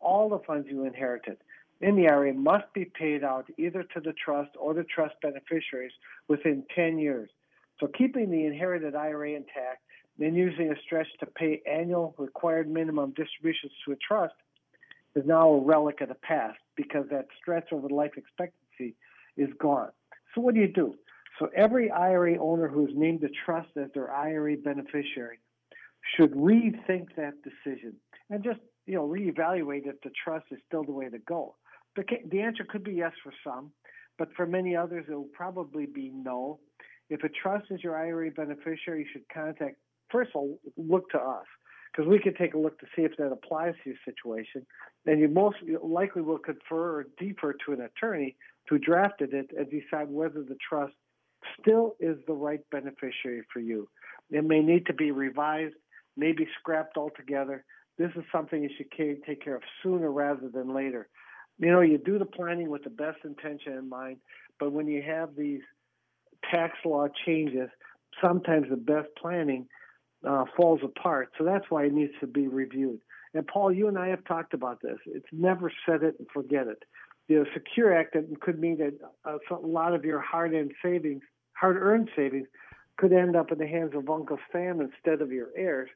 all 0.00 0.28
the 0.28 0.40
funds 0.46 0.68
you 0.70 0.84
inherited 0.84 1.38
in 1.80 1.96
the 1.96 2.08
IRA 2.08 2.34
must 2.34 2.72
be 2.74 2.84
paid 2.84 3.24
out 3.24 3.46
either 3.58 3.82
to 3.82 4.00
the 4.00 4.12
trust 4.12 4.50
or 4.58 4.74
the 4.74 4.84
trust 4.84 5.14
beneficiaries 5.22 5.92
within 6.28 6.64
10 6.74 6.98
years. 6.98 7.30
So 7.78 7.86
keeping 7.86 8.30
the 8.30 8.44
inherited 8.44 8.94
IRA 8.94 9.30
intact 9.30 9.82
and 10.20 10.36
using 10.36 10.70
a 10.70 10.80
stretch 10.84 11.08
to 11.20 11.26
pay 11.26 11.62
annual 11.70 12.14
required 12.18 12.70
minimum 12.70 13.12
distributions 13.16 13.72
to 13.84 13.92
a 13.92 13.96
trust 13.96 14.34
is 15.16 15.24
now 15.26 15.48
a 15.48 15.60
relic 15.60 16.00
of 16.00 16.08
the 16.08 16.14
past 16.14 16.58
because 16.76 17.06
that 17.10 17.26
stretch 17.40 17.72
over 17.72 17.88
life 17.88 18.12
expectancy 18.16 18.94
is 19.36 19.48
gone. 19.58 19.90
So 20.34 20.40
what 20.40 20.54
do 20.54 20.60
you 20.60 20.68
do? 20.68 20.94
So 21.38 21.48
every 21.56 21.90
IRA 21.90 22.36
owner 22.38 22.68
who's 22.68 22.90
named 22.94 23.24
a 23.24 23.28
trust 23.44 23.70
as 23.76 23.90
their 23.94 24.12
IRA 24.12 24.56
beneficiary 24.56 25.38
should 26.16 26.32
rethink 26.32 27.08
that 27.16 27.34
decision 27.42 27.94
and 28.28 28.44
just 28.44 28.60
you 28.86 28.94
know 28.94 29.06
reevaluate 29.08 29.86
if 29.86 30.00
the 30.02 30.10
trust 30.22 30.46
is 30.50 30.58
still 30.66 30.84
the 30.84 30.92
way 30.92 31.08
to 31.08 31.18
go. 31.18 31.56
The 31.96 32.40
answer 32.40 32.64
could 32.64 32.84
be 32.84 32.92
yes 32.92 33.12
for 33.22 33.32
some, 33.42 33.72
but 34.18 34.28
for 34.36 34.46
many 34.46 34.76
others 34.76 35.06
it 35.08 35.14
will 35.14 35.28
probably 35.32 35.86
be 35.86 36.10
no. 36.14 36.60
If 37.08 37.24
a 37.24 37.28
trust 37.28 37.66
is 37.70 37.82
your 37.82 37.96
IRA 37.96 38.30
beneficiary, 38.30 39.00
you 39.00 39.06
should 39.12 39.28
contact 39.32 39.76
first 40.10 40.30
of 40.30 40.36
all 40.36 40.58
look 40.76 41.10
to 41.10 41.18
us 41.18 41.46
because 41.92 42.08
we 42.08 42.18
can 42.18 42.34
take 42.34 42.54
a 42.54 42.58
look 42.58 42.78
to 42.80 42.86
see 42.94 43.02
if 43.02 43.16
that 43.18 43.32
applies 43.32 43.74
to 43.82 43.90
your 43.90 43.98
situation. 44.04 44.64
And 45.06 45.20
you 45.20 45.28
most 45.28 45.56
likely 45.82 46.22
will 46.22 46.38
confer 46.38 47.00
or 47.00 47.06
defer 47.18 47.54
to 47.66 47.72
an 47.72 47.80
attorney 47.80 48.36
who 48.68 48.78
drafted 48.78 49.34
it 49.34 49.50
and 49.56 49.68
decide 49.68 50.08
whether 50.08 50.42
the 50.42 50.56
trust 50.68 50.94
still 51.60 51.96
is 51.98 52.16
the 52.26 52.32
right 52.32 52.60
beneficiary 52.70 53.42
for 53.52 53.60
you. 53.60 53.88
It 54.30 54.44
may 54.44 54.60
need 54.60 54.86
to 54.86 54.94
be 54.94 55.10
revised, 55.10 55.74
maybe 56.16 56.46
scrapped 56.60 56.96
altogether. 56.96 57.64
This 57.98 58.10
is 58.14 58.22
something 58.30 58.62
you 58.62 58.70
should 58.76 58.90
take 59.26 59.42
care 59.42 59.56
of 59.56 59.62
sooner 59.82 60.10
rather 60.10 60.48
than 60.48 60.72
later. 60.74 61.08
You 61.58 61.72
know, 61.72 61.80
you 61.80 61.98
do 61.98 62.18
the 62.18 62.24
planning 62.24 62.70
with 62.70 62.84
the 62.84 62.90
best 62.90 63.18
intention 63.24 63.72
in 63.72 63.88
mind, 63.88 64.18
but 64.58 64.72
when 64.72 64.86
you 64.86 65.02
have 65.02 65.30
these 65.36 65.60
tax 66.50 66.74
law 66.84 67.08
changes, 67.26 67.68
sometimes 68.22 68.66
the 68.70 68.76
best 68.76 69.08
planning 69.20 69.66
uh, 70.26 70.44
falls 70.56 70.80
apart. 70.82 71.30
So 71.38 71.44
that's 71.44 71.70
why 71.70 71.84
it 71.84 71.92
needs 71.92 72.12
to 72.20 72.26
be 72.26 72.48
reviewed. 72.48 73.00
And 73.34 73.46
Paul, 73.46 73.72
you 73.72 73.88
and 73.88 73.98
I 73.98 74.08
have 74.08 74.24
talked 74.24 74.54
about 74.54 74.82
this. 74.82 74.98
It's 75.06 75.28
never 75.32 75.72
set 75.86 76.02
it 76.02 76.16
and 76.18 76.26
forget 76.32 76.66
it. 76.66 76.82
The 77.28 77.46
Secure 77.54 77.96
Act 77.96 78.16
could 78.40 78.58
mean 78.58 78.78
that 78.78 78.94
uh, 79.24 79.38
a 79.54 79.66
lot 79.66 79.94
of 79.94 80.04
your 80.04 80.20
hard-earned 80.20 80.72
savings, 80.82 81.22
hard-earned 81.52 82.10
savings, 82.16 82.48
could 82.96 83.12
end 83.12 83.36
up 83.36 83.52
in 83.52 83.58
the 83.58 83.68
hands 83.68 83.92
of 83.94 84.10
Uncle 84.10 84.38
Sam 84.52 84.80
instead 84.80 85.22
of 85.22 85.30
your 85.30 85.48
heirs. 85.56 85.90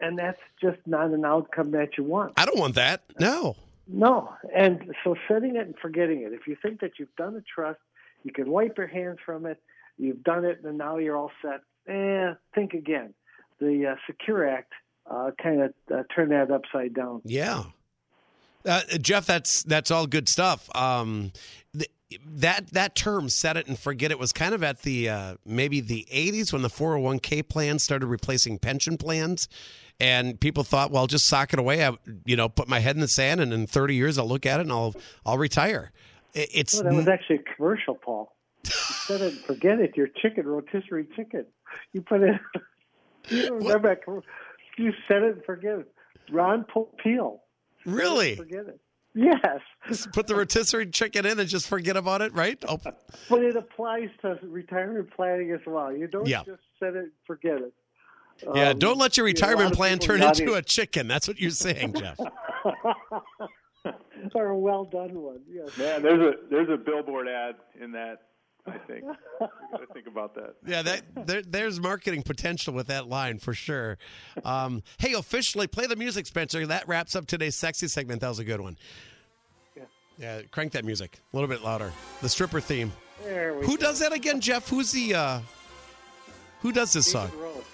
and 0.00 0.18
that's 0.18 0.40
just 0.60 0.78
not 0.86 1.10
an 1.10 1.24
outcome 1.24 1.70
that 1.72 1.96
you 1.96 2.04
want. 2.04 2.34
I 2.36 2.44
don't 2.44 2.58
want 2.58 2.74
that. 2.74 3.02
No. 3.18 3.56
No, 3.88 4.32
and 4.54 4.92
so 5.04 5.14
setting 5.28 5.56
it 5.56 5.66
and 5.66 5.74
forgetting 5.80 6.22
it. 6.22 6.32
If 6.32 6.46
you 6.48 6.56
think 6.60 6.80
that 6.80 6.92
you've 6.98 7.14
done 7.16 7.36
a 7.36 7.40
trust, 7.42 7.78
you 8.24 8.32
can 8.32 8.50
wipe 8.50 8.76
your 8.78 8.88
hands 8.88 9.18
from 9.24 9.46
it. 9.46 9.62
You've 9.96 10.24
done 10.24 10.44
it, 10.44 10.60
and 10.64 10.76
now 10.76 10.96
you're 10.96 11.16
all 11.16 11.30
set. 11.40 11.60
Eh, 11.88 12.34
think 12.54 12.74
again. 12.74 13.14
The 13.60 13.92
uh, 13.92 13.94
Secure 14.06 14.48
Act 14.48 14.72
uh, 15.10 15.30
kind 15.42 15.62
of 15.62 15.74
uh, 15.92 16.02
turned 16.14 16.32
that 16.32 16.50
upside 16.50 16.94
down. 16.94 17.22
Yeah, 17.24 17.64
uh, 18.66 18.82
Jeff, 19.00 19.26
that's 19.26 19.62
that's 19.62 19.90
all 19.90 20.06
good 20.06 20.28
stuff. 20.28 20.68
Um, 20.74 21.32
th- 21.76 21.90
that 22.26 22.72
that 22.72 22.94
term 22.96 23.28
"set 23.28 23.56
it 23.56 23.68
and 23.68 23.78
forget 23.78 24.10
it" 24.10 24.18
was 24.18 24.32
kind 24.32 24.54
of 24.54 24.62
at 24.62 24.82
the 24.82 25.08
uh, 25.08 25.36
maybe 25.44 25.80
the 25.80 26.06
'80s 26.12 26.52
when 26.52 26.62
the 26.62 26.68
401k 26.68 27.48
plans 27.48 27.84
started 27.84 28.06
replacing 28.06 28.58
pension 28.58 28.98
plans, 28.98 29.48
and 30.00 30.40
people 30.40 30.64
thought, 30.64 30.90
"Well, 30.90 31.06
just 31.06 31.28
sock 31.28 31.52
it 31.52 31.58
away." 31.58 31.86
I, 31.86 31.96
you 32.24 32.36
know, 32.36 32.48
put 32.48 32.68
my 32.68 32.80
head 32.80 32.96
in 32.96 33.00
the 33.00 33.08
sand, 33.08 33.40
and 33.40 33.52
in 33.52 33.66
30 33.66 33.94
years, 33.94 34.18
I'll 34.18 34.28
look 34.28 34.46
at 34.46 34.58
it 34.58 34.64
and 34.64 34.72
I'll 34.72 34.94
I'll 35.24 35.38
retire. 35.38 35.92
It, 36.34 36.50
it's 36.52 36.74
well, 36.74 36.90
that 36.90 36.94
was 36.94 37.08
actually 37.08 37.36
a 37.36 37.54
commercial, 37.56 37.94
Paul. 37.94 38.32
Set 38.64 39.20
it 39.20 39.32
and 39.32 39.40
forget 39.42 39.78
it. 39.78 39.96
Your 39.96 40.08
chicken, 40.08 40.44
rotisserie 40.46 41.06
chicken. 41.14 41.46
You 41.92 42.02
put 42.02 42.22
it. 42.22 42.34
You 43.28 43.54
remember? 43.54 43.98
You 44.78 44.92
set 45.08 45.22
it 45.22 45.36
and 45.36 45.44
forget 45.44 45.78
it. 45.80 45.92
Ron 46.30 46.64
Popeil. 46.64 47.38
Really? 47.84 48.36
Forget 48.36 48.66
it. 48.66 48.80
Yes. 49.14 49.60
Just 49.88 50.12
put 50.12 50.26
the 50.26 50.34
rotisserie 50.34 50.90
chicken 50.90 51.24
in 51.24 51.40
and 51.40 51.48
just 51.48 51.68
forget 51.68 51.96
about 51.96 52.20
it, 52.20 52.34
right? 52.34 52.62
Oh. 52.68 52.78
But 53.30 53.42
it 53.42 53.56
applies 53.56 54.10
to 54.20 54.38
retirement 54.42 55.10
planning 55.16 55.52
as 55.52 55.60
well. 55.66 55.90
You 55.96 56.06
don't 56.06 56.28
Yeah. 56.28 56.42
just 56.44 56.60
set 56.78 56.90
it 56.90 56.96
and 57.04 57.12
forget 57.26 57.62
it. 57.62 57.72
Yeah, 58.54 58.70
Um, 58.70 58.78
don't 58.78 58.98
let 58.98 59.16
your 59.16 59.26
you 59.26 59.32
know, 59.32 59.38
a 59.38 59.40
lot 59.40 59.48
retirement 59.48 59.72
of 59.72 59.76
plan 59.78 59.98
turn 59.98 60.22
into 60.22 60.42
even- 60.42 60.56
a 60.58 60.62
chicken. 60.62 61.08
That's 61.08 61.26
what 61.26 61.40
you're 61.40 61.50
saying, 61.50 61.94
Jeff. 61.94 62.20
or 64.34 64.46
a 64.48 64.58
well 64.58 64.84
done 64.84 65.14
one. 65.14 65.40
Yes. 65.48 65.78
Man, 65.78 66.02
there's 66.02 66.20
a 66.20 66.32
there's 66.50 66.68
a 66.68 66.76
billboard 66.76 67.28
ad 67.28 67.54
in 67.80 67.92
that. 67.92 68.18
I 68.66 68.78
think 68.78 69.04
we 69.40 69.46
got 69.70 69.78
to 69.80 69.86
think 69.92 70.06
about 70.06 70.34
that. 70.34 70.54
Yeah, 70.66 70.82
that 70.82 71.02
there, 71.26 71.42
there's 71.42 71.78
marketing 71.80 72.22
potential 72.22 72.74
with 72.74 72.88
that 72.88 73.08
line 73.08 73.38
for 73.38 73.54
sure. 73.54 73.98
Um, 74.44 74.82
hey, 74.98 75.12
officially 75.14 75.66
play 75.66 75.86
the 75.86 75.96
music, 75.96 76.26
Spencer. 76.26 76.66
That 76.66 76.88
wraps 76.88 77.14
up 77.14 77.26
today's 77.26 77.54
sexy 77.56 77.88
segment. 77.88 78.20
That 78.22 78.28
was 78.28 78.38
a 78.38 78.44
good 78.44 78.60
one. 78.60 78.76
Yeah. 79.76 79.82
Yeah, 80.18 80.42
crank 80.50 80.72
that 80.72 80.84
music 80.84 81.18
a 81.32 81.36
little 81.36 81.48
bit 81.48 81.62
louder. 81.62 81.92
The 82.22 82.28
stripper 82.28 82.60
theme. 82.60 82.92
There 83.24 83.54
we 83.54 83.66
Who 83.66 83.76
go. 83.76 83.84
does 83.84 83.98
that 84.00 84.12
again, 84.12 84.40
Jeff? 84.40 84.68
Who's 84.68 84.92
the 84.92 85.14
uh 85.14 85.40
who 86.60 86.72
does 86.72 86.92
this 86.92 87.10
song? 87.10 87.28
David 87.28 87.40
Rose. 87.42 87.64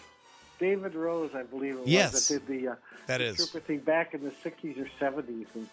David 0.59 0.95
Rose, 0.95 1.31
I 1.35 1.43
believe 1.45 1.75
it 1.75 1.81
was, 1.81 1.89
Yes. 1.89 2.29
that 2.29 2.47
did 2.47 2.61
the 2.63 2.69
uh, 2.69 2.75
That 3.07 3.19
the 3.19 3.25
is. 3.25 3.43
stripper 3.49 3.67
thing 3.67 3.79
back 3.79 4.15
in 4.15 4.23
the 4.23 4.31
60s 4.31 4.79
or 4.79 4.89
70s. 5.01 5.47
And 5.55 5.69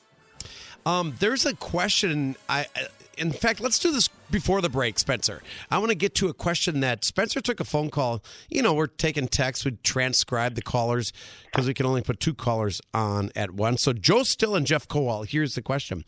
Um, 0.85 1.15
there's 1.19 1.45
a 1.45 1.55
question. 1.55 2.35
I, 2.47 2.65
I- 2.75 2.87
in 3.17 3.31
fact, 3.33 3.59
let's 3.59 3.77
do 3.79 3.91
this 3.91 4.07
before 4.31 4.61
the 4.61 4.69
break, 4.69 4.99
Spencer. 4.99 5.41
I 5.69 5.77
want 5.77 5.89
to 5.89 5.95
get 5.95 6.15
to 6.15 6.27
a 6.27 6.33
question 6.33 6.79
that 6.81 7.03
Spencer 7.03 7.41
took 7.41 7.59
a 7.59 7.65
phone 7.65 7.89
call. 7.89 8.23
You 8.49 8.61
know, 8.61 8.73
we're 8.73 8.87
taking 8.87 9.27
text. 9.27 9.65
We 9.65 9.71
transcribe 9.83 10.55
the 10.55 10.61
callers 10.61 11.11
because 11.45 11.67
we 11.67 11.73
can 11.73 11.85
only 11.85 12.01
put 12.01 12.19
two 12.19 12.33
callers 12.33 12.81
on 12.93 13.31
at 13.35 13.51
once. 13.51 13.83
So 13.83 13.93
Joe 13.93 14.23
Still 14.23 14.55
and 14.55 14.65
Jeff 14.65 14.87
Kowal. 14.87 15.27
Here's 15.27 15.55
the 15.55 15.61
question. 15.61 16.05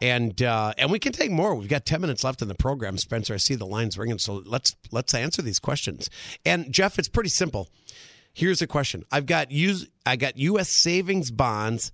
And 0.00 0.40
uh, 0.42 0.74
and 0.78 0.92
we 0.92 1.00
can 1.00 1.12
take 1.12 1.30
more. 1.30 1.54
We've 1.56 1.68
got 1.68 1.84
ten 1.84 2.00
minutes 2.00 2.22
left 2.22 2.40
in 2.40 2.46
the 2.46 2.54
program, 2.54 2.98
Spencer. 2.98 3.34
I 3.34 3.38
see 3.38 3.56
the 3.56 3.66
lines 3.66 3.98
ringing, 3.98 4.18
so 4.18 4.42
let's 4.46 4.76
let's 4.92 5.12
answer 5.12 5.42
these 5.42 5.58
questions. 5.58 6.08
And 6.46 6.72
Jeff, 6.72 7.00
it's 7.00 7.08
pretty 7.08 7.30
simple. 7.30 7.68
Here's 8.32 8.60
the 8.60 8.68
question. 8.68 9.02
I've 9.10 9.26
got 9.26 9.50
use 9.50 9.88
I 10.06 10.14
got 10.14 10.38
US 10.38 10.68
savings 10.68 11.32
bonds 11.32 11.90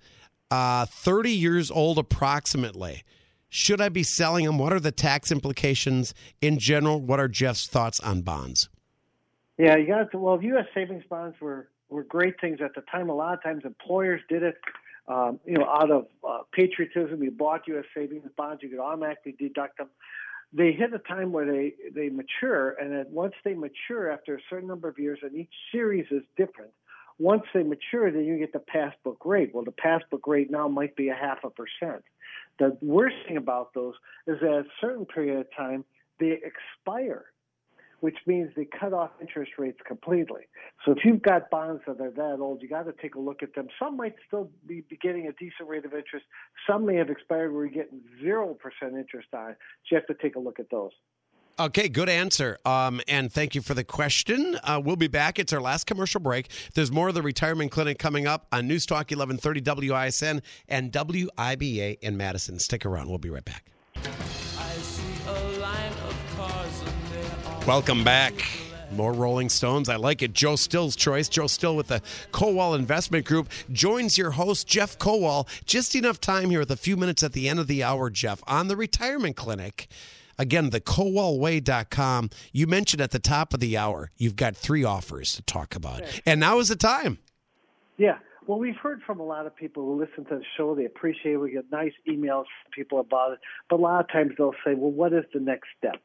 uh 0.51 0.85
30 0.85 1.31
years 1.31 1.71
old 1.71 1.99
approximately. 1.99 3.05
Should 3.57 3.81
I 3.81 3.89
be 3.89 4.03
selling 4.03 4.47
them? 4.47 4.59
What 4.59 4.73
are 4.73 4.81
the 4.81 4.91
tax 4.91 5.31
implications 5.31 6.13
in 6.41 6.59
general? 6.59 7.01
What 7.01 7.21
are 7.21 7.29
Jeff's 7.29 7.69
thoughts 7.69 8.01
on 8.01 8.23
bonds? 8.23 8.69
yeah, 9.57 9.77
you 9.77 9.87
got 9.87 10.11
to, 10.11 10.19
well, 10.19 10.43
U.S. 10.43 10.67
savings 10.75 11.05
bonds 11.09 11.37
were, 11.41 11.69
were 11.89 12.03
great 12.03 12.41
things 12.41 12.59
at 12.61 12.75
the 12.75 12.81
time. 12.81 13.11
A 13.11 13.15
lot 13.15 13.35
of 13.35 13.45
times 13.45 13.63
employers 13.65 14.21
did 14.29 14.43
it, 14.43 14.57
um, 15.07 15.39
you 15.47 15.57
know, 15.57 15.69
out 15.69 15.93
of 15.93 16.07
uh, 16.29 16.39
patriotism. 16.51 17.23
You 17.23 17.31
bought 17.31 17.69
U.S. 17.69 17.85
savings 17.97 18.29
bonds, 18.37 18.61
you 18.61 18.71
could 18.71 18.81
automatically 18.81 19.37
deduct 19.39 19.79
them. 19.79 19.89
They 20.53 20.73
hit 20.73 20.93
a 20.93 20.99
time 20.99 21.31
where 21.31 21.47
they, 21.47 21.75
they 21.95 22.09
mature, 22.09 22.71
and 22.71 22.91
then 22.91 23.07
once 23.11 23.35
they 23.45 23.55
mature 23.55 24.11
after 24.11 24.35
a 24.35 24.41
certain 24.51 24.67
number 24.67 24.89
of 24.89 24.99
years, 24.99 25.21
and 25.23 25.33
each 25.33 25.53
series 25.71 26.07
is 26.11 26.25
different, 26.37 26.73
once 27.21 27.45
they 27.55 27.63
mature, 27.63 28.11
then 28.11 28.25
you 28.25 28.37
get 28.37 28.53
the 28.53 28.59
passbook 28.59 29.25
rate. 29.25 29.55
Well, 29.55 29.63
the 29.63 29.71
passbook 29.71 30.27
rate 30.27 30.51
now 30.51 30.67
might 30.67 30.97
be 30.97 31.11
a 31.11 31.15
half 31.15 31.45
a 31.45 31.51
percent. 31.51 32.03
The 32.59 32.77
worst 32.81 33.17
thing 33.27 33.37
about 33.37 33.75
those 33.75 33.95
is 34.27 34.39
that 34.41 34.51
at 34.51 34.67
a 34.67 34.69
certain 34.81 35.07
period 35.07 35.39
of 35.39 35.47
time, 35.57 35.85
they 36.21 36.39
expire, 36.43 37.25
which 38.01 38.17
means 38.27 38.51
they 38.55 38.65
cut 38.65 38.93
off 38.93 39.11
interest 39.21 39.53
rates 39.59 39.79
completely. 39.87 40.43
So 40.85 40.93
if 40.93 40.99
you've 41.05 41.23
got 41.23 41.51
bonds 41.51 41.83
that 41.87 42.01
are 42.01 42.11
that 42.11 42.37
old, 42.41 42.63
you 42.63 42.69
got 42.69 42.85
to 42.85 42.93
take 42.93 43.17
a 43.17 43.21
look 43.21 43.43
at 43.43 43.55
them. 43.55 43.67
Some 43.79 43.97
might 43.97 44.15
still 44.27 44.51
be 44.67 44.85
getting 45.03 45.27
a 45.27 45.33
decent 45.33 45.69
rate 45.69 45.85
of 45.85 45.95
interest. 45.95 46.27
Some 46.67 46.87
may 46.87 46.97
have 46.97 47.11
expired 47.11 47.53
where 47.53 47.65
you're 47.65 47.85
getting 47.85 48.03
0% 48.23 48.57
interest 48.83 49.29
on. 49.35 49.53
So 49.53 49.57
you 49.91 49.97
have 49.97 50.07
to 50.07 50.23
take 50.23 50.37
a 50.37 50.41
look 50.41 50.61
at 50.61 50.71
those. 50.71 50.93
Okay, 51.57 51.89
good 51.89 52.09
answer. 52.09 52.59
Um, 52.65 53.01
and 53.07 53.33
thank 53.33 53.55
you 53.55 53.63
for 53.63 53.75
the 53.75 53.85
question. 53.85 54.59
Uh, 54.65 54.81
we'll 54.85 54.97
be 54.97 55.07
back. 55.07 55.39
It's 55.39 55.53
our 55.53 55.61
last 55.61 55.87
commercial 55.87 56.21
break. 56.21 56.49
There's 56.75 56.91
more 56.91 57.09
of 57.09 57.15
the 57.15 57.23
retirement 57.23 57.71
clinic 57.71 57.97
coming 57.97 58.27
up 58.27 58.49
on 58.51 58.67
News 58.67 58.87
Talk 58.87 59.13
1130 59.13 59.61
WISN 59.61 60.43
and 60.69 60.91
WIBA 60.91 62.01
in 62.01 62.17
Madison. 62.17 62.59
Stick 62.59 62.85
around. 62.85 63.09
We'll 63.09 63.19
be 63.19 63.31
right 63.31 63.45
back. 63.45 63.65
Welcome 67.69 68.03
back. 68.03 68.35
More 68.91 69.13
Rolling 69.13 69.49
Stones. 69.49 69.89
I 69.89 69.95
like 69.95 70.23
it. 70.23 70.33
Joe 70.33 70.57
Still's 70.57 70.97
choice. 70.97 71.29
Joe 71.29 71.47
Still 71.47 71.77
with 71.77 71.87
the 71.87 72.03
Kowal 72.33 72.77
Investment 72.77 73.27
Group 73.27 73.49
joins 73.71 74.19
your 74.19 74.33
host, 74.33 74.67
Jeff 74.67 74.99
Kowal. 74.99 75.47
Just 75.67 75.95
enough 75.95 76.21
time 76.21 76.51
here 76.51 76.61
with 76.61 76.73
a 76.73 76.77
few 76.77 76.97
minutes 76.97 77.23
at 77.23 77.33
the 77.33 77.49
end 77.49 77.61
of 77.61 77.69
the 77.69 77.85
hour, 77.85 78.11
Jeff, 78.11 78.43
on 78.49 78.67
the 78.67 78.77
retirement 78.77 79.37
clinic. 79.37 79.87
Again, 80.39 80.71
the 80.71 80.81
kowalway.com. 80.81 82.31
You 82.53 82.67
mentioned 82.67 83.01
at 83.01 83.11
the 83.11 83.19
top 83.19 83.55
of 83.55 83.61
the 83.61 83.77
hour, 83.77 84.11
you've 84.17 84.37
got 84.37 84.57
three 84.57 84.85
offers 84.85 85.35
to 85.35 85.43
talk 85.43 85.75
about. 85.75 86.03
And 86.27 86.41
now 86.41 86.59
is 86.59 86.69
the 86.69 86.77
time. 86.77 87.19
Yeah. 87.97 88.19
Well, 88.47 88.59
we've 88.59 88.77
heard 88.77 89.01
from 89.07 89.21
a 89.21 89.23
lot 89.23 89.47
of 89.47 89.57
people 89.57 89.85
who 89.85 89.99
listen 89.99 90.25
to 90.27 90.39
the 90.39 90.45
show. 90.57 90.75
They 90.75 90.85
appreciate 90.85 91.33
it. 91.33 91.37
We 91.39 91.53
get 91.53 91.71
nice 91.73 91.93
emails 92.07 92.45
from 92.45 92.73
people 92.75 93.01
about 93.01 93.33
it. 93.33 93.39
But 93.71 93.77
a 93.77 93.83
lot 93.83 94.01
of 94.01 94.13
times 94.13 94.33
they'll 94.37 94.53
say, 94.65 94.75
well, 94.75 94.91
what 94.91 95.15
is 95.15 95.25
the 95.33 95.41
next 95.41 95.69
step? 95.79 95.97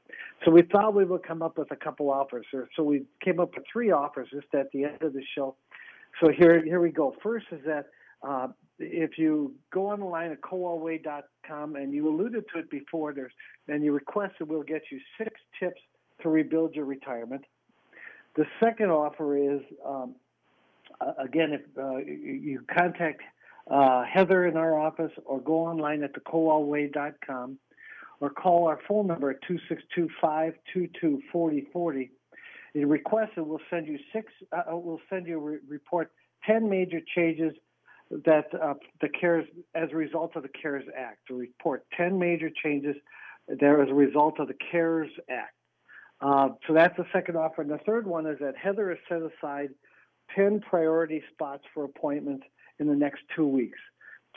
So 0.45 0.51
we 0.51 0.61
thought 0.61 0.93
we 0.93 1.03
would 1.03 1.23
come 1.23 1.41
up 1.41 1.57
with 1.57 1.69
a 1.71 1.75
couple 1.75 2.09
offers. 2.09 2.45
So 2.75 2.83
we 2.83 3.03
came 3.23 3.41
up 3.41 3.55
with 3.55 3.65
three 3.71 3.91
offers 3.91 4.29
just 4.31 4.47
at 4.53 4.71
the 4.71 4.85
end 4.85 5.01
of 5.01 5.11
the 5.11 5.23
show. 5.35 5.55
So 6.21 6.29
here, 6.29 6.63
here 6.63 6.79
we 6.79 6.91
go. 6.91 7.13
First 7.21 7.47
is 7.51 7.59
that 7.65 7.87
uh, 8.27 8.47
if 8.79 9.17
you 9.17 9.53
go 9.71 9.87
on 9.87 9.99
the 9.99 10.05
line 10.05 10.31
at 10.31 10.41
kowalway.com 10.41 11.75
and 11.75 11.93
you 11.93 12.07
alluded 12.07 12.45
to 12.53 12.59
it 12.59 12.69
before, 12.69 13.13
there's 13.13 13.31
and 13.67 13.83
you 13.83 13.91
requested, 13.91 14.47
we'll 14.47 14.63
get 14.63 14.83
you 14.91 14.99
six 15.17 15.39
tips 15.59 15.81
to 16.21 16.29
rebuild 16.29 16.75
your 16.75 16.85
retirement. 16.85 17.43
The 18.35 18.45
second 18.59 18.89
offer 18.89 19.37
is 19.37 19.61
um, 19.85 20.15
again, 21.17 21.53
if 21.53 21.61
uh, 21.77 21.97
you 21.97 22.61
contact 22.73 23.21
uh, 23.69 24.03
Heather 24.03 24.47
in 24.47 24.57
our 24.57 24.77
office 24.79 25.11
or 25.25 25.39
go 25.39 25.59
online 25.65 26.03
at 26.03 26.13
thekowalway.com 26.13 27.57
or 28.19 28.29
call 28.29 28.67
our 28.67 28.79
phone 28.87 29.07
number 29.07 29.31
at 29.31 29.37
262-522-4040. 30.23 32.09
You 32.73 32.87
request 32.87 33.31
it, 33.37 33.45
we'll 33.45 33.59
send 33.69 33.87
you 33.87 33.97
six. 34.13 34.31
Uh, 34.51 34.63
we'll 34.69 35.01
send 35.09 35.25
you 35.25 35.37
a 35.37 35.41
re- 35.41 35.59
report 35.67 36.11
ten 36.45 36.69
major 36.69 36.99
changes 37.15 37.53
that 38.11 38.45
uh, 38.61 38.73
the 39.01 39.09
CARES 39.09 39.45
as 39.75 39.89
a 39.91 39.95
result 39.95 40.35
of 40.35 40.43
the 40.43 40.49
CARES 40.49 40.85
Act. 40.97 41.19
To 41.27 41.35
report 41.35 41.85
ten 41.95 42.17
major 42.17 42.49
changes 42.63 42.95
there 43.47 43.81
as 43.81 43.89
a 43.89 43.93
result 43.93 44.39
of 44.39 44.47
the 44.47 44.55
CARES 44.71 45.11
Act. 45.29 45.53
Uh, 46.21 46.49
so 46.67 46.73
that's 46.73 46.95
the 46.97 47.05
second 47.13 47.37
offer. 47.37 47.61
And 47.61 47.71
the 47.71 47.79
third 47.85 48.05
one 48.05 48.25
is 48.25 48.37
that 48.39 48.55
Heather 48.57 48.89
has 48.89 48.97
set 49.07 49.21
aside 49.21 49.69
10 50.35 50.61
priority 50.61 51.23
spots 51.31 51.63
for 51.73 51.85
appointments 51.85 52.45
in 52.79 52.87
the 52.87 52.95
next 52.95 53.21
two 53.35 53.47
weeks. 53.47 53.79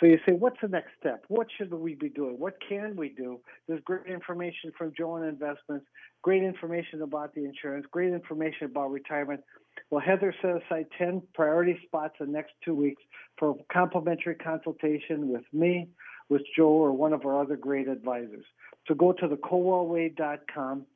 So 0.00 0.06
you 0.06 0.18
say, 0.26 0.32
what's 0.32 0.56
the 0.62 0.68
next 0.68 0.90
step? 0.98 1.24
What 1.28 1.48
should 1.56 1.72
we 1.72 1.94
be 1.94 2.08
doing? 2.08 2.38
What 2.38 2.54
can 2.66 2.96
we 2.96 3.10
do? 3.10 3.40
There's 3.68 3.82
great 3.84 4.06
information 4.06 4.72
from 4.76 4.92
Joan 4.96 5.24
Investments, 5.24 5.86
great 6.22 6.42
information 6.42 7.02
about 7.02 7.34
the 7.34 7.44
insurance, 7.44 7.86
great 7.90 8.12
information 8.12 8.66
about 8.66 8.90
retirement. 8.90 9.42
Well, 9.90 10.00
Heather 10.00 10.34
set 10.40 10.62
aside 10.62 10.86
10 10.98 11.22
priority 11.34 11.78
spots 11.84 12.14
in 12.20 12.26
the 12.26 12.32
next 12.32 12.52
two 12.64 12.74
weeks 12.74 13.02
for 13.38 13.50
a 13.50 13.54
complimentary 13.72 14.34
consultation 14.34 15.28
with 15.28 15.44
me, 15.52 15.88
with 16.28 16.42
Joe, 16.56 16.68
or 16.68 16.92
one 16.92 17.12
of 17.12 17.26
our 17.26 17.40
other 17.40 17.56
great 17.56 17.88
advisors. 17.88 18.44
So 18.88 18.94
go 18.94 19.12
to 19.12 19.28
thekowalway.com 19.28 20.86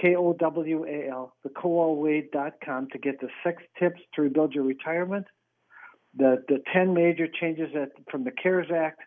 K 0.00 0.14
O 0.14 0.34
W 0.34 0.84
A 0.84 1.08
L, 1.08 1.34
thekowalway.com 1.46 2.88
to 2.90 2.98
get 2.98 3.20
the 3.20 3.28
six 3.44 3.62
tips 3.78 4.00
to 4.14 4.22
rebuild 4.22 4.54
your 4.54 4.64
retirement, 4.64 5.26
the 6.14 6.44
the 6.48 6.62
10 6.72 6.92
major 6.92 7.26
changes 7.40 7.70
that 7.74 7.92
from 8.10 8.24
the 8.24 8.30
CARES 8.30 8.68
Act, 8.74 9.00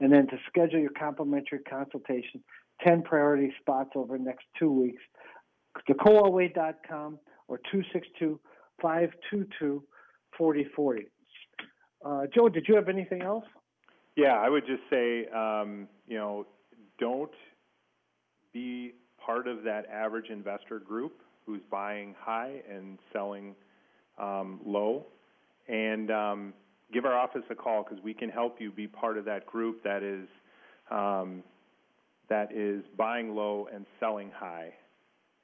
and 0.00 0.12
then 0.12 0.26
to 0.26 0.36
schedule 0.48 0.80
your 0.80 0.90
complimentary 0.90 1.60
consultation, 1.60 2.42
10 2.82 3.02
priority 3.02 3.52
spots 3.60 3.90
over 3.94 4.18
the 4.18 4.24
next 4.24 4.44
two 4.58 4.70
weeks. 4.70 5.02
TheKowalWay.com 5.88 7.18
or 7.48 7.58
262 7.70 8.40
522 8.80 9.82
4040. 10.36 11.06
Uh, 12.04 12.22
Joe, 12.34 12.48
did 12.48 12.66
you 12.68 12.74
have 12.74 12.88
anything 12.88 13.22
else? 13.22 13.44
Yeah, 14.16 14.34
I 14.34 14.48
would 14.48 14.66
just 14.66 14.82
say, 14.90 15.26
um, 15.28 15.88
you 16.06 16.16
know, 16.16 16.46
don't 16.98 17.30
be 18.52 18.94
part 19.24 19.48
of 19.48 19.64
that 19.64 19.86
average 19.86 20.30
investor 20.30 20.78
group 20.78 21.20
who's 21.46 21.62
buying 21.70 22.14
high 22.18 22.62
and 22.70 22.98
selling 23.12 23.54
um, 24.18 24.60
low. 24.64 25.06
And 25.68 26.10
um, 26.10 26.54
give 26.92 27.04
our 27.04 27.18
office 27.18 27.42
a 27.50 27.54
call 27.54 27.82
because 27.82 28.02
we 28.04 28.14
can 28.14 28.28
help 28.28 28.60
you 28.60 28.70
be 28.70 28.86
part 28.86 29.18
of 29.18 29.24
that 29.24 29.46
group 29.46 29.82
that 29.82 30.02
is 30.02 30.28
um, 30.90 31.42
that 32.28 32.52
is 32.52 32.84
buying 32.96 33.34
low 33.34 33.68
and 33.72 33.86
selling 33.98 34.30
high. 34.34 34.72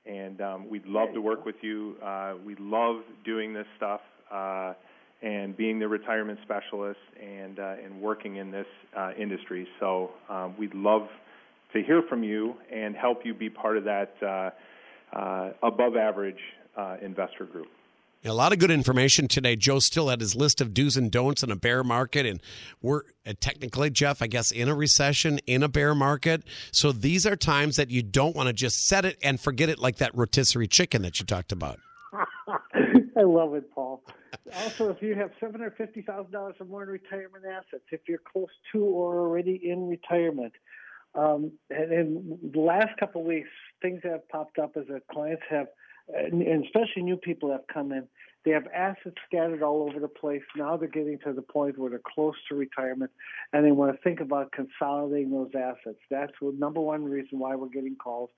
And 0.06 0.40
um, 0.40 0.68
we'd 0.68 0.86
love 0.86 1.12
to 1.14 1.20
work 1.20 1.44
with 1.44 1.56
you. 1.62 1.96
Uh, 2.02 2.34
we 2.44 2.56
love 2.58 3.02
doing 3.24 3.52
this 3.52 3.66
stuff. 3.76 4.00
Uh, 4.30 4.74
and 5.22 5.56
being 5.56 5.78
the 5.78 5.86
retirement 5.86 6.38
specialist 6.42 6.98
and 7.22 7.58
uh, 7.58 7.74
and 7.84 8.00
working 8.00 8.36
in 8.36 8.50
this 8.50 8.66
uh, 8.96 9.10
industry. 9.18 9.66
So 9.78 10.10
um, 10.28 10.54
we'd 10.58 10.74
love 10.74 11.08
to 11.74 11.82
hear 11.82 12.02
from 12.08 12.22
you 12.24 12.54
and 12.72 12.96
help 12.96 13.18
you 13.24 13.34
be 13.34 13.50
part 13.50 13.76
of 13.76 13.84
that 13.84 14.14
uh, 14.22 14.50
uh 15.16 15.52
above 15.62 15.96
average 15.96 16.40
uh, 16.76 16.96
investor 17.02 17.44
group. 17.44 17.68
A 18.22 18.34
lot 18.34 18.52
of 18.52 18.58
good 18.58 18.70
information 18.70 19.28
today. 19.28 19.56
Joe 19.56 19.78
Still 19.78 20.08
had 20.08 20.20
his 20.20 20.36
list 20.36 20.60
of 20.60 20.74
do's 20.74 20.98
and 20.98 21.10
don'ts 21.10 21.42
in 21.42 21.50
a 21.50 21.56
bear 21.56 21.82
market, 21.82 22.26
and 22.26 22.42
we're 22.82 23.02
uh, 23.26 23.32
technically, 23.40 23.88
Jeff, 23.88 24.20
I 24.20 24.26
guess, 24.26 24.50
in 24.50 24.68
a 24.68 24.74
recession, 24.74 25.38
in 25.46 25.62
a 25.62 25.68
bear 25.68 25.94
market. 25.94 26.42
So 26.70 26.92
these 26.92 27.24
are 27.26 27.34
times 27.34 27.76
that 27.76 27.90
you 27.90 28.02
don't 28.02 28.36
want 28.36 28.48
to 28.48 28.52
just 28.52 28.86
set 28.86 29.06
it 29.06 29.16
and 29.22 29.40
forget 29.40 29.70
it, 29.70 29.78
like 29.78 29.96
that 29.96 30.14
rotisserie 30.14 30.68
chicken 30.68 31.00
that 31.00 31.18
you 31.18 31.24
talked 31.24 31.50
about. 31.50 31.80
I 33.16 33.22
love 33.22 33.54
it, 33.54 33.72
Paul. 33.74 34.02
Also, 34.54 34.90
if 34.90 35.00
you 35.00 35.14
have 35.14 35.30
seven 35.40 35.58
hundred 35.58 35.76
fifty 35.76 36.02
thousand 36.02 36.32
dollars 36.32 36.56
or 36.60 36.66
more 36.66 36.82
in 36.82 36.90
retirement 36.90 37.44
assets, 37.46 37.84
if 37.90 38.00
you're 38.06 38.18
close 38.18 38.50
to 38.72 38.84
or 38.84 39.18
already 39.18 39.60
in 39.64 39.88
retirement, 39.88 40.52
um, 41.14 41.52
and 41.70 41.92
in 41.92 42.38
the 42.52 42.60
last 42.60 42.98
couple 42.98 43.22
of 43.22 43.26
weeks, 43.26 43.48
things 43.80 44.00
have 44.04 44.28
popped 44.28 44.58
up 44.58 44.76
as 44.76 44.86
that 44.88 45.06
clients 45.10 45.42
have, 45.48 45.68
and 46.14 46.64
especially 46.64 47.02
new 47.02 47.16
people 47.16 47.50
have 47.50 47.66
come 47.72 47.92
in 47.92 48.06
they 48.44 48.52
have 48.52 48.66
assets 48.74 49.16
scattered 49.26 49.62
all 49.62 49.82
over 49.82 50.00
the 50.00 50.08
place. 50.08 50.42
Now 50.56 50.76
they're 50.76 50.88
getting 50.88 51.18
to 51.24 51.32
the 51.32 51.42
point 51.42 51.78
where 51.78 51.90
they're 51.90 52.00
close 52.14 52.34
to 52.48 52.54
retirement 52.54 53.10
and 53.52 53.66
they 53.66 53.70
want 53.70 53.94
to 53.94 54.02
think 54.02 54.20
about 54.20 54.52
consolidating 54.52 55.30
those 55.30 55.50
assets. 55.54 55.98
That's 56.10 56.32
the 56.40 56.54
number 56.58 56.80
one 56.80 57.04
reason 57.04 57.38
why 57.38 57.54
we're 57.54 57.68
getting 57.68 57.96
calls. 57.96 58.30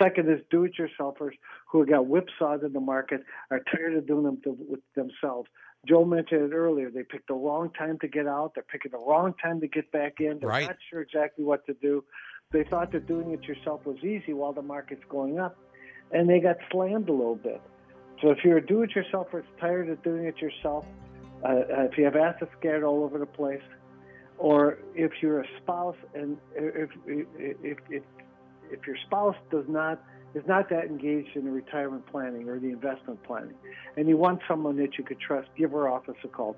Second 0.00 0.30
is 0.30 0.40
do 0.50 0.64
it 0.64 0.74
yourselfers 0.78 1.32
who 1.70 1.84
got 1.86 2.06
whipsawed 2.06 2.62
in 2.62 2.72
the 2.72 2.80
market 2.80 3.22
are 3.50 3.60
tired 3.74 3.96
of 3.96 4.06
doing 4.06 4.24
them 4.24 4.38
to, 4.44 4.56
with 4.68 4.80
themselves. 4.94 5.48
Joe 5.88 6.04
mentioned 6.04 6.52
it 6.52 6.54
earlier. 6.54 6.90
They 6.90 7.02
picked 7.02 7.28
the 7.28 7.34
wrong 7.34 7.70
time 7.76 7.98
to 8.00 8.08
get 8.08 8.26
out. 8.26 8.52
They're 8.54 8.64
picking 8.64 8.92
the 8.92 8.98
wrong 8.98 9.34
time 9.42 9.60
to 9.60 9.68
get 9.68 9.90
back 9.90 10.14
in. 10.20 10.38
They're 10.40 10.48
right. 10.48 10.66
not 10.66 10.76
sure 10.90 11.00
exactly 11.00 11.44
what 11.44 11.66
to 11.66 11.74
do. 11.74 12.04
They 12.52 12.64
thought 12.64 12.92
that 12.92 13.06
doing 13.06 13.32
it 13.32 13.42
yourself 13.44 13.84
was 13.84 13.98
easy 13.98 14.32
while 14.32 14.52
the 14.52 14.62
market's 14.62 15.04
going 15.08 15.38
up, 15.38 15.56
and 16.12 16.28
they 16.28 16.40
got 16.40 16.56
slammed 16.70 17.08
a 17.08 17.12
little 17.12 17.36
bit. 17.36 17.60
So 18.22 18.30
if 18.30 18.38
you're 18.44 18.58
a 18.58 18.66
do-it-yourselfer 18.66 19.32
that's 19.32 19.46
tired 19.60 19.88
of 19.88 20.02
doing 20.02 20.24
it 20.24 20.38
yourself, 20.38 20.84
uh, 21.44 21.84
if 21.84 21.96
you 21.96 22.04
have 22.04 22.16
assets 22.16 22.50
scattered 22.58 22.84
all 22.84 23.04
over 23.04 23.18
the 23.18 23.26
place, 23.26 23.62
or 24.38 24.78
if 24.94 25.12
you're 25.20 25.40
a 25.40 25.46
spouse 25.62 25.96
and 26.14 26.36
if 26.54 26.90
if 27.06 27.78
if 27.90 28.02
if 28.70 28.86
your 28.86 28.96
spouse 29.06 29.36
does 29.50 29.64
not 29.68 30.02
is 30.34 30.44
not 30.46 30.68
that 30.70 30.84
engaged 30.84 31.36
in 31.36 31.44
the 31.44 31.50
retirement 31.50 32.06
planning 32.06 32.48
or 32.48 32.58
the 32.58 32.70
investment 32.70 33.22
planning, 33.22 33.54
and 33.96 34.08
you 34.08 34.16
want 34.16 34.40
someone 34.46 34.76
that 34.76 34.98
you 34.98 35.04
could 35.04 35.18
trust, 35.20 35.48
give 35.56 35.74
our 35.74 35.88
office 35.88 36.16
a 36.24 36.28
call 36.28 36.56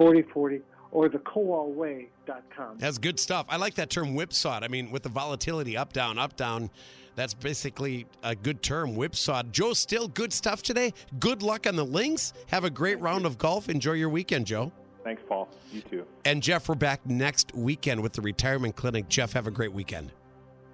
262-522-4040 0.00 0.62
or 0.90 1.08
thekowalway.com. 1.08 2.78
That's 2.78 2.98
good 2.98 3.18
stuff. 3.18 3.46
I 3.48 3.56
like 3.56 3.74
that 3.74 3.90
term 3.90 4.14
whipsawed. 4.14 4.62
I 4.62 4.68
mean, 4.68 4.90
with 4.90 5.02
the 5.02 5.08
volatility 5.08 5.76
up, 5.76 5.92
down, 5.92 6.18
up, 6.18 6.36
down, 6.36 6.70
that's 7.14 7.34
basically 7.34 8.06
a 8.22 8.34
good 8.34 8.62
term, 8.62 8.94
whipsawed. 8.94 9.52
Joe, 9.52 9.72
still 9.72 10.08
good 10.08 10.32
stuff 10.32 10.62
today. 10.62 10.94
Good 11.18 11.42
luck 11.42 11.66
on 11.66 11.76
the 11.76 11.84
links. 11.84 12.32
Have 12.46 12.64
a 12.64 12.70
great 12.70 13.00
round 13.00 13.26
of 13.26 13.38
golf. 13.38 13.68
Enjoy 13.68 13.92
your 13.92 14.08
weekend, 14.08 14.46
Joe. 14.46 14.70
Thanks, 15.04 15.22
Paul. 15.28 15.48
You 15.72 15.80
too. 15.82 16.06
And 16.24 16.42
Jeff, 16.42 16.68
we're 16.68 16.74
back 16.74 17.04
next 17.06 17.54
weekend 17.54 18.02
with 18.02 18.12
the 18.12 18.20
retirement 18.20 18.76
clinic. 18.76 19.08
Jeff, 19.08 19.32
have 19.32 19.46
a 19.46 19.50
great 19.50 19.72
weekend. 19.72 20.12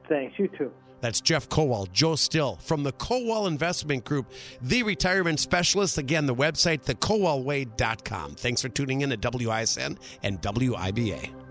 Thanks. 0.08 0.38
You 0.38 0.48
too. 0.48 0.72
That's 1.04 1.20
Jeff 1.20 1.50
Kowal, 1.50 1.92
Joe 1.92 2.16
Still 2.16 2.56
from 2.62 2.82
the 2.82 2.92
Kowal 2.92 3.46
Investment 3.46 4.06
Group, 4.06 4.32
the 4.62 4.82
retirement 4.82 5.38
specialist. 5.38 5.98
Again, 5.98 6.24
the 6.24 6.34
website, 6.34 6.82
thekowalway.com. 6.84 8.36
Thanks 8.36 8.62
for 8.62 8.70
tuning 8.70 9.02
in 9.02 9.10
to 9.10 9.18
WISN 9.18 9.98
and 10.22 10.40
WIBA. 10.40 11.43